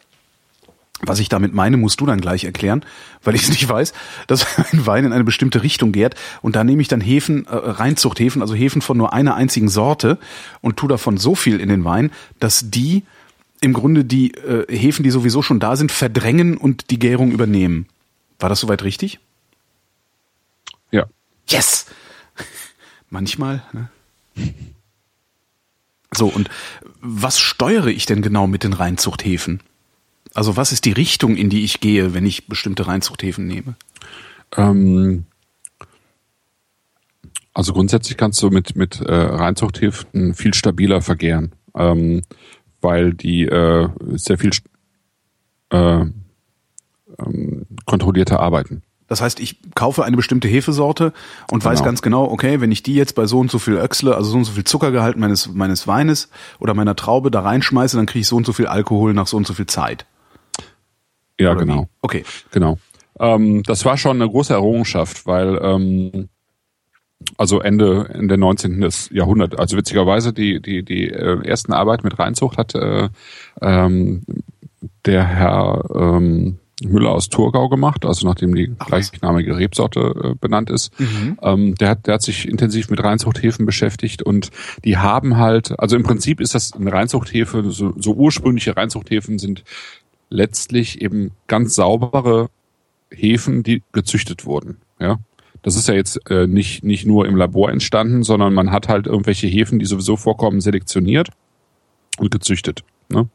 [1.04, 2.84] Was ich damit meine, musst du dann gleich erklären,
[3.24, 3.92] weil ich es nicht weiß,
[4.28, 6.14] dass ein Wein in eine bestimmte Richtung gärt.
[6.42, 10.18] Und da nehme ich dann Hefen, äh, Reinzuchthäfen, also Hefen von nur einer einzigen Sorte
[10.60, 13.02] und tu davon so viel in den Wein, dass die
[13.60, 17.86] im Grunde die äh, Hefen, die sowieso schon da sind, verdrängen und die Gärung übernehmen.
[18.38, 19.20] War das soweit richtig?
[20.90, 21.06] ja.
[21.48, 21.86] Yes!
[23.10, 23.62] Manchmal.
[23.72, 23.88] Ne?
[26.12, 26.50] So, und
[27.00, 29.60] was steuere ich denn genau mit den Reinzuchthäfen?
[30.34, 33.74] Also was ist die Richtung, in die ich gehe, wenn ich bestimmte Reinzuchthäfen nehme?
[34.56, 35.24] Ähm,
[37.54, 42.22] also grundsätzlich kannst du mit, mit äh, Reinzuchthäfen viel stabiler vergären, ähm,
[42.80, 44.50] weil die äh, sehr viel
[45.70, 46.04] äh,
[47.18, 48.82] ähm, kontrollierter arbeiten.
[49.08, 51.12] Das heißt, ich kaufe eine bestimmte Hefesorte
[51.50, 51.84] und weiß Genau.
[51.84, 54.38] ganz genau, okay, wenn ich die jetzt bei so und so viel Öchsle, also so
[54.38, 58.26] und so viel Zuckergehalt meines, meines Weines oder meiner Traube da reinschmeiße, dann kriege ich
[58.28, 60.06] so und so viel Alkohol nach so und so viel Zeit.
[61.40, 61.82] Ja, Oder genau.
[61.82, 61.86] wie?
[62.02, 62.24] Okay.
[62.50, 62.78] Genau.
[63.18, 66.28] Ähm, das war schon eine große Errungenschaft, weil ähm,
[67.36, 68.80] also Ende Ende 19.
[68.80, 73.08] des Jahrhunderts, also witzigerweise die die die äh, ersten Arbeit mit Reinzucht hat äh,
[73.60, 74.22] ähm,
[75.06, 80.92] der Herr ähm, Müller aus Thurgau gemacht, also nachdem die gleichnamige Rebsorte äh, benannt ist.
[81.40, 84.50] Ähm, der hat der hat sich intensiv mit Reinzuchthäfen beschäftigt und
[84.84, 89.62] die haben halt, also im Prinzip ist das eine Reinzuchthefe, so, so ursprüngliche Reinzuchthäfen sind
[90.32, 92.48] letztlich eben ganz saubere
[93.10, 94.78] Hefen, die gezüchtet wurden.
[94.98, 95.18] Ja,
[95.62, 99.06] das ist ja jetzt äh, nicht nicht nur im Labor entstanden, sondern man hat halt
[99.06, 101.28] irgendwelche Hefen, die sowieso vorkommen, selektioniert
[102.18, 102.82] und gezüchtet.
[103.08, 103.28] Ne?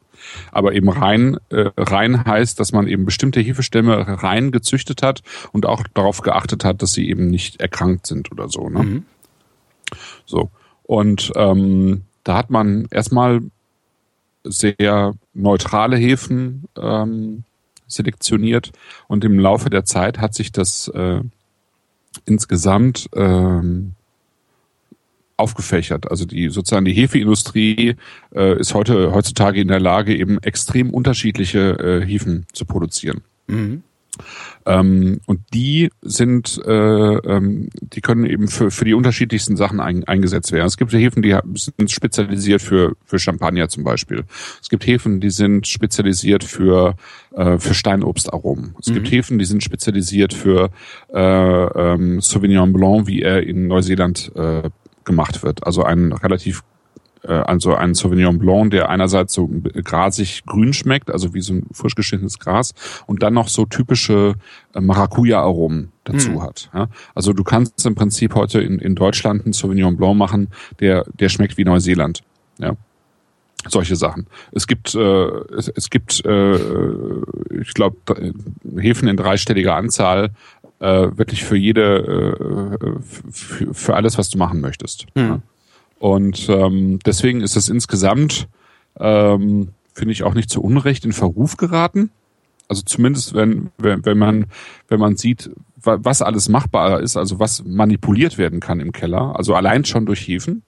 [0.52, 5.22] Aber eben rein äh, rein heißt, dass man eben bestimmte Hefestämme rein gezüchtet hat
[5.52, 8.68] und auch darauf geachtet hat, dass sie eben nicht erkrankt sind oder so.
[8.70, 8.84] Ne?
[8.84, 9.06] Mhm.
[10.26, 10.50] So.
[10.84, 13.42] Und ähm, da hat man erstmal
[14.50, 17.44] sehr neutrale Hefen ähm,
[17.88, 18.72] selektioniert
[19.08, 21.22] und im Laufe der Zeit hat sich das äh,
[22.26, 23.94] insgesamt ähm,
[25.38, 26.10] aufgefächert.
[26.10, 27.96] Also die sozusagen die Hefeindustrie
[28.36, 33.22] äh, ist heute heutzutage in der Lage, eben extrem unterschiedliche äh, Hefen zu produzieren.
[33.48, 33.84] Mhm.
[34.66, 40.04] Ähm, und die sind, äh, ähm, die können eben für, für die unterschiedlichsten Sachen ein,
[40.04, 40.68] eingesetzt werden.
[40.68, 44.24] Es gibt Häfen, die sind spezialisiert für, für Champagner zum Beispiel.
[44.62, 46.96] Es gibt Häfen, die sind spezialisiert für,
[47.36, 48.76] äh, für Steinobstaromen.
[48.80, 50.70] Es gibt Häfen, die sind spezialisiert für
[51.14, 54.70] äh, ähm, Sauvignon Blanc, wie er in Neuseeland äh,
[55.06, 55.66] gemacht wird.
[55.66, 56.64] Also ein relativ
[57.24, 59.50] äh, also ein Sauvignon Blanc, der einerseits so
[59.84, 62.74] grasig grün schmeckt, also wie so ein frisch geschnittenes Gras,
[63.06, 64.36] und dann noch so typische
[64.74, 66.42] äh, Maracuja-Aromen dazu Hm.
[66.42, 66.70] hat.
[66.74, 66.88] Ja?
[67.16, 70.50] Also du kannst im Prinzip heute in, in Deutschland einen Sauvignon Blanc machen,
[70.80, 72.22] der, der schmeckt wie Neuseeland.
[72.60, 72.76] Ja.
[73.68, 74.28] Solche Sachen.
[74.52, 75.00] Es gibt, äh,
[75.58, 76.56] es, es gibt, äh,
[77.60, 77.98] ich glaube,
[78.78, 80.30] Häfen in dreistelliger Anzahl,
[80.80, 85.08] äh, wirklich für jede, äh, für, für alles, was du machen möchtest.
[85.16, 85.28] Hm.
[85.28, 85.42] Ja.
[86.00, 88.48] Und ähm, deswegen ist es insgesamt,
[89.00, 92.12] ähm, finde ich, auch nicht zu Unrecht in Verruf geraten.
[92.68, 94.46] Also zumindest wenn, wenn, wenn man,
[94.88, 99.56] wenn man sieht, was alles machbarer ist, also was manipuliert werden kann im Keller, also
[99.56, 100.64] allein schon durch Hefen,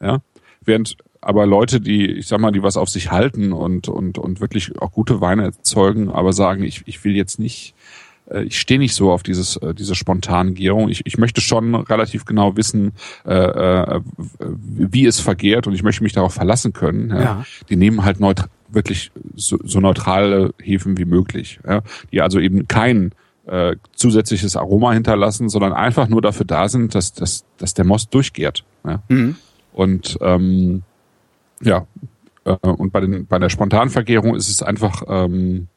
[0.00, 0.20] ja,
[0.64, 4.40] während aber Leute, die, ich sag mal, die was auf sich halten und, und, und
[4.40, 7.74] wirklich auch gute Weine erzeugen, aber sagen, ich, ich will jetzt nicht,
[8.30, 10.88] ich stehe nicht so auf dieses, äh, diese spontane Gärung.
[10.88, 12.92] Ich, ich möchte schon relativ genau wissen,
[13.24, 14.00] äh, äh,
[14.38, 17.10] wie es vergehrt und ich möchte mich darauf verlassen können.
[17.10, 17.20] Ja.
[17.20, 17.44] ja.
[17.68, 21.82] Die nehmen halt neut wirklich so, so neutrale Hefen wie möglich, ja.
[22.10, 23.12] die also eben kein
[23.46, 28.14] äh, zusätzliches Aroma hinterlassen, sondern einfach nur dafür da sind, dass, dass, dass der Most
[28.14, 28.64] durchgärt.
[28.84, 29.02] Ja.
[29.08, 29.36] Mhm.
[29.72, 30.82] Und ähm,
[31.60, 31.86] ja,
[32.44, 35.68] äh, und bei, den, bei der Spontanvergärung ist es einfach ähm,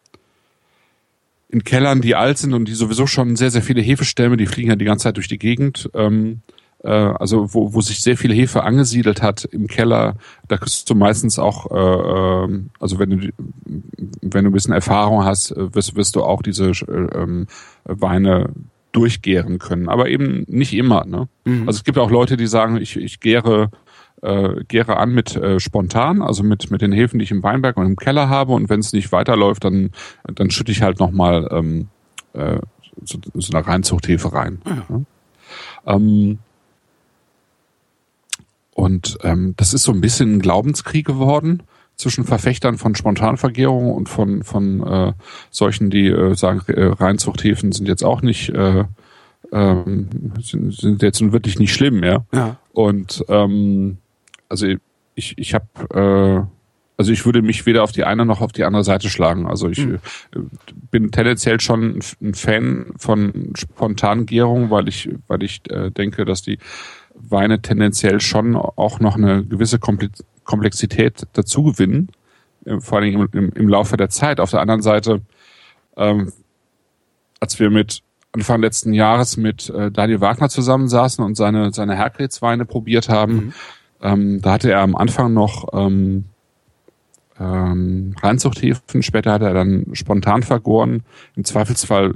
[1.49, 4.69] in Kellern, die alt sind und die sowieso schon sehr, sehr viele Hefestämme, die fliegen
[4.69, 5.89] ja die ganze Zeit durch die Gegend.
[5.93, 6.41] Ähm,
[6.83, 10.15] äh, also wo, wo sich sehr viel Hefe angesiedelt hat im Keller,
[10.47, 13.29] da kriegst du meistens auch, äh, ähm, also wenn du
[14.21, 17.47] wenn du ein bisschen Erfahrung hast, äh, wirst, wirst du auch diese äh, ähm,
[17.85, 18.49] Weine
[18.91, 21.05] durchgären können, aber eben nicht immer.
[21.05, 21.27] Ne?
[21.43, 21.67] Mhm.
[21.67, 23.69] Also es gibt auch Leute, die sagen, ich, ich gäre
[24.25, 27.77] äh, gäre an mit äh, spontan, also mit mit den Hefen, die ich im Weinberg
[27.77, 28.53] und im Keller habe.
[28.53, 29.91] Und wenn es nicht weiterläuft, dann
[30.33, 31.87] dann schütte ich halt nochmal ähm,
[32.33, 32.59] äh,
[33.03, 34.61] so, so eine Reinzuchthefe rein.
[34.65, 34.85] Ah ja.
[34.89, 35.95] Ja.
[35.95, 36.39] Ähm,
[38.73, 41.63] und ähm, das ist so ein bisschen ein Glaubenskrieg geworden
[41.95, 45.13] zwischen Verfechtern von Spontanvergärung und von von äh,
[45.49, 48.83] solchen, die äh, sagen, äh, Reinzuchthäfen sind jetzt auch nicht äh,
[49.51, 52.25] ähm, sind, sind jetzt wirklich nicht schlimm, ja.
[52.33, 52.57] ja.
[52.73, 53.97] Und ähm,
[54.49, 54.67] also
[55.15, 56.45] ich, ich habe, äh,
[56.97, 59.47] also ich würde mich weder auf die eine noch auf die andere Seite schlagen.
[59.47, 59.99] Also ich mhm.
[60.91, 66.59] bin tendenziell schon ein Fan von Spontangärung, weil ich, weil ich äh, denke, dass die
[67.13, 72.09] Weine tendenziell schon auch noch eine gewisse Komplexität dazu gewinnen,
[72.65, 74.39] äh, vor allem im, im, im, Laufe der Zeit.
[74.39, 75.21] Auf der anderen Seite,
[75.97, 76.31] ähm,
[77.39, 78.01] als wir mit
[78.31, 83.53] Anfang letzten Jahres mit äh, Daniel Wagner zusammensaßen und seine, seine Herkretzweine probiert haben, mhm.
[84.05, 86.25] Ähm, da hatte er am Anfang noch ähm,
[87.39, 91.03] ähm, Reinzuchthäfen, später hat er dann spontan vergoren.
[91.35, 92.13] Im Zweifelsfall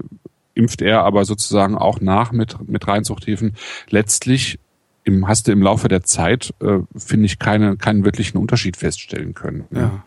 [0.54, 3.56] impft er aber sozusagen auch nach mit, mit Reinzuchthäfen.
[3.90, 4.60] Letztlich
[5.04, 9.34] im, hast du im Laufe der Zeit, äh, finde ich, keine, keinen wirklichen Unterschied feststellen
[9.34, 9.66] können.
[9.72, 10.04] Ja.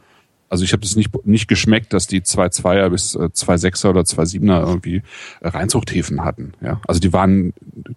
[0.53, 3.89] Also ich habe das nicht, nicht geschmeckt, dass die zwei Zweier bis äh, zwei Sechser
[3.89, 5.03] oder zwei Siebener irgendwie
[5.41, 6.53] äh, Reinzuchthäfen hatten.
[6.61, 7.55] Ja, also die waren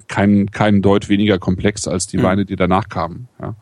[0.08, 2.24] kein kein Deut weniger komplex als die mhm.
[2.24, 3.28] Weine, die danach kamen.
[3.42, 3.56] Ja,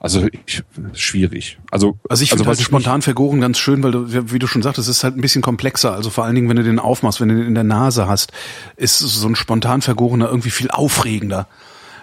[0.00, 1.60] also ich, schwierig.
[1.70, 4.62] Also also ich also finde halt spontan vergoren ganz schön, weil du, wie du schon
[4.62, 5.94] sagtest, es ist halt ein bisschen komplexer.
[5.94, 8.32] Also vor allen Dingen, wenn du den aufmachst, wenn du den in der Nase hast,
[8.74, 11.46] ist so ein spontan vergorener irgendwie viel aufregender,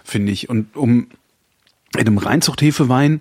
[0.05, 0.47] finde ich.
[0.47, 1.07] Und um
[1.97, 3.19] in einem Reinzuchthefewein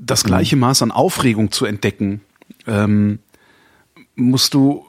[0.00, 0.60] das gleiche mhm.
[0.60, 2.22] Maß an Aufregung zu entdecken,
[2.66, 3.18] ähm,
[4.16, 4.84] musst du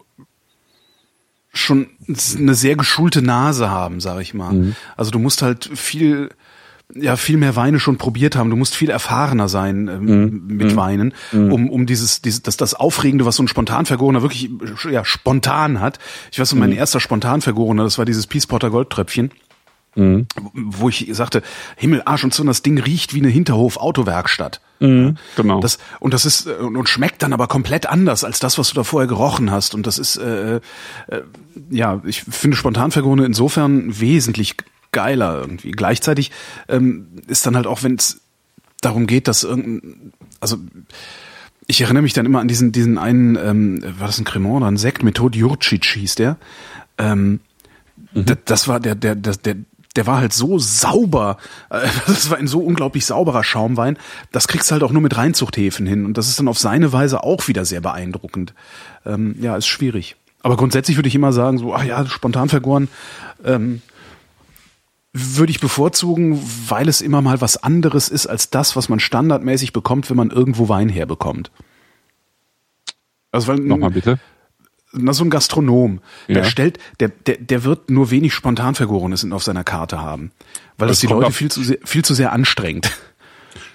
[1.54, 1.88] schon
[2.38, 4.54] eine sehr geschulte Nase haben, sag ich mal.
[4.54, 4.76] Mhm.
[4.96, 6.30] Also du musst halt viel
[6.94, 8.50] ja viel mehr Weine schon probiert haben.
[8.50, 10.44] Du musst viel erfahrener sein ähm, mhm.
[10.48, 10.76] mit mhm.
[10.76, 11.52] Weinen, mhm.
[11.52, 14.50] um um dieses dieses das das Aufregende, was so ein spontan vergorener wirklich
[14.90, 16.00] ja spontan hat.
[16.32, 19.32] Ich weiß, mein erster spontan vergorener, das war dieses Peace Potter Goldtröpfchen.
[19.96, 20.28] Mhm.
[20.54, 21.42] Wo ich sagte,
[21.76, 24.62] Himmel, Arsch und so, das Ding riecht wie eine Hinterhof-Autowerkstatt.
[24.80, 25.60] Mhm, genau.
[25.60, 28.84] Das, und das ist und schmeckt dann aber komplett anders als das, was du da
[28.84, 29.76] vorher gerochen hast.
[29.76, 30.62] Und das ist äh, äh,
[31.70, 34.56] ja, ich finde Spontanvergorene insofern wesentlich
[34.92, 35.72] geiler irgendwie.
[35.72, 36.32] Gleichzeitig
[36.68, 38.22] ähm, ist dann halt auch, wenn es
[38.82, 40.58] darum geht, dass irgendein, also
[41.68, 44.68] ich erinnere mich dann immer an diesen diesen einen, ähm, war das ein Cremant oder
[44.68, 46.38] ein Sekt, Method Jurcic hieß der.
[46.98, 47.40] Ähm,
[48.14, 48.26] mhm.
[48.46, 49.56] Das war der, der, der, der,
[49.96, 51.38] der war halt so sauber.
[51.70, 53.98] Äh, das war ein so unglaublich sauberer Schaumwein.
[54.32, 56.06] Das kriegst du halt auch nur mit Reinzuchthäfen hin.
[56.06, 58.54] Und das ist dann auf seine Weise auch wieder sehr beeindruckend.
[59.06, 60.16] Ähm, ja, ist schwierig.
[60.44, 62.88] Aber grundsätzlich würde ich immer sagen, so, ach ja, spontan vergoren,
[63.44, 63.82] ähm,
[65.14, 69.74] würde ich bevorzugen, weil es immer mal was anderes ist als das, was man standardmäßig
[69.74, 71.52] bekommt, wenn man irgendwo Wein herbekommt.
[73.32, 74.20] Also weil, Nochmal bitte
[74.94, 76.36] na, so ein Gastronom, ja.
[76.36, 80.32] der stellt, der, der, der wird nur wenig spontan Vergorenes auf seiner Karte haben.
[80.78, 82.92] Weil das, das die Leute viel zu sehr, viel zu sehr anstrengt.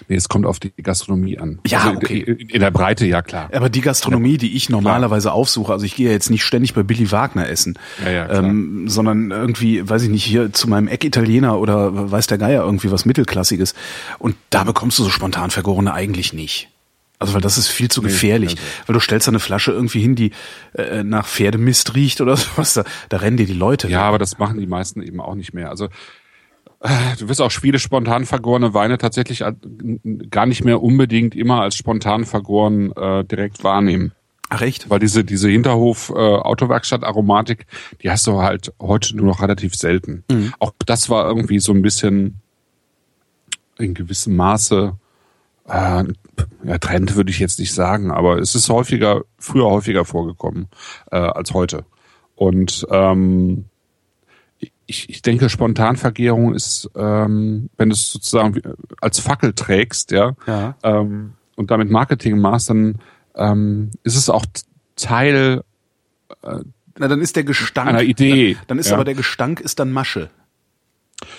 [0.09, 1.59] Nee, es kommt auf die Gastronomie an.
[1.67, 2.19] Ja, also okay.
[2.19, 3.49] In, in der Breite, ja klar.
[3.51, 7.11] Aber die Gastronomie, die ich normalerweise aufsuche, also ich gehe jetzt nicht ständig bei Billy
[7.11, 12.11] Wagner essen, ja, ja, ähm, sondern irgendwie, weiß ich nicht, hier zu meinem Eck-Italiener oder
[12.11, 13.73] weiß der Geier irgendwie was Mittelklassiges.
[14.17, 16.69] Und da bekommst du so spontan Vergorene eigentlich nicht.
[17.19, 18.55] Also weil das ist viel zu gefährlich.
[18.55, 18.87] Nee, also.
[18.87, 20.31] Weil du stellst da eine Flasche irgendwie hin, die
[20.73, 23.87] äh, nach Pferdemist riecht oder sowas, da, da rennen dir die Leute.
[23.87, 24.05] Ja, weg.
[24.05, 25.69] aber das machen die meisten eben auch nicht mehr.
[25.69, 25.85] Also
[26.81, 29.43] äh, du wirst auch viele spontan vergorene Weine tatsächlich
[30.29, 34.11] gar nicht mehr unbedingt immer als spontan vergoren äh, direkt wahrnehmen.
[34.49, 34.89] Ach echt?
[34.89, 37.65] Weil diese, diese Hinterhof-Autowerkstatt-Aromatik,
[38.01, 40.23] die hast du halt heute nur noch relativ selten.
[40.31, 40.53] Mhm.
[40.59, 42.39] Auch das war irgendwie so ein bisschen
[43.77, 44.95] in gewissem Maße
[45.67, 46.03] äh,
[46.63, 50.67] ja, Trend würde ich jetzt nicht sagen, aber es ist häufiger, früher häufiger vorgekommen
[51.11, 51.85] äh, als heute.
[52.35, 53.65] Und ähm,
[54.87, 58.61] ich, ich denke, Spontanvergärung ist, ähm, wenn du es sozusagen
[59.01, 60.75] als Fackel trägst, ja, ja.
[60.83, 62.99] Ähm, und damit Marketing machst, dann
[63.35, 64.45] ähm, ist es auch
[64.95, 65.63] Teil
[66.43, 66.59] äh,
[66.97, 68.53] Na, dann ist der Gestank einer Idee.
[68.53, 68.95] Dann, dann ist ja.
[68.95, 70.29] aber der Gestank ist dann Masche.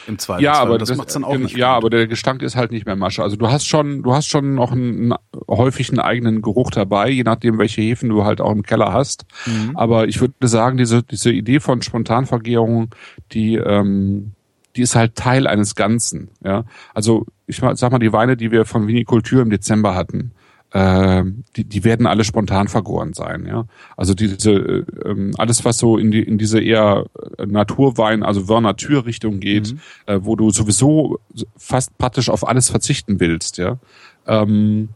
[0.06, 0.42] Im Zweifelsfall.
[0.42, 1.56] Ja, aber das, das macht's dann auch nicht.
[1.56, 1.84] Ja, gut.
[1.84, 3.22] aber der Gestank ist halt nicht mehr Masche.
[3.22, 5.14] Also du hast schon, du hast schon noch einen,
[5.48, 9.24] häufig einen eigenen Geruch dabei, je nachdem, welche Hefen du halt auch im Keller hast.
[9.46, 9.76] Mhm.
[9.76, 12.94] Aber ich würde sagen, diese, diese Idee von Spontanvergärung,
[13.32, 14.32] die, ähm,
[14.74, 16.30] die ist halt Teil eines Ganzen.
[16.44, 20.32] Ja, also ich sag mal, die Weine, die wir von Vinikultur im Dezember hatten,
[20.72, 21.24] äh,
[21.56, 23.46] die, die werden alle spontan vergoren sein.
[23.46, 23.66] Ja,
[23.96, 27.06] also diese äh, ähm, alles, was so in die in diese eher
[27.38, 29.80] äh, Naturwein, also Vernatur-Richtung geht, mhm.
[30.06, 31.20] äh, wo du sowieso
[31.56, 33.58] fast praktisch auf alles verzichten willst.
[33.58, 33.78] Ja,
[34.26, 34.90] ähm,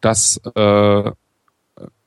[0.00, 1.10] das äh,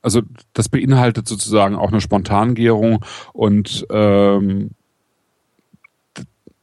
[0.02, 0.22] also
[0.54, 4.72] das beinhaltet sozusagen auch eine Spontangärung und ähm,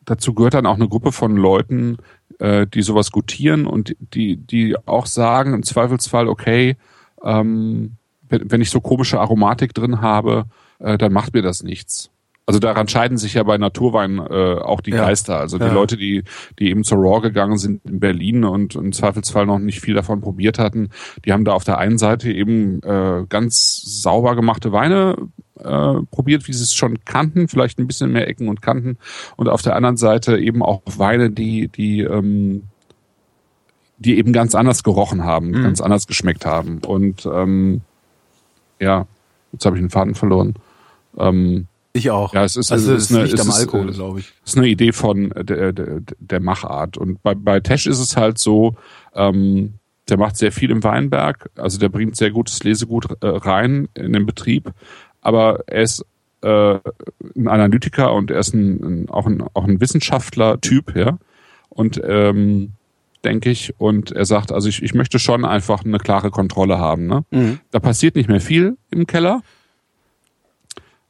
[0.05, 1.99] dazu gehört dann auch eine Gruppe von Leuten,
[2.39, 6.77] äh, die sowas gutieren und die, die auch sagen im Zweifelsfall, okay,
[7.23, 7.97] ähm,
[8.29, 10.47] wenn, wenn ich so komische Aromatik drin habe,
[10.79, 12.11] äh, dann macht mir das nichts.
[12.47, 14.99] Also daran scheiden sich ja bei Naturwein äh, auch die ja.
[14.99, 15.39] Geister.
[15.39, 15.73] Also die ja.
[15.73, 16.25] Leute, die,
[16.59, 20.21] die eben zur Raw gegangen sind in Berlin und im Zweifelsfall noch nicht viel davon
[20.21, 20.91] probiert hatten,
[21.25, 25.17] die haben da auf der einen Seite eben äh, ganz sauber gemachte Weine
[25.61, 28.99] äh, probiert, wie sie es schon kannten, vielleicht ein bisschen mehr Ecken und Kanten.
[29.37, 32.65] Und auf der anderen Seite eben auch Weine, die, die, ähm,
[33.99, 35.63] die eben ganz anders gerochen haben, mhm.
[35.63, 36.79] ganz anders geschmeckt haben.
[36.79, 37.83] Und ähm,
[38.81, 39.07] ja,
[39.53, 40.55] jetzt habe ich den Faden verloren.
[41.17, 42.35] Ähm, ich auch.
[42.35, 44.33] Ja, es ist, also es ist, eine, es Alkohol, glaube ich.
[44.45, 46.99] Es ist eine Idee von der, der, der Machart.
[46.99, 48.75] Und bei, bei Tesch ist es halt so,
[49.15, 49.75] ähm,
[50.09, 54.13] der macht sehr viel im Weinberg, also der bringt sehr gutes Lesegut äh, rein in
[54.13, 54.73] den Betrieb,
[55.25, 56.05] aber er ist
[56.43, 56.79] äh,
[57.37, 61.19] ein Analytiker und er ist ein, ein, auch ein auch ein Wissenschaftler-Typ, ja.
[61.71, 62.75] Und ähm,
[63.25, 67.07] denke ich, und er sagt, also ich, ich möchte schon einfach eine klare Kontrolle haben.
[67.07, 67.25] Ne?
[67.31, 67.59] Mhm.
[67.71, 69.43] Da passiert nicht mehr viel im Keller.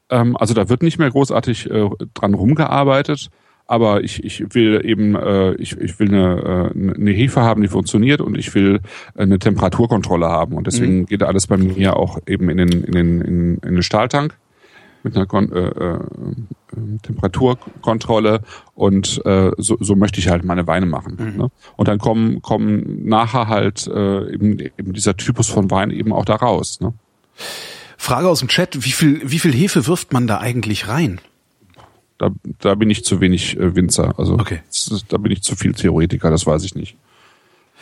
[0.08, 3.30] Ähm, also da wird nicht mehr großartig äh, dran rumgearbeitet,
[3.66, 7.68] aber ich, ich will eben, äh, ich, ich will eine, äh, eine Hefe haben, die
[7.68, 8.80] funktioniert und ich will
[9.14, 10.56] eine Temperaturkontrolle haben.
[10.56, 11.06] Und deswegen mhm.
[11.06, 14.36] geht alles bei mir auch eben in den, in den, in, in den Stahltank
[15.02, 15.98] mit einer Kon äh, äh,
[17.02, 18.40] Temperaturkontrolle
[18.74, 21.16] und äh, so, so möchte ich halt meine Weine machen.
[21.18, 21.38] Mhm.
[21.38, 21.50] Ne?
[21.76, 26.24] Und dann kommen, kommen nachher halt äh, eben, eben dieser Typus von Wein eben auch
[26.24, 26.80] da raus.
[26.80, 26.94] Ne?
[27.96, 31.20] Frage aus dem Chat, wie viel, wie viel Hefe wirft man da eigentlich rein?
[32.18, 32.30] Da,
[32.60, 34.18] da bin ich zu wenig äh, Winzer.
[34.18, 34.60] Also okay.
[35.08, 36.96] da bin ich zu viel Theoretiker, das weiß ich nicht.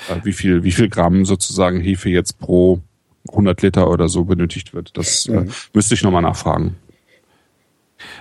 [0.08, 2.80] Äh, wie viel, wie viel Gramm sozusagen Hefe jetzt pro
[3.28, 5.48] 100 Liter oder so benötigt wird, das äh, mhm.
[5.48, 6.76] äh, müsste ich nochmal nachfragen.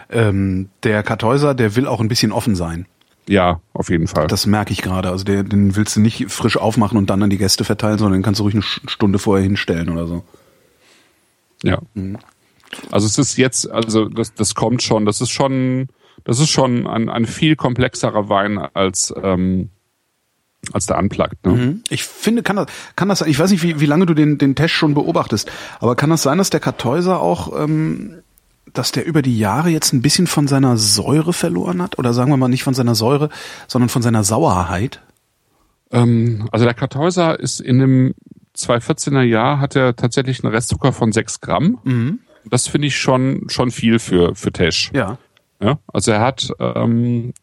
[0.09, 2.85] Ähm, der Kartäuser, der will auch ein bisschen offen sein.
[3.27, 4.27] Ja, auf jeden Fall.
[4.27, 5.09] Das merke ich gerade.
[5.09, 8.19] Also der, den willst du nicht frisch aufmachen und dann an die Gäste verteilen, sondern
[8.19, 10.23] den kannst du ruhig eine Stunde vorher hinstellen oder so.
[11.63, 11.79] Ja.
[11.93, 12.17] Mhm.
[12.89, 15.89] Also es ist jetzt, also das, das kommt schon, das ist schon,
[16.23, 19.69] das ist schon ein, ein viel komplexerer Wein als ähm,
[20.73, 21.43] als der Unplugged.
[21.45, 21.53] Ne?
[21.53, 21.83] Mhm.
[21.89, 24.55] Ich finde, kann das, kann das, ich weiß nicht, wie, wie lange du den, den
[24.55, 28.21] Test schon beobachtest, aber kann das sein, dass der Kartäuser auch, ähm,
[28.71, 31.97] dass der über die Jahre jetzt ein bisschen von seiner Säure verloren hat?
[31.97, 33.29] Oder sagen wir mal nicht von seiner Säure,
[33.67, 35.01] sondern von seiner Sauerheit?
[35.91, 38.13] Ähm, also der Kartäuser ist in dem
[38.55, 41.79] 2014er Jahr hat er tatsächlich einen Restzucker von 6 Gramm.
[41.83, 42.19] Mhm.
[42.45, 44.91] Das finde ich schon, schon viel für, für Tesch.
[44.93, 45.17] Ja.
[45.61, 45.79] Ja.
[45.87, 47.33] Also er hat ähm,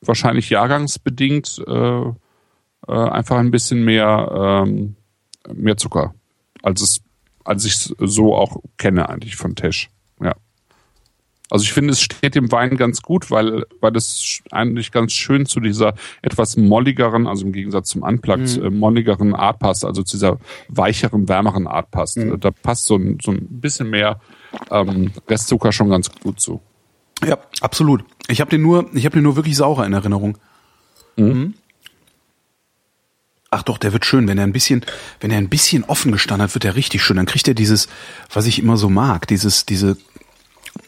[0.00, 2.12] wahrscheinlich jahrgangsbedingt äh, äh,
[2.86, 4.96] einfach ein bisschen mehr, ähm,
[5.52, 6.14] mehr Zucker,
[6.62, 7.00] als es,
[7.44, 9.90] als ich es so auch kenne eigentlich von Tesch.
[10.20, 10.34] Ja.
[11.50, 15.46] Also ich finde, es steht dem Wein ganz gut, weil, weil es eigentlich ganz schön
[15.46, 18.64] zu dieser etwas molligeren, also im Gegensatz zum Unplugged, mhm.
[18.64, 20.38] äh, molligeren Art passt, also zu dieser
[20.68, 22.18] weicheren, wärmeren Art passt.
[22.18, 22.38] Mhm.
[22.38, 24.20] Da passt so ein, so ein bisschen mehr
[24.70, 26.60] ähm, Restzucker schon ganz gut zu.
[27.24, 28.04] Ja, absolut.
[28.28, 30.38] Ich habe den nur, ich habe den nur wirklich saurer in Erinnerung.
[31.16, 31.26] Mhm.
[31.26, 31.54] mhm.
[33.52, 34.86] Ach doch, der wird schön, wenn er ein bisschen,
[35.18, 37.16] wenn er ein bisschen offen gestanden hat, wird er richtig schön.
[37.16, 37.88] Dann kriegt er dieses,
[38.32, 39.96] was ich immer so mag, dieses, diese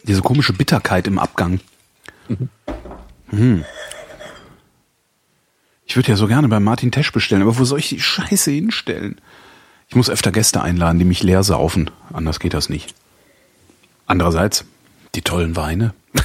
[0.05, 1.61] diese komische Bitterkeit im Abgang.
[2.29, 2.49] Mhm.
[3.31, 3.65] Hm.
[5.87, 8.51] Ich würde ja so gerne bei Martin Tesch bestellen, aber wo soll ich die Scheiße
[8.51, 9.21] hinstellen?
[9.89, 11.91] Ich muss öfter Gäste einladen, die mich leer saufen.
[12.13, 12.95] Anders geht das nicht.
[14.07, 14.65] Andererseits,
[15.15, 15.93] die tollen Weine.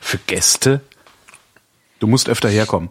[0.00, 0.80] Für Gäste.
[1.98, 2.90] Du musst öfter herkommen.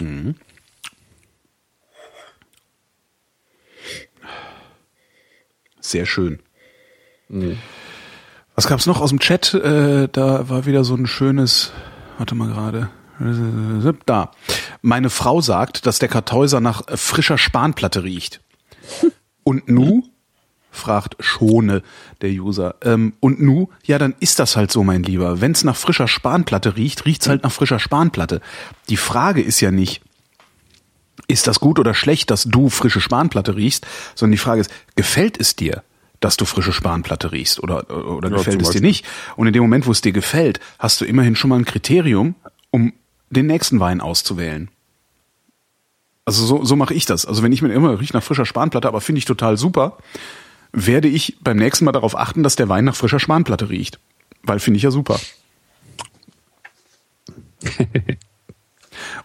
[0.00, 0.34] Mhm.
[5.80, 6.40] Sehr schön.
[7.28, 7.58] Mhm.
[8.54, 9.54] Was gab's noch aus dem Chat?
[9.54, 11.72] Äh, da war wieder so ein schönes,
[12.18, 12.90] warte mal gerade.
[14.06, 14.30] Da.
[14.80, 18.40] Meine Frau sagt, dass der Kartäuser nach frischer Spanplatte riecht.
[19.44, 20.02] Und nu?
[20.72, 21.82] Fragt Schone
[22.22, 22.74] der User.
[22.82, 23.68] Ähm, und nu?
[23.84, 25.40] Ja, dann ist das halt so, mein Lieber.
[25.40, 28.40] Wenn's nach frischer Spanplatte riecht, riecht's halt nach frischer Spanplatte.
[28.88, 30.02] Die Frage ist ja nicht,
[31.28, 35.38] ist das gut oder schlecht, dass du frische Spanplatte riechst, sondern die Frage ist, gefällt
[35.38, 35.84] es dir?
[36.20, 39.04] dass du frische Spanplatte riechst oder, oder ja, gefällt es dir nicht.
[39.34, 42.36] Und in dem Moment, wo es dir gefällt, hast du immerhin schon mal ein Kriterium,
[42.70, 42.92] um
[43.30, 44.70] den nächsten Wein auszuwählen.
[46.24, 47.26] Also so, so mache ich das.
[47.26, 49.98] Also wenn ich mir immer riecht nach frischer Spanplatte, aber finde ich total super,
[50.72, 53.98] werde ich beim nächsten Mal darauf achten, dass der Wein nach frischer Spanplatte riecht.
[54.42, 55.20] Weil finde ich ja super.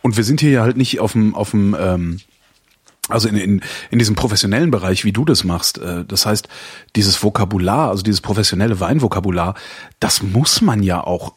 [0.01, 2.19] Und wir sind hier ja halt nicht auf dem, auf dem ähm,
[3.09, 6.47] also in, in, in diesem professionellen Bereich, wie du das machst, äh, das heißt,
[6.95, 9.55] dieses Vokabular, also dieses professionelle Weinvokabular,
[9.99, 11.33] das muss man ja auch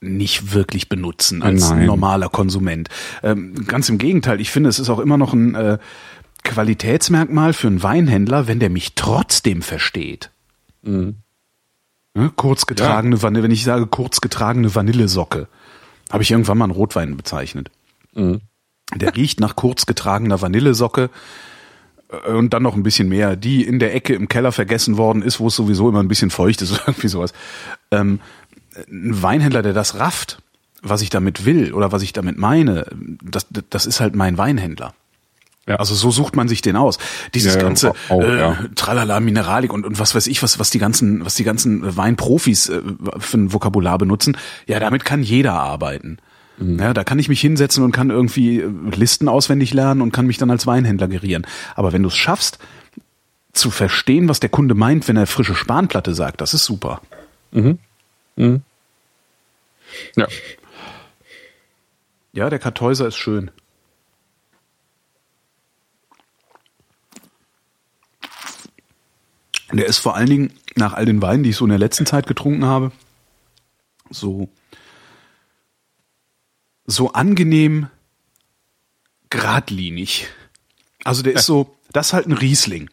[0.00, 1.86] nicht wirklich benutzen als Nein.
[1.86, 2.88] normaler Konsument.
[3.22, 5.78] Ähm, ganz im Gegenteil, ich finde, es ist auch immer noch ein äh,
[6.44, 10.30] Qualitätsmerkmal für einen Weinhändler, wenn der mich trotzdem versteht.
[10.82, 11.16] Mhm.
[12.14, 12.30] Ne?
[12.36, 13.22] Kurz getragene ja.
[13.22, 15.48] Vanille, wenn ich sage kurz getragene Vanillesocke,
[16.10, 17.70] habe ich irgendwann mal einen Rotwein bezeichnet.
[18.14, 18.40] Mhm.
[18.94, 21.10] Der riecht nach kurz getragener Vanillesocke
[22.10, 25.22] äh, und dann noch ein bisschen mehr, die in der Ecke im Keller vergessen worden
[25.22, 27.32] ist, wo es sowieso immer ein bisschen feucht ist, irgendwie sowas.
[27.90, 28.20] Ähm,
[28.88, 30.42] ein Weinhändler, der das rafft,
[30.82, 32.86] was ich damit will oder was ich damit meine,
[33.22, 34.94] das, das ist halt mein Weinhändler.
[35.66, 35.76] Ja.
[35.76, 36.98] Also so sucht man sich den aus.
[37.34, 38.58] Dieses ja, ganze auch, äh, ja.
[38.74, 42.68] Tralala Mineralik und, und was weiß ich, was was die ganzen was die ganzen Weinprofis
[42.68, 42.82] äh,
[43.18, 44.36] für ein Vokabular benutzen.
[44.66, 46.18] Ja, damit kann jeder arbeiten.
[46.58, 46.78] Mhm.
[46.78, 50.26] Ja, da kann ich mich hinsetzen und kann irgendwie äh, Listen auswendig lernen und kann
[50.26, 51.46] mich dann als Weinhändler gerieren.
[51.74, 52.58] Aber wenn du es schaffst,
[53.52, 57.00] zu verstehen, was der Kunde meint, wenn er frische Spanplatte sagt, das ist super.
[57.52, 57.78] Mhm.
[58.36, 58.62] Mhm.
[60.16, 60.26] Ja.
[62.32, 63.52] Ja, der Kartäuser ist schön.
[69.76, 72.06] Der ist vor allen Dingen nach all den Weinen, die ich so in der letzten
[72.06, 72.92] Zeit getrunken habe,
[74.10, 74.48] so
[76.86, 77.88] so angenehm
[79.30, 80.28] geradlinig.
[81.02, 82.90] Also der ist so, das ist halt ein Riesling.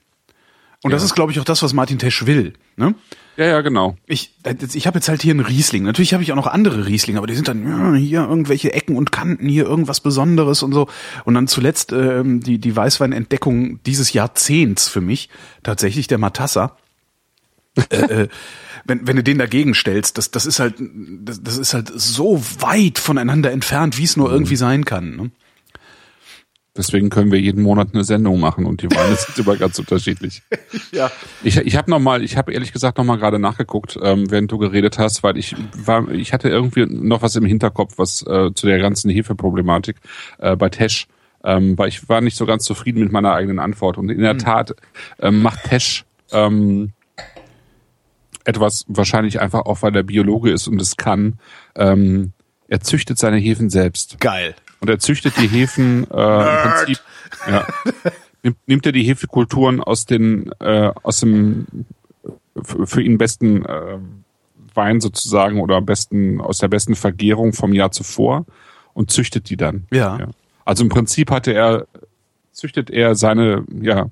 [0.83, 0.95] Und ja.
[0.95, 2.53] das ist, glaube ich, auch das, was Martin Tesch will.
[2.75, 2.95] Ne?
[3.37, 3.97] Ja, ja, genau.
[4.05, 4.35] Ich,
[4.73, 5.83] ich habe jetzt halt hier einen Riesling.
[5.83, 8.97] Natürlich habe ich auch noch andere Riesling, aber die sind dann ja, hier irgendwelche Ecken
[8.97, 10.87] und Kanten, hier irgendwas Besonderes und so.
[11.23, 15.29] Und dann zuletzt ähm, die, die Weißweinentdeckung dieses Jahrzehnts für mich,
[15.63, 16.77] tatsächlich der Matassa.
[17.89, 18.27] äh, äh,
[18.85, 22.43] wenn, wenn du den dagegen stellst, das, das ist halt, das, das ist halt so
[22.59, 24.33] weit voneinander entfernt, wie es nur mhm.
[24.33, 25.15] irgendwie sein kann.
[25.15, 25.31] Ne?
[26.77, 30.41] Deswegen können wir jeden Monat eine Sendung machen und die Weine sind immer ganz unterschiedlich.
[30.93, 31.11] ja.
[31.43, 34.52] Ich, ich habe noch mal, ich habe ehrlich gesagt noch mal gerade nachgeguckt, ähm, während
[34.52, 38.53] du geredet hast, weil ich war, ich hatte irgendwie noch was im Hinterkopf, was äh,
[38.53, 39.98] zu der ganzen Hefeproblematik
[40.38, 41.07] äh, bei Tesch,
[41.43, 44.35] ähm, weil ich war nicht so ganz zufrieden mit meiner eigenen Antwort und in der
[44.35, 44.39] mhm.
[44.39, 44.73] Tat
[45.19, 46.93] ähm, macht Tesch ähm,
[48.45, 51.38] etwas wahrscheinlich einfach auch, weil er Biologe ist und es kann.
[51.76, 52.31] Ähm,
[52.69, 54.22] er züchtet seine Hefen selbst.
[54.22, 54.56] Geil.
[54.81, 56.99] Und er züchtet die Hefen äh, im Prinzip.
[57.47, 57.67] Ja,
[58.43, 61.85] nimmt, nimmt er die Hefekulturen aus den äh, aus dem
[62.63, 63.99] für ihn besten äh,
[64.73, 68.45] Wein sozusagen oder am besten aus der besten Vergärung vom Jahr zuvor
[68.93, 69.87] und züchtet die dann.
[69.91, 70.19] Ja.
[70.19, 70.27] ja.
[70.65, 71.87] Also im Prinzip hatte er
[72.51, 74.09] züchtet er seine ja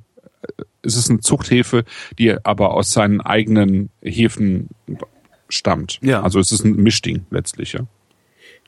[0.82, 1.84] es ist eine Zuchthefe,
[2.18, 4.70] die aber aus seinen eigenen Hefen
[5.50, 6.00] stammt.
[6.02, 6.22] Ja.
[6.22, 7.82] Also es ist ein Mischding letztlich, ja.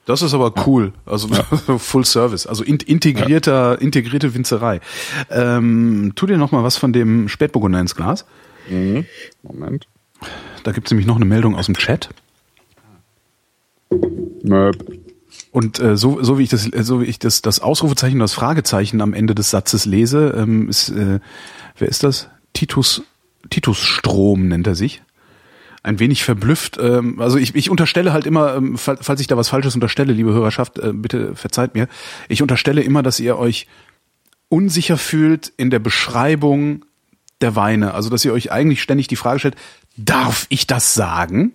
[0.06, 0.94] Das ist aber cool.
[1.06, 1.44] Also ja.
[1.78, 3.76] Full Service, also integrierter, ja.
[3.76, 4.82] integrierte Winzerei.
[5.30, 8.26] Ähm, tu dir noch mal was von dem Spätburgunder ins Glas.
[8.70, 9.06] Mhm.
[9.44, 9.88] Moment.
[10.64, 12.10] Da gibt's nämlich noch eine Meldung aus dem Chat.
[14.44, 15.02] Möp.
[15.52, 19.02] Und äh, so, so wie ich das, so wie ich das, das Ausrufezeichen, das Fragezeichen
[19.02, 21.20] am Ende des Satzes lese, ähm, ist äh,
[21.78, 22.30] wer ist das?
[22.54, 23.04] Titus,
[23.50, 25.02] Titus Strom nennt er sich.
[25.84, 26.78] Ein wenig verblüfft.
[26.80, 30.32] Ähm, also ich, ich unterstelle halt immer, ähm, falls ich da was Falsches unterstelle, liebe
[30.32, 31.88] Hörerschaft, äh, bitte verzeiht mir.
[32.30, 33.68] Ich unterstelle immer, dass ihr euch
[34.48, 36.86] unsicher fühlt in der Beschreibung
[37.42, 37.94] der Weine.
[37.94, 39.56] Also, dass ihr euch eigentlich ständig die Frage stellt,
[39.98, 41.54] darf ich das sagen?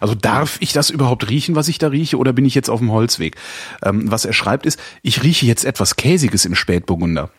[0.00, 2.80] Also darf ich das überhaupt riechen, was ich da rieche, oder bin ich jetzt auf
[2.80, 3.36] dem Holzweg?
[3.82, 7.30] Ähm, was er schreibt ist, ich rieche jetzt etwas Käsiges im Spätburgunder.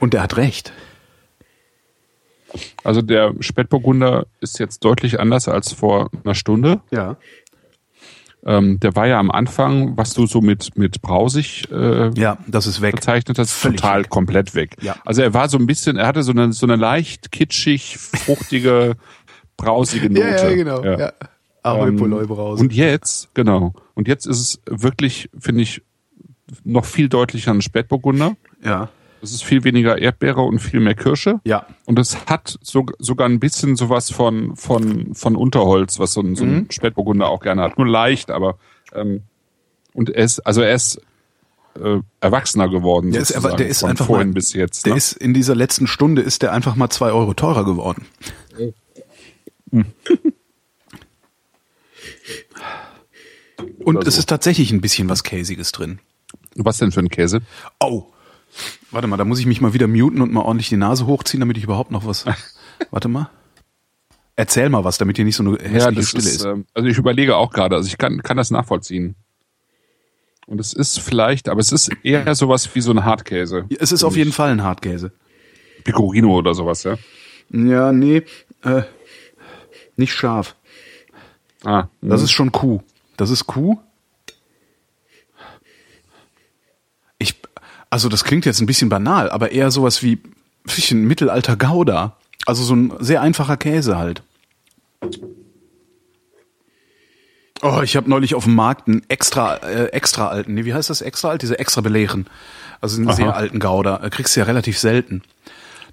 [0.00, 0.72] Und er hat recht.
[2.84, 6.80] Also der Spätburgunder ist jetzt deutlich anders als vor einer Stunde.
[6.90, 7.16] Ja.
[8.44, 12.66] Ähm, der war ja am Anfang, was du so mit, mit brausig äh, Ja, das
[12.66, 12.96] ist weg.
[12.96, 14.08] bezeichnet hast, Völlig total weg.
[14.10, 14.76] komplett weg.
[14.82, 14.96] Ja.
[15.04, 18.96] Also er war so ein bisschen, er hatte so eine, so eine leicht kitschig, fruchtige,
[19.56, 20.96] brausige Note.
[20.98, 21.12] Ja.
[21.62, 22.64] Ahoi, Ähm, Poloi, Brause.
[22.64, 23.74] Und jetzt, genau.
[23.94, 25.80] Und jetzt ist es wirklich, finde ich,
[26.64, 28.36] noch viel deutlicher ein Spätburgunder.
[28.64, 28.88] ja.
[29.22, 31.40] Es ist viel weniger Erdbeere und viel mehr Kirsche.
[31.44, 31.66] Ja.
[31.86, 36.34] Und es hat so, sogar ein bisschen sowas von, von, von Unterholz, was so ein,
[36.34, 36.56] so Mhm.
[36.56, 37.78] ein Spätburgunder auch gerne hat.
[37.78, 38.58] Nur leicht, aber
[38.92, 39.22] ähm,
[39.94, 41.00] und er ist, also er ist
[41.80, 43.12] äh, erwachsener geworden.
[43.12, 44.86] Der ist, aber der ist von einfach vorhin mal, bis jetzt.
[44.86, 44.98] Der ne?
[44.98, 48.04] ist in dieser letzten Stunde ist der einfach mal zwei Euro teurer geworden.
[53.84, 54.18] Und Oder es so.
[54.20, 56.00] ist tatsächlich ein bisschen was Käsiges drin.
[56.54, 57.40] Was denn für ein Käse?
[57.80, 58.06] Oh.
[58.92, 61.40] Warte mal, da muss ich mich mal wieder muten und mal ordentlich die Nase hochziehen,
[61.40, 62.24] damit ich überhaupt noch was.
[62.90, 63.30] Warte mal.
[64.36, 66.44] Erzähl mal was, damit hier nicht so eine hässliche Stille ist.
[66.44, 69.14] ähm, also ich überlege auch gerade, also ich kann, kann das nachvollziehen.
[70.46, 73.66] Und es ist vielleicht, aber es ist eher sowas wie so ein Hartkäse.
[73.78, 75.12] Es ist auf jeden Fall ein Hartkäse.
[75.84, 76.96] Pecorino oder sowas, ja?
[77.50, 78.22] Ja, nee,
[78.62, 78.82] äh,
[79.96, 80.56] nicht scharf.
[81.64, 82.80] Ah, Das ist schon Kuh.
[83.16, 83.78] Das ist Kuh.
[87.18, 87.40] Ich,
[87.92, 90.18] also das klingt jetzt ein bisschen banal, aber eher sowas wie
[90.90, 92.16] ein Mittelalter Gouda.
[92.46, 94.22] Also so ein sehr einfacher Käse halt.
[97.60, 100.88] Oh, ich habe neulich auf dem Markt einen extra äh, extra alten, nee, wie heißt
[100.88, 101.42] das extra alt?
[101.42, 102.28] Diese extra belehren.
[102.80, 103.14] Also einen Aha.
[103.14, 104.02] sehr alten Gouda.
[104.02, 105.22] Äh, Kriegst du ja relativ selten.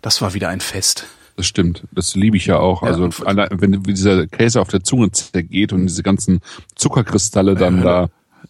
[0.01, 1.05] Das war wieder ein Fest.
[1.35, 1.84] Das stimmt.
[1.91, 2.81] Das liebe ich ja auch.
[2.81, 6.39] Ja, also wenn dieser Käse auf der Zunge zergeht und diese ganzen
[6.76, 8.09] Zuckerkristalle dann da.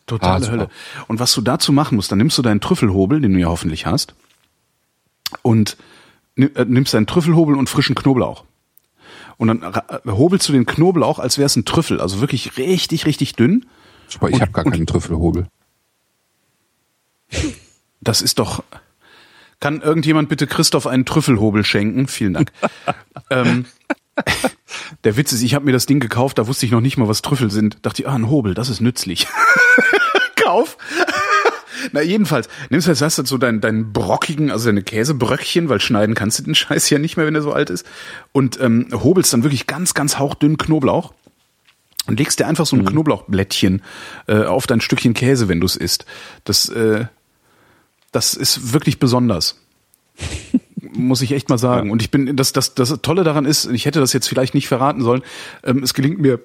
[0.10, 0.52] Totale Ah, super.
[0.52, 0.69] Hölle.
[1.07, 3.86] Und was du dazu machen musst, dann nimmst du deinen Trüffelhobel, den du ja hoffentlich
[3.86, 4.14] hast,
[5.41, 5.77] und
[6.36, 8.44] äh, nimmst deinen Trüffelhobel und frischen Knoblauch.
[9.38, 13.06] Und dann äh, hobelst du den Knoblauch, als wäre es ein Trüffel, also wirklich richtig,
[13.06, 13.65] richtig dünn.
[14.18, 15.48] Aber ich habe gar keinen Trüffelhobel.
[18.02, 18.64] Das ist doch.
[19.60, 22.07] Kann irgendjemand bitte Christoph einen Trüffelhobel schenken?
[22.07, 22.53] Vielen Dank.
[23.30, 23.65] ähm,
[25.03, 27.10] der Witz ist, ich habe mir das Ding gekauft, da wusste ich noch nicht mal,
[27.10, 27.86] was Trüffel sind.
[27.86, 29.27] Dachte ich, ah, ein Hobel, das ist nützlich.
[30.44, 30.78] Kauf.
[31.91, 35.80] Na, jedenfalls, nimmst du jetzt hast du so deinen, deinen brockigen, also deine Käsebröckchen, weil
[35.80, 37.86] schneiden kannst du den Scheiß ja nicht mehr, wenn er so alt ist.
[38.32, 41.14] Und ähm, hobelst dann wirklich ganz, ganz hauchdünn Knoblauch
[42.07, 43.84] und legst dir einfach so ein Knoblauchblättchen
[44.28, 46.06] äh, auf dein Stückchen Käse, wenn du es isst.
[46.44, 47.06] Das, äh,
[48.11, 49.60] das ist wirklich besonders.
[50.82, 51.91] Muss ich echt mal sagen.
[51.91, 54.68] Und ich bin, das, das, das Tolle daran ist, ich hätte das jetzt vielleicht nicht
[54.68, 55.22] verraten sollen,
[55.64, 56.40] ähm, es gelingt mir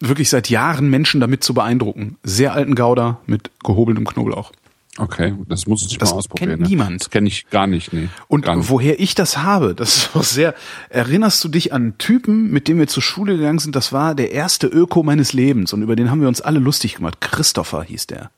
[0.00, 2.16] wirklich seit Jahren Menschen damit zu beeindrucken.
[2.22, 4.52] Sehr alten Gouda mit gehobeltem Knoblauch.
[4.98, 6.50] Okay, das muss ich Das mal ausprobieren.
[6.52, 6.68] kennt ne?
[6.68, 7.00] niemand.
[7.02, 8.08] Das kenne ich gar nicht, nee.
[8.28, 8.70] Und nicht.
[8.70, 10.54] woher ich das habe, das ist auch sehr,
[10.88, 13.76] erinnerst du dich an einen Typen, mit dem wir zur Schule gegangen sind?
[13.76, 16.94] Das war der erste Öko meines Lebens und über den haben wir uns alle lustig
[16.94, 17.20] gemacht.
[17.20, 18.30] Christopher hieß der.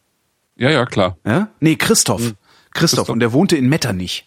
[0.56, 1.16] Ja, ja, klar.
[1.24, 1.48] Ja?
[1.60, 2.18] Nee, Christoph.
[2.22, 2.36] Christoph.
[2.74, 3.08] Christoph.
[3.10, 4.26] Und der wohnte in Metternich.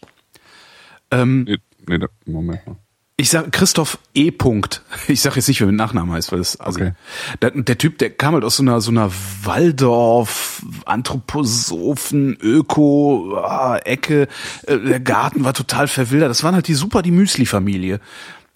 [1.12, 2.78] Ähm, Nee, nee, da, Moment mal.
[3.22, 4.32] Ich sag Christoph E.
[4.32, 4.82] Punkt.
[5.08, 6.94] Ich sag jetzt nicht, wie mit Nachnamen heißt, weil das also Okay.
[7.42, 9.12] der, der Typ, der kam halt aus so einer so einer
[9.44, 14.28] Waldorf Anthroposophen Öko ah, Ecke.
[14.66, 16.30] Äh, Der Garten war total verwildert.
[16.32, 18.00] Das waren halt die super die Müsli Familie.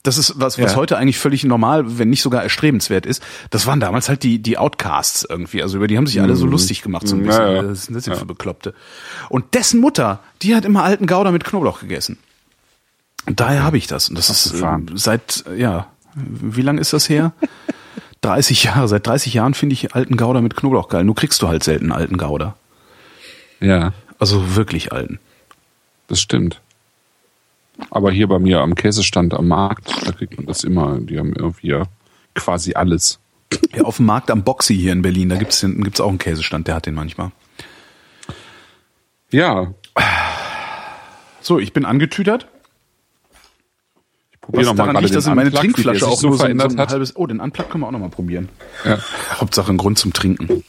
[0.01, 0.77] Das ist was, was Ja.
[0.77, 3.23] heute eigentlich völlig normal, wenn nicht sogar erstrebenswert ist.
[3.49, 5.61] Das waren damals halt die, die Outcasts irgendwie.
[5.63, 7.55] Also über die haben sich alle so lustig gemacht, so ein Ja, bisschen.
[7.55, 7.61] ja.
[7.63, 8.73] Das sind das denn für Bekloppte.
[9.29, 12.17] Und dessen Mutter, die hat immer alten Gouda mit Knoblauch gegessen.
[13.27, 14.09] Daher habe ich das.
[14.09, 17.33] Und das ist äh, seit, ja, wie lang ist das her?
[18.21, 18.87] 30 Jahre.
[18.87, 21.03] Seit 30 Jahren finde ich alten Gouda mit Knoblauch geil.
[21.03, 22.55] Nur kriegst du halt selten alten Gouda.
[23.59, 25.19] Ja, Also wirklich alten.
[26.07, 26.61] das stimmt.
[27.91, 30.99] Aber hier bei mir am Käsestand am Markt, da kriegt man das immer.
[30.99, 31.83] Die haben irgendwie ja
[32.35, 33.19] quasi alles.
[33.73, 36.17] Ja, auf dem Markt am Boxy hier in Berlin, da gibt's den- gibt's auch einen
[36.17, 37.31] Käsestand, der hat den manchmal.
[39.31, 39.73] Ja,
[41.41, 42.47] So, ich bin angetütert.
[44.47, 46.49] Ich probiere Was noch daran liegt, dass in meine Trinkflasche auch so nur so, so
[46.49, 46.91] ein hat.
[46.91, 47.15] halbes...
[47.15, 48.49] Oh, den Unplug können wir auch noch mal probieren.
[48.83, 48.99] Ja.
[49.33, 50.63] Hauptsache ein Grund zum Trinken.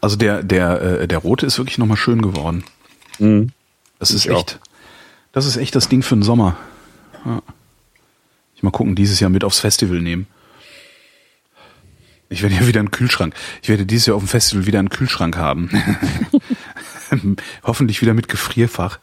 [0.00, 2.64] Also der, der, äh, der rote ist wirklich nochmal schön geworden.
[3.98, 4.40] Das ist Ich auch.
[4.40, 4.60] echt,
[5.32, 6.56] das ist echt das Ding für den Sommer.
[7.24, 7.42] Ja.
[8.56, 10.26] Ich mal gucken, dieses Jahr mit aufs Festival nehmen.
[12.28, 13.34] Ich werde ja wieder einen Kühlschrank.
[13.62, 15.70] Ich werde dieses Jahr auf dem Festival wieder einen Kühlschrank haben.
[17.62, 18.98] Hoffentlich wieder mit Gefrierfach.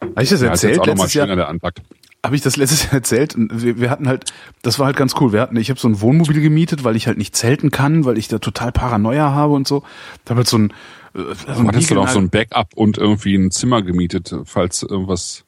[0.00, 1.26] Habe ich das Ja, erzählt auch letztes Jahr?
[1.26, 1.48] der.
[2.24, 3.34] Habe ich das letztes Jahr erzählt?
[3.36, 5.32] Wir, wir hatten halt, das war halt ganz cool.
[5.32, 8.16] Wir hatten, ich habe so ein Wohnmobil gemietet, weil ich halt nicht zelten kann, weil
[8.16, 9.82] ich da total Paranoia habe und so.
[10.24, 10.70] Da habe halt so ein,
[11.14, 11.18] äh,
[11.54, 15.44] so ein Hattest du noch so ein Backup und irgendwie ein Zimmer gemietet, falls irgendwas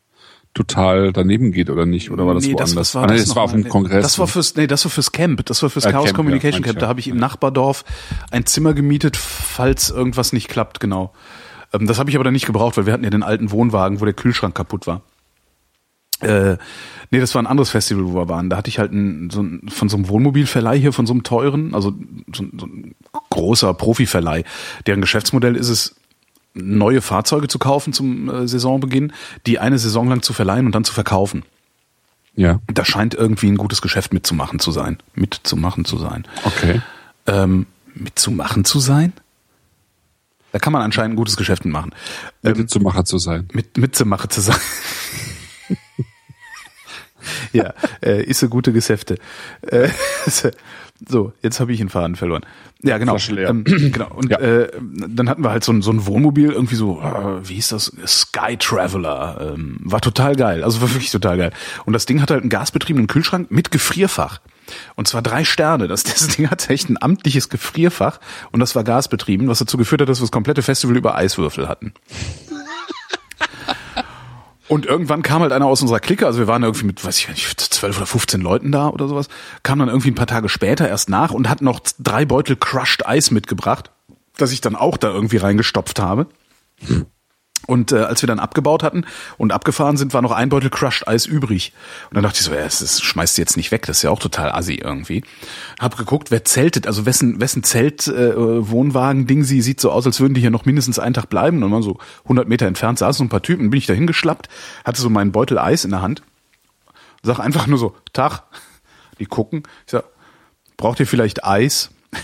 [0.52, 2.10] total daneben geht oder nicht?
[2.10, 2.70] Oder war das nee, woanders?
[2.70, 4.02] das, was war ah, nee, das das war auf dem Kongress.
[4.02, 5.44] Das war fürs, nee, das war fürs Camp.
[5.46, 6.76] Das war fürs Äh, Chaos Camp, ja, Communication ich Camp.
[6.76, 6.80] ja.
[6.80, 7.84] Da habe ich im Nachbardorf
[8.30, 11.12] ein Zimmer gemietet, falls irgendwas nicht klappt, genau.
[11.72, 14.00] Ähm, das habe ich aber dann nicht gebraucht, weil wir hatten ja den alten Wohnwagen,
[14.00, 15.02] wo der Kühlschrank kaputt war.
[16.20, 16.56] Äh,
[17.10, 18.48] nee, das war ein anderes Festival, wo wir waren.
[18.48, 21.24] Da hatte ich halt ein, so ein, von so einem Wohnmobilverleih hier, von so einem
[21.24, 21.92] teuren, also
[22.34, 22.94] so, ein- so ein
[23.28, 24.44] großer Profiverleih.
[24.86, 25.94] Deren Geschäftsmodell ist es,
[26.54, 29.12] neue Fahrzeuge zu kaufen zum äh, Saisonbeginn,
[29.46, 31.42] die eine Saison lang zu verleihen und dann zu verkaufen.
[32.34, 34.96] ja, Da scheint irgendwie ein gutes Geschäft mitzumachen zu sein.
[35.14, 36.26] Mitzumachen zu sein.
[36.44, 36.80] okay.
[37.26, 39.12] Ähm, mitzumachen zu sein?
[40.52, 41.94] Da kann man anscheinend ein gutes Geschäft mitmachen.
[42.44, 43.48] Ähm, Mitzemacher zu sein.
[43.52, 44.56] mit, mitzumachen zu sein.
[47.52, 49.16] ja, äh, ist so gute Geschäfte.
[49.62, 49.88] Äh,
[51.08, 52.42] so, jetzt habe ich den Faden verloren.
[52.82, 53.16] Ja, genau.
[53.36, 54.10] Ähm, genau.
[54.14, 54.38] Und Ja.
[54.38, 54.70] äh,
[55.08, 57.92] dann hatten wir halt so ein, so ein Wohnmobil, irgendwie so, äh, wie hieß das?
[58.06, 59.52] Sky Traveler.
[59.54, 60.62] Ähm, war total geil.
[60.62, 61.52] Also war wirklich total geil.
[61.84, 64.40] Und das Ding hat halt einen gasbetriebenen Kühlschrank mit Gefrierfach.
[64.94, 65.88] Und zwar drei Sterne.
[65.88, 68.20] Das, das Ding hat echt ein amtliches Gefrierfach
[68.52, 71.68] und das war gasbetrieben, was dazu geführt hat, dass wir das komplette Festival über Eiswürfel
[71.68, 71.92] hatten.
[74.68, 77.28] Und irgendwann kam halt einer aus unserer Clique, also wir waren irgendwie mit, weiß ich
[77.28, 79.28] nicht, zwölf oder 15 Leuten da oder sowas,
[79.62, 83.06] kam dann irgendwie ein paar Tage später erst nach und hat noch drei Beutel Crushed
[83.06, 83.90] Eis mitgebracht,
[84.36, 86.26] das ich dann auch da irgendwie reingestopft habe.
[87.66, 89.04] Und äh, als wir dann abgebaut hatten
[89.38, 91.72] und abgefahren sind, war noch ein Beutel Crushed Eis übrig.
[92.10, 94.02] Und dann dachte ich so, ja, das, das schmeißt du jetzt nicht weg, das ist
[94.02, 95.22] ja auch total assi irgendwie.
[95.78, 100.06] Hab geguckt, wer zeltet, also wessen, wessen Zelt, äh, Wohnwagen, Ding, sie sieht so aus,
[100.06, 101.62] als würden die hier noch mindestens einen Tag bleiben.
[101.62, 104.48] Und man so 100 Meter entfernt saßen so ein paar Typen, bin ich da hingeschlappt,
[104.84, 106.22] hatte so meinen Beutel Eis in der Hand,
[107.22, 108.42] sag einfach nur so, Tag.
[109.18, 110.04] Die gucken, ich sag,
[110.76, 111.90] braucht ihr vielleicht Eis?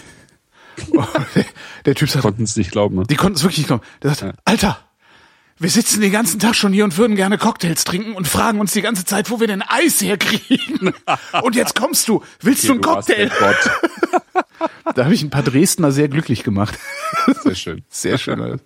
[1.85, 2.97] der Typ sagt, Konnten es nicht glauben.
[2.97, 3.05] Ne?
[3.09, 3.83] die konnten es wirklich nicht glauben.
[4.03, 4.79] Der sagt, Alter,
[5.63, 8.73] wir sitzen den ganzen Tag schon hier und würden gerne Cocktails trinken und fragen uns
[8.73, 10.93] die ganze Zeit, wo wir denn Eis herkriegen.
[11.43, 13.31] Und jetzt kommst du, willst du einen Du warst Cocktail?
[13.39, 13.71] Gott.
[14.95, 16.79] Da habe ich ein paar Dresdner sehr glücklich gemacht.
[17.43, 17.83] Sehr schön.
[17.89, 18.41] Sehr schön.
[18.41, 18.61] alles.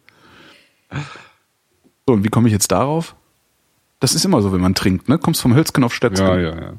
[2.07, 3.15] So, und wie komme ich jetzt darauf?
[4.01, 5.19] Das ist immer so, wenn man trinkt, ne?
[5.19, 6.27] Kommst vom Hölzken auf Stöcksken.
[6.27, 6.75] Ja, ja,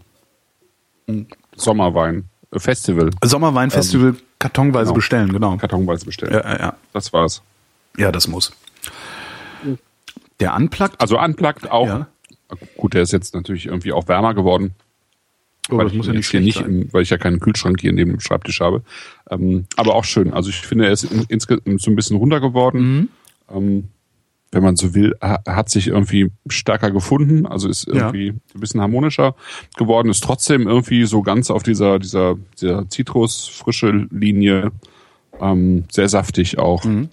[1.07, 1.25] ja.
[1.55, 2.25] Sommerwein.
[2.51, 3.09] Äh, Festival.
[3.23, 4.95] Sommerweinfestival kartonweise genau.
[4.95, 5.57] bestellen, genau.
[5.57, 6.33] Kartonweise bestellen.
[6.33, 6.73] Ja, ja, ja.
[6.93, 7.41] Das war's.
[7.97, 8.51] ja, das muss.
[10.39, 11.87] Der Unplugged, Also unplugged auch.
[11.87, 12.07] Ja.
[12.77, 14.71] Gut, der ist jetzt natürlich irgendwie auch wärmer geworden.
[15.69, 17.91] oh, weil das ich muss ja nicht nicht im, weil ich ja keinen Kühlschrank hier
[17.91, 18.83] neben dem Schreibtisch habe.
[19.29, 20.33] Ähm, aber auch schön.
[20.33, 22.79] Also ich finde, er ist in, insgesamt so ein bisschen runter geworden.
[22.79, 23.09] Mhm.
[23.53, 23.83] Ähm,
[24.53, 27.95] wenn man so will, ha- hat sich irgendwie stärker gefunden, also ist Ja.
[27.95, 29.35] irgendwie ein bisschen harmonischer
[29.75, 34.71] geworden, ist trotzdem irgendwie so ganz auf dieser, dieser, dieser Zitrus-frische Linie,
[35.41, 36.85] ähm, sehr saftig auch.
[36.85, 37.09] Mhm.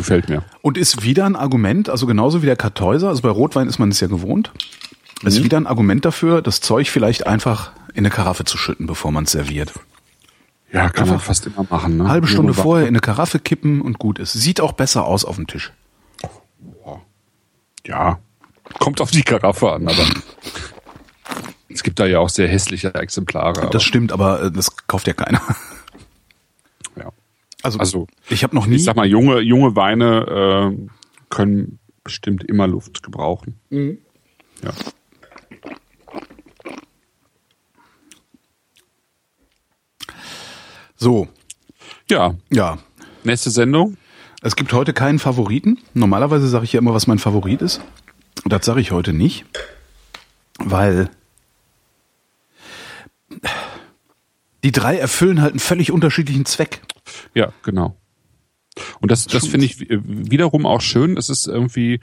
[0.00, 0.42] Gefällt mir.
[0.62, 3.90] Und ist wieder ein Argument, also genauso wie der Kartäuser, also bei Rotwein ist man
[3.90, 4.50] es ja gewohnt,
[5.22, 9.12] ist wieder ein Argument dafür, das Zeug vielleicht einfach in eine Karaffe zu schütten, bevor
[9.12, 9.74] man es serviert.
[10.72, 11.98] Ja, kann man Einfach fast immer machen.
[11.98, 12.08] Ne?
[12.08, 14.32] Halbe Stunde Nur vorher in eine Karaffe kippen und gut ist.
[14.32, 15.72] Sieht auch besser aus auf dem Tisch.
[17.86, 18.18] Ja,
[18.78, 20.04] kommt auf die Karaffe an, aber
[21.68, 23.68] es gibt da ja auch sehr hässliche Exemplare.
[23.70, 25.42] Das stimmt, aber äh, das kauft ja keiner.
[27.62, 28.76] Also, Also, ich habe noch nie.
[28.76, 30.88] Ich sag mal, junge, junge Weine äh,
[31.28, 33.58] können bestimmt immer Luft gebrauchen.
[33.70, 33.98] Mhm.
[34.62, 34.72] Ja.
[40.96, 41.28] so,
[42.10, 42.78] ja, ja.
[43.24, 43.96] nächste Sendung.
[44.42, 45.78] Es gibt heute keinen Favoriten.
[45.94, 47.80] Normalerweise sage ich ja immer, was mein Favorit ist.
[48.44, 49.44] Und das sage ich heute nicht,
[50.58, 51.10] weil
[54.64, 56.82] die drei erfüllen halt einen völlig unterschiedlichen Zweck.
[57.34, 57.96] Ja, genau.
[59.00, 61.16] Und das, das finde ich wiederum auch schön.
[61.16, 62.00] Es ist irgendwie,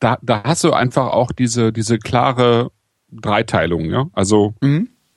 [0.00, 2.70] da, da hast du einfach auch diese, diese klare
[3.10, 4.06] Dreiteilung, ja.
[4.12, 4.54] Also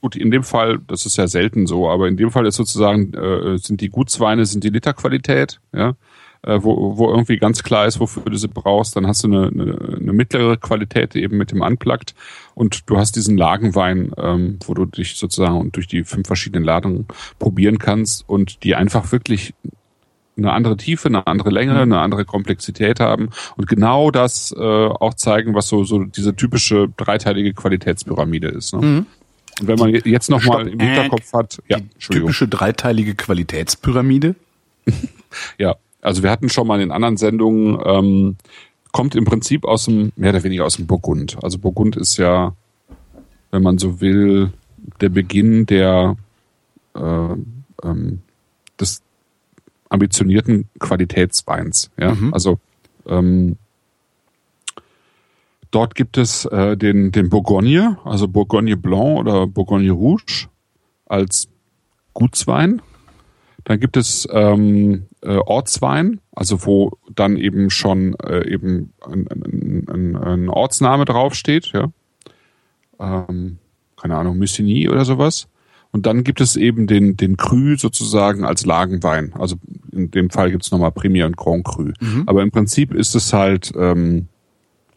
[0.02, 3.14] gut, in dem Fall, das ist ja selten so, aber in dem Fall ist sozusagen,
[3.14, 5.96] äh, sind die Gutsweine, sind die Literqualität, ja,
[6.44, 8.96] äh, wo, wo irgendwie ganz klar ist, wofür du sie brauchst.
[8.96, 12.16] Dann hast du eine, eine, eine mittlere Qualität eben mit dem Unplugged
[12.56, 17.08] und du hast diesen Lagenwein, ähm, wo du dich sozusagen durch die fünf verschiedenen Ladungen
[17.40, 19.54] probieren kannst und die einfach wirklich
[20.38, 25.14] eine andere Tiefe, eine andere Länge, eine andere Komplexität haben und genau das äh, auch
[25.14, 28.74] zeigen, was so so diese typische dreiteilige Qualitätspyramide ist.
[28.74, 28.80] Ne?
[29.60, 30.74] Und wenn man je- jetzt noch mal Stopp.
[30.74, 34.36] im Hinterkopf hat, ja, Entschuldigung, Typische dreiteilige Qualitätspyramide.
[35.60, 38.36] ja, also wir hatten schon mal in anderen Sendungen ähm,
[38.92, 41.38] kommt im Prinzip aus dem, mehr oder weniger aus dem Burgund.
[41.44, 42.54] Also Burgund ist ja,
[43.52, 44.52] wenn man so will,
[45.00, 46.18] der Beginn der
[46.96, 47.36] äh,
[47.84, 48.20] ähm,
[48.80, 49.02] des
[49.90, 51.92] ambitionierten Qualitätsweins.
[51.98, 52.16] Ja?
[52.16, 52.34] Mhm.
[52.34, 52.60] Also
[53.06, 53.58] ähm,
[55.72, 60.48] dort gibt es äh, den, den Bourgogne, also Bourgogne Blanc oder Bourgogne Rouge
[61.06, 61.48] als
[62.14, 62.82] Gutswein.
[63.64, 69.28] Dann gibt es ähm, äh, Ortswein, also wo dann eben schon äh, eben ein,
[69.88, 71.92] ein, ein, Ortsname draufsteht, ja.
[73.00, 73.58] Ähm,
[74.00, 75.48] keine Ahnung, Mussigny oder sowas.
[75.92, 79.34] Und dann gibt es eben den, den Cru sozusagen als Lagenwein.
[79.38, 79.58] Also
[79.92, 81.92] in dem Fall gibt es nochmal Premier und Grand Cru.
[82.00, 82.24] Mhm.
[82.26, 84.28] Aber im Prinzip ist es halt ähm,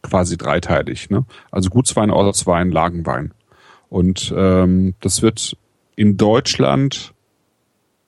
[0.02, 1.10] quasi dreiteilig.
[1.10, 1.24] Ne?
[1.50, 3.32] Also Gutswein, Ortswein, Lagenwein.
[3.88, 5.56] Und ähm, das wird
[5.96, 7.13] in Deutschland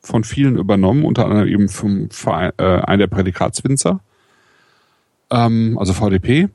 [0.07, 4.01] von vielen übernommen, unter anderem eben vom Verein, äh, einer der Prädikatswinzer,
[5.31, 6.49] ähm, also VDP,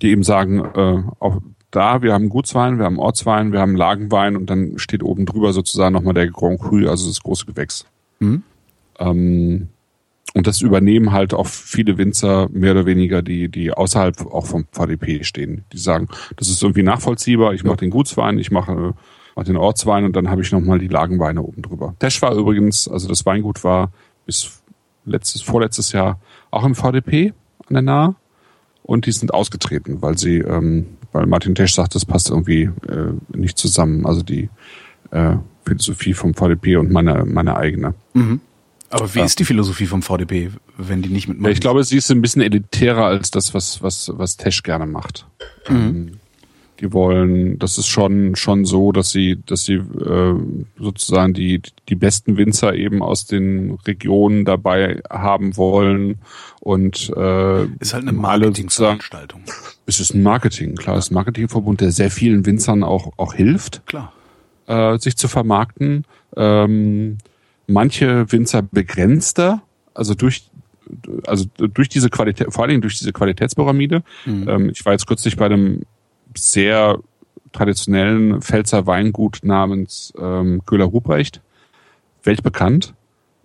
[0.00, 4.36] die eben sagen, äh, auch da, wir haben Gutswein, wir haben Ortswein, wir haben Lagenwein
[4.36, 7.86] und dann steht oben drüber sozusagen nochmal der Grand Cru, also das große Gewächs.
[8.18, 8.42] Mhm.
[8.98, 9.68] Ähm,
[10.34, 14.66] und das übernehmen halt auch viele Winzer mehr oder weniger, die, die außerhalb auch vom
[14.72, 15.64] VDP stehen.
[15.72, 18.94] Die sagen, das ist irgendwie nachvollziehbar, ich mache den Gutswein, ich mache
[19.36, 21.94] mach den Ortswein und dann habe ich nochmal die Lagenweine oben drüber.
[22.00, 23.92] Tesch war übrigens, also das Weingut war
[24.24, 24.62] bis
[25.04, 26.18] letztes, vorletztes Jahr
[26.50, 27.32] auch im VDP
[27.68, 28.14] an der Nahe
[28.82, 30.86] und die sind ausgetreten, weil sie ähm,
[31.16, 34.04] weil Martin Tesch sagt, das passt irgendwie äh, nicht zusammen.
[34.04, 34.50] Also die
[35.10, 37.94] äh, Philosophie vom VDP und meine, meine eigene.
[38.12, 38.40] Mhm.
[38.90, 39.24] Aber wie ja.
[39.24, 42.20] ist die Philosophie vom VDP, wenn die nicht mit ja, Ich glaube, sie ist ein
[42.20, 45.26] bisschen elitärer als das, was, was, was Tesch gerne macht.
[45.68, 45.76] Mhm.
[45.76, 46.12] Ähm,
[46.80, 50.34] die wollen, das ist schon schon so, dass sie, dass sie äh,
[50.78, 56.18] sozusagen die die besten Winzer eben aus den Regionen dabei haben wollen
[56.60, 59.42] und äh, ist halt eine Marketingveranstaltung.
[59.86, 63.34] Es ist ein Marketing, klar, es ist ein Marketingverbund, der sehr vielen Winzern auch auch
[63.34, 64.12] hilft, klar,
[64.66, 66.04] äh, sich zu vermarkten.
[66.36, 67.18] Ähm,
[67.66, 69.62] manche Winzer begrenzter,
[69.94, 70.50] also durch
[71.26, 74.02] also durch diese Qualität, vor allen Dingen durch diese Qualitätspyramide.
[74.24, 74.48] Mhm.
[74.48, 75.82] Ähm, ich war jetzt kürzlich bei einem
[76.36, 76.98] sehr
[77.52, 81.40] traditionellen Pfälzer Weingut namens ähm, Köhler-Ruprecht.
[82.22, 82.94] Weltbekannt.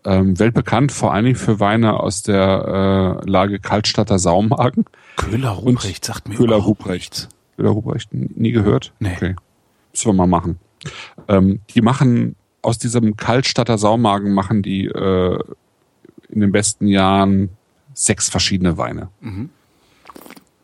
[0.04, 4.86] Ähm, weltbekannt vor allen Dingen für Weine aus der äh, Lage Kaltstatter Saumagen.
[5.18, 7.30] Köhler-Ruprecht sagt mir Köhler-Ruprecht.
[7.56, 8.94] Köhler-Ruprecht, nie gehört?
[9.00, 9.14] Nee.
[9.16, 9.36] Okay.
[9.92, 10.60] Müssen wir mal machen.
[11.28, 15.40] Ähm, die machen aus diesem Kaltstatter Saumagen machen die äh,
[16.30, 17.50] in den besten Jahren
[17.94, 19.10] sechs verschiedene Weine.
[19.20, 19.50] Mhm.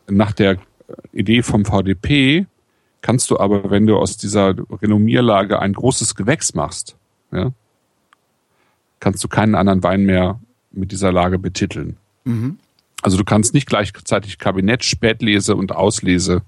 [0.08, 0.58] Nach der
[1.12, 2.46] Idee vom VDP
[3.00, 6.96] kannst du aber, wenn du aus dieser Renommierlage ein großes Gewächs machst,
[7.30, 7.52] ja,
[9.00, 10.40] kannst du keinen anderen Wein mehr
[10.72, 11.96] mit dieser Lage betiteln.
[12.24, 12.58] Mhm.
[13.02, 16.42] Also du kannst nicht gleichzeitig Kabinett, Spätlese und Auslese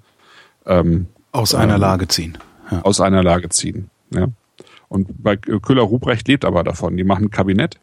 [0.67, 2.39] ähm, aus einer ähm, Lage ziehen.
[2.71, 2.83] Ja.
[2.83, 3.91] Aus einer Lage ziehen.
[4.13, 4.29] Ja.
[4.89, 6.97] Und bei Köhler-Ruprecht lebt aber davon.
[6.97, 7.79] Die machen Kabinett,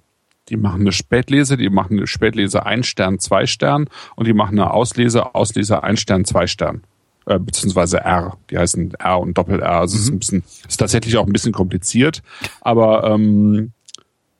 [0.49, 4.60] die machen eine Spätlese, die machen eine Spätlese ein Stern, zwei Stern und die machen
[4.60, 6.84] eine Auslese, Auslese ein Stern, zwei Stern.
[7.26, 8.38] Äh, beziehungsweise R.
[8.49, 9.80] Die heißen R und Doppel-R.
[9.82, 10.02] Also mhm.
[10.02, 12.24] ist ein bisschen, ist tatsächlich auch ein bisschen kompliziert.
[12.61, 13.74] Aber ähm,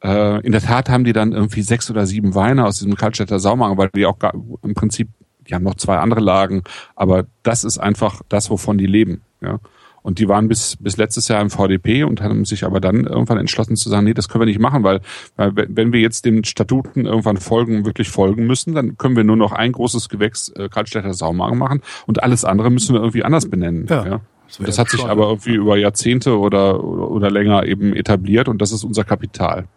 [0.02, 3.40] äh, in der Tat haben die dann irgendwie sechs oder sieben Weine aus diesem Kaltstädter
[3.40, 5.10] Saumagen, weil die auch gar, im Prinzip,
[5.48, 6.64] die haben noch zwei andere Lagen,
[6.96, 9.22] aber das ist einfach das, wovon die leben.
[9.42, 9.60] Ja.
[10.02, 13.38] Und die waren bis, bis letztes Jahr im VDP und haben sich aber dann irgendwann
[13.38, 15.02] entschlossen zu sagen, nee, das können wir nicht machen, weil,
[15.36, 19.36] weil wenn wir jetzt den Statuten irgendwann folgen, wirklich folgen müssen, dann können wir nur
[19.36, 23.50] noch ein großes Gewächs äh, Kaltstädter Saumagen machen und alles andere müssen wir irgendwie anders
[23.50, 23.86] benennen.
[23.90, 24.06] Ja.
[24.06, 24.22] ja.
[24.48, 28.62] Das, das hat sich aber irgendwie über Jahrzehnte oder, oder, oder länger eben etabliert und
[28.62, 29.68] das ist unser Kapital.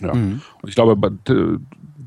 [0.00, 0.14] Ja.
[0.14, 0.40] Mhm.
[0.62, 0.96] Und ich glaube,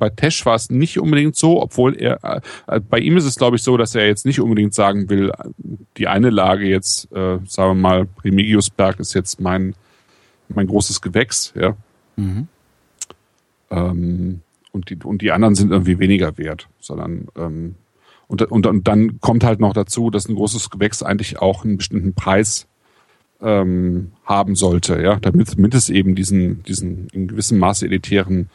[0.02, 3.58] bei Tesch war es nicht unbedingt so, obwohl er, äh, bei ihm ist es glaube
[3.58, 5.32] ich so, dass er jetzt nicht unbedingt sagen will,
[5.96, 9.76] die eine Lage jetzt, äh, sagen wir mal, Remigiusberg ist jetzt mein,
[10.50, 11.78] mein großes Gewächs, ja.
[12.16, 12.48] Mhm.
[13.70, 14.42] Ähm,
[14.72, 17.76] und, die, und die anderen sind irgendwie weniger wert, sondern ähm,
[18.28, 21.78] und, und, und dann kommt halt noch dazu, dass ein großes Gewächs eigentlich auch einen
[21.78, 22.68] bestimmten Preis
[23.40, 28.50] ähm, haben sollte, ja, damit, damit es eben diesen, diesen in gewissem Maße elitären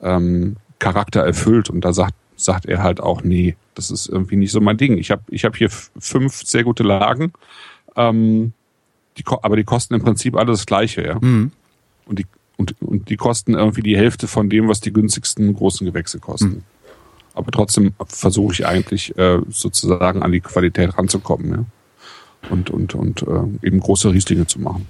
[0.00, 0.54] ähm,
[0.84, 1.70] Charakter erfüllt.
[1.70, 4.98] Und da sagt, sagt er halt auch, nee, das ist irgendwie nicht so mein Ding.
[4.98, 7.32] Ich habe ich hab hier fünf sehr gute Lagen,
[7.96, 8.52] ähm,
[9.16, 11.18] die, aber die kosten im Prinzip alle das Gleiche, ja.
[11.20, 11.52] Mhm.
[12.06, 15.86] Und, die, und, und die kosten irgendwie die Hälfte von dem, was die günstigsten großen
[15.86, 16.48] Gewächse kosten.
[16.48, 16.62] Mhm.
[17.34, 21.64] Aber trotzdem versuche ich eigentlich äh, sozusagen an die Qualität ranzukommen, ja.
[22.50, 24.86] Und, und, und äh, eben große Rieslinge zu machen.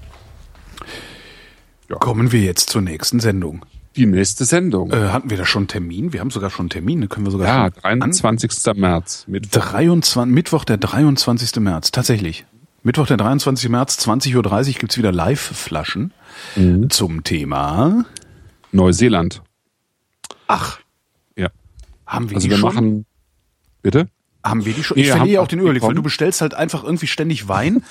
[1.88, 1.96] Ja.
[1.96, 3.64] Kommen wir jetzt zur nächsten Sendung.
[3.96, 4.90] Die nächste Sendung.
[4.90, 6.12] Äh, hatten wir da schon einen Termin?
[6.12, 8.66] Wir haben sogar schon einen Termin, da können wir sogar ja, schon 23.
[8.66, 9.24] An März.
[9.28, 9.60] Mittwoch.
[9.60, 11.60] 23, Mittwoch, der 23.
[11.60, 12.44] März, tatsächlich.
[12.82, 13.68] Mittwoch, der 23.
[13.68, 16.12] März, 20.30 Uhr gibt's wieder Live-Flaschen
[16.56, 16.90] mhm.
[16.90, 18.04] zum Thema
[18.72, 19.42] Neuseeland.
[20.48, 20.80] Ach.
[21.36, 21.48] Ja.
[22.06, 22.74] Haben wir also die wir schon?
[22.74, 23.06] machen.
[23.80, 24.08] Bitte?
[24.44, 24.96] Haben wir die schon?
[24.96, 27.82] Nee, Ich haben- verliere auch den Überblick, weil du bestellst halt einfach irgendwie ständig Wein,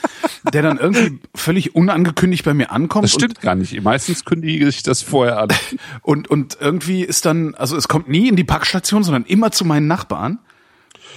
[0.53, 3.05] der dann irgendwie völlig unangekündigt bei mir ankommt.
[3.05, 3.81] Das stimmt gar nicht.
[3.81, 5.49] Meistens kündige ich das vorher an.
[6.03, 9.65] Und, und, irgendwie ist dann, also es kommt nie in die Packstation, sondern immer zu
[9.65, 10.38] meinen Nachbarn,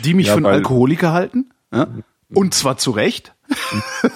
[0.05, 1.51] die mich Ja, für einen Alkoholiker halten.
[1.73, 1.87] Ja?
[2.33, 3.35] Und zwar zu Recht.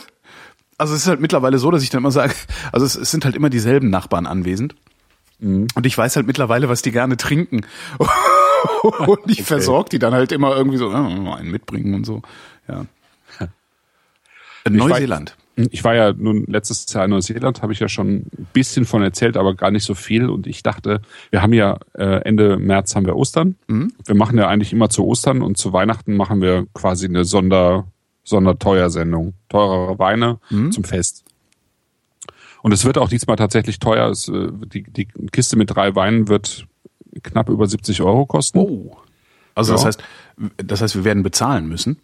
[0.79, 2.33] Also es ist halt mittlerweile so, dass ich dann immer sage,
[2.73, 4.77] also es, es sind halt immer dieselben Nachbarn anwesend.
[5.43, 7.61] Und ich weiß halt mittlerweile, was die gerne trinken.
[9.07, 12.23] Und ich versorge die dann halt immer irgendwie so, einen mitbringen und so.
[12.69, 12.87] Ja.
[14.69, 15.37] Neuseeland.
[15.57, 19.03] Ich war ja nun letztes Jahr in Neuseeland, habe ich ja schon ein bisschen von
[19.03, 20.31] erzählt, aber gar nicht so viel.
[20.31, 23.57] Und ich dachte, wir haben ja äh, Ende März haben wir Ostern.
[24.05, 27.87] Wir machen ja eigentlich immer zu Ostern und zu Weihnachten machen wir quasi eine Sonder,
[28.25, 29.35] Sonderteuersendung.
[29.49, 30.39] Teurere Weine
[30.71, 31.25] zum Fest.
[32.63, 34.09] Und es wird auch diesmal tatsächlich teuer.
[34.11, 36.67] Es, äh, die, die Kiste mit drei Weinen wird
[37.23, 38.59] knapp über 70 Euro kosten.
[38.59, 38.97] Oh.
[39.55, 39.87] Also das Ja.
[39.89, 40.03] heißt,
[40.59, 41.99] das heißt, wir werden bezahlen müssen.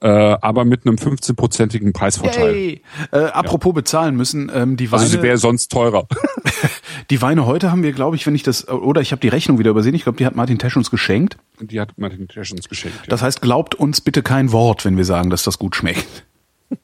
[0.00, 2.54] Äh, aber mit einem 15-prozentigen Preisvorteil.
[2.56, 2.82] Yay.
[3.12, 6.08] Äh, apropos bezahlen müssen, ähm, die Weine, Also sie wäre sonst teurer.
[7.10, 9.60] die Weine heute haben wir, glaube ich, wenn ich das, oder ich habe die Rechnung
[9.60, 11.36] wieder übersehen, ich glaube, die hat Martin Tesch uns geschenkt.
[11.60, 12.98] Die hat Martin Tesch uns geschenkt.
[13.02, 13.10] Ja.
[13.10, 16.24] Das heißt, glaubt uns bitte kein Wort, wenn wir sagen, dass das gut schmeckt.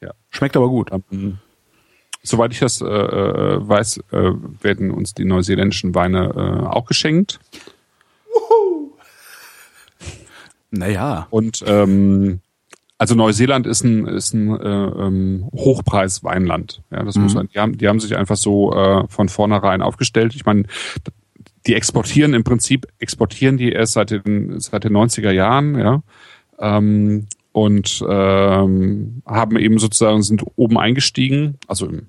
[0.00, 0.12] Ja.
[0.30, 0.90] Schmeckt aber gut.
[1.10, 1.38] Ähm,
[2.28, 7.40] Soweit ich das äh, äh, weiß, äh, werden uns die neuseeländischen Weine äh, auch geschenkt.
[10.70, 11.26] Naja.
[11.30, 12.40] Und ähm,
[12.98, 16.82] also Neuseeland ist ein, ist ein äh, ähm, Hochpreis-Weinland.
[16.90, 20.34] Ja, das muss man, die haben, die haben sich einfach so äh, von vornherein aufgestellt.
[20.34, 20.64] Ich meine,
[21.66, 26.02] die exportieren im Prinzip, exportieren die erst seit den, seit den 90er Jahren, ja.
[26.58, 32.06] Ähm, und ähm, haben eben sozusagen, sind oben eingestiegen, also im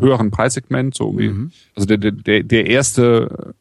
[0.00, 1.28] höheren Preissegment, so um die,
[1.74, 3.54] also der, der- der, erste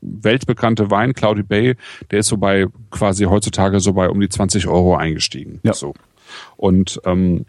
[0.00, 1.76] weltbekannte Wein, Cloudy Bay,
[2.10, 5.60] der ist so bei quasi heutzutage so bei um die 20 Euro eingestiegen.
[5.62, 5.72] Ja.
[5.74, 5.94] So.
[6.56, 7.44] Und ähm,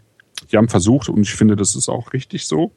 [0.50, 2.72] die haben versucht, und ich finde, das ist auch richtig so.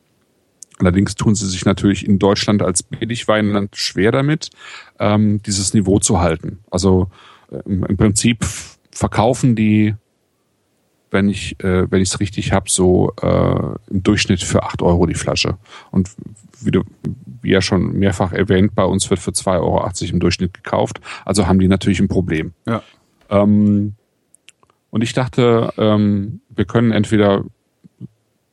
[0.80, 4.50] Allerdings tun sie sich natürlich in Deutschland als Billigweinland schwer damit,
[5.00, 6.60] ähm, dieses Niveau zu halten.
[6.70, 7.10] Also
[7.52, 8.46] äh, im Prinzip
[8.92, 9.96] verkaufen die,
[11.16, 15.06] wenn ich äh, wenn ich es richtig habe, so äh, im Durchschnitt für 8 Euro
[15.06, 15.58] die Flasche.
[15.90, 16.12] Und
[16.62, 16.84] wie, du,
[17.42, 21.00] wie ja schon mehrfach erwähnt, bei uns wird für 2,80 Euro im Durchschnitt gekauft.
[21.24, 22.54] Also haben die natürlich ein Problem.
[22.68, 22.84] Ja.
[23.30, 23.94] Ähm,
[24.92, 27.46] und ich dachte, ähm, wir können entweder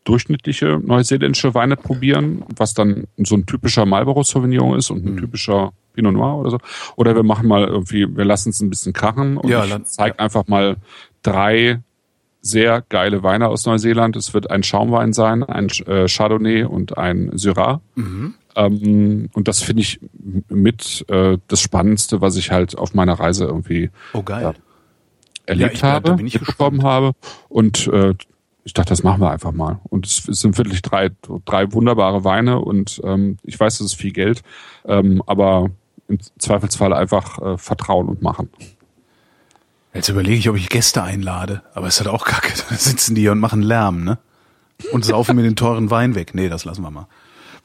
[0.05, 5.73] durchschnittliche neuseeländische Weine probieren, was dann so ein typischer Marlboro Sauvignon ist und ein typischer
[5.95, 6.59] Pinot Noir oder so.
[6.97, 10.19] Oder wir machen mal irgendwie, wir lassen es ein bisschen krachen und Ja, ich zeige
[10.19, 10.77] einfach mal
[11.23, 11.81] drei
[12.45, 14.17] sehr geile Weine aus Neuseeland.
[14.17, 17.81] Es wird ein Schaumwein sein, ein äh, Chardonnay und ein Syrah.
[18.55, 20.01] Ähm, und das finde ich
[20.49, 24.23] mit äh, das Spannendste, was ich halt auf meiner Reise irgendwie Oh.
[24.29, 24.53] Ja.
[25.47, 27.13] erlebt da- habe, bin ich mitbekommen habe.
[27.49, 28.15] Und äh,
[28.65, 29.81] ich dachte, das machen wir einfach mal.
[29.89, 31.11] Und es, es sind wirklich drei,
[31.45, 34.43] drei wunderbare Weine und ähm, ich weiß, das ist viel Geld,
[34.85, 35.71] ähm, aber
[36.09, 38.51] im Zweifelsfall einfach äh, vertrauen und machen.
[39.95, 41.63] Jetzt überlege ich, ob ich Gäste einlade.
[41.75, 42.53] Aber es halt auch kacke.
[42.71, 44.19] Da sitzen die hier und machen Lärm, ne?
[44.91, 46.35] Und saufen mir den teuren Wein weg.
[46.35, 47.07] Nee, das lassen wir mal.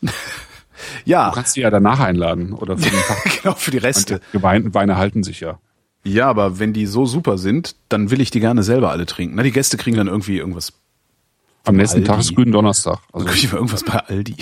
[1.05, 3.23] ja, Du kannst die ja danach einladen oder für den Tag.
[3.41, 4.19] genau, für die Reste.
[4.33, 5.59] Die Weine, halten sich ja.
[6.03, 9.35] Ja, aber wenn die so super sind, dann will ich die gerne selber alle trinken.
[9.35, 10.73] Na, die Gäste kriegen dann irgendwie irgendwas.
[11.65, 12.07] Am nächsten Aldi.
[12.07, 12.99] Tag ist Gründonnerstag.
[13.11, 14.35] Also Also kriege ich mal irgendwas bei Aldi.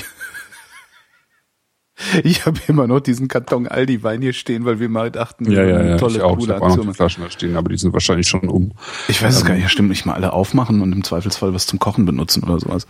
[2.24, 5.78] Ich habe immer noch diesen Karton Aldi-Wein hier stehen, weil wir mal dachten, ja, ja,
[5.78, 5.98] eine ja.
[5.98, 6.38] tolle, ich auch.
[6.38, 6.88] Ich coole habe auch noch Aktion.
[6.88, 8.74] die Flaschen da stehen, aber die sind wahrscheinlich schon um.
[9.08, 9.64] Ich weiß es gar nicht.
[9.64, 12.88] Ja, stimmt, nicht mal alle aufmachen und im Zweifelsfall was zum Kochen benutzen oder sowas.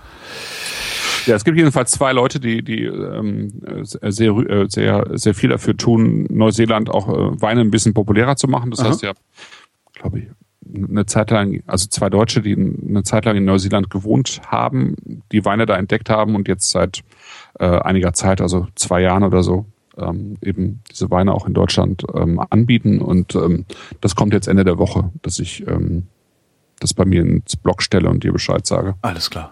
[1.26, 5.76] Ja, es gibt jedenfalls zwei Leute, die, die ähm, sehr, äh, sehr, sehr viel dafür
[5.76, 8.70] tun, Neuseeland auch äh, Weine ein bisschen populärer zu machen.
[8.72, 8.90] Das Aha.
[8.90, 9.14] heißt ja,
[9.94, 10.26] glaube ich,
[10.74, 14.96] eine Zeit lang, also zwei Deutsche, die eine Zeit lang in Neuseeland gewohnt haben,
[15.32, 17.04] die Weine da entdeckt haben und jetzt seit
[17.60, 19.66] äh, einiger Zeit, also zwei Jahren oder so,
[19.98, 23.00] ähm, eben diese Weine auch in Deutschland ähm, anbieten.
[23.02, 23.66] Und ähm,
[24.02, 26.08] das kommt jetzt Ende der Woche, dass ich ähm,
[26.80, 28.96] das bei mir ins Blog stelle und dir Bescheid sage.
[29.02, 29.52] Alles klar.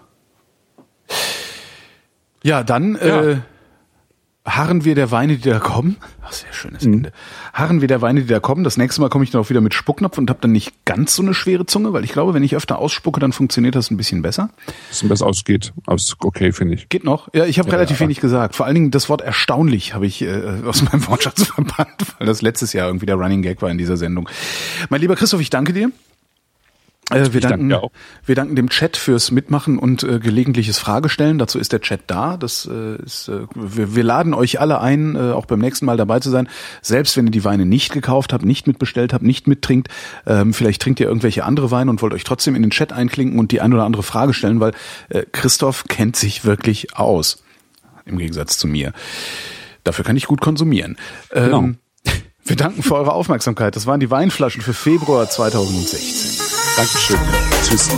[2.42, 3.22] Ja, dann Ja.
[3.22, 3.36] Äh,
[4.46, 5.96] harren wir der Weine, die da kommen.
[6.22, 7.12] Ach, sehr schönes Ende.
[7.54, 8.62] Harren wir der Weine, die da kommen.
[8.62, 11.14] Das nächste Mal komme ich dann auch wieder mit Spucknapf und habe dann nicht ganz
[11.14, 13.96] so eine schwere Zunge, weil ich glaube, wenn ich öfter ausspucke, dann funktioniert das ein
[13.96, 14.50] bisschen besser.
[14.90, 16.88] Bisschen besser ausgeht, aus okay, finde ich.
[16.90, 17.28] Geht noch?
[17.34, 18.04] Ja, ich habe Ja, relativ ja.
[18.04, 18.54] wenig gesagt.
[18.54, 22.42] Vor allen Dingen das Wort erstaunlich habe ich äh, aus meinem Wortschatz verbannt, weil das
[22.42, 24.28] letztes Jahr irgendwie der Running Gag war in dieser Sendung.
[24.90, 25.90] Mein lieber Christoph, ich danke dir.
[27.10, 27.90] Äh, wir, danke danken, auch.
[28.24, 31.38] wir danken dem Chat fürs Mitmachen und äh, gelegentliches Fragestellen.
[31.38, 32.36] Dazu ist der Chat da.
[32.36, 35.96] Das äh, ist, äh, wir, wir laden euch alle ein, äh, auch beim nächsten Mal
[35.96, 36.48] dabei zu sein.
[36.80, 39.88] Selbst wenn ihr die Weine nicht gekauft habt, nicht mitbestellt habt, nicht mittrinkt,
[40.26, 43.38] ähm, vielleicht trinkt ihr irgendwelche andere Weine und wollt euch trotzdem in den Chat einklinken
[43.38, 44.72] und die ein oder andere Frage stellen, weil
[45.10, 47.42] äh, Christoph kennt sich wirklich aus.
[48.06, 48.92] Im Gegensatz zu mir.
[49.82, 50.96] Dafür kann ich gut konsumieren.
[51.32, 51.68] Ähm, Genau.
[52.46, 53.74] Wir danken für eure Aufmerksamkeit.
[53.74, 56.43] Das waren die Weinflaschen für Februar 2016.
[56.76, 57.18] Dankeschön.
[57.62, 57.88] Tschüss.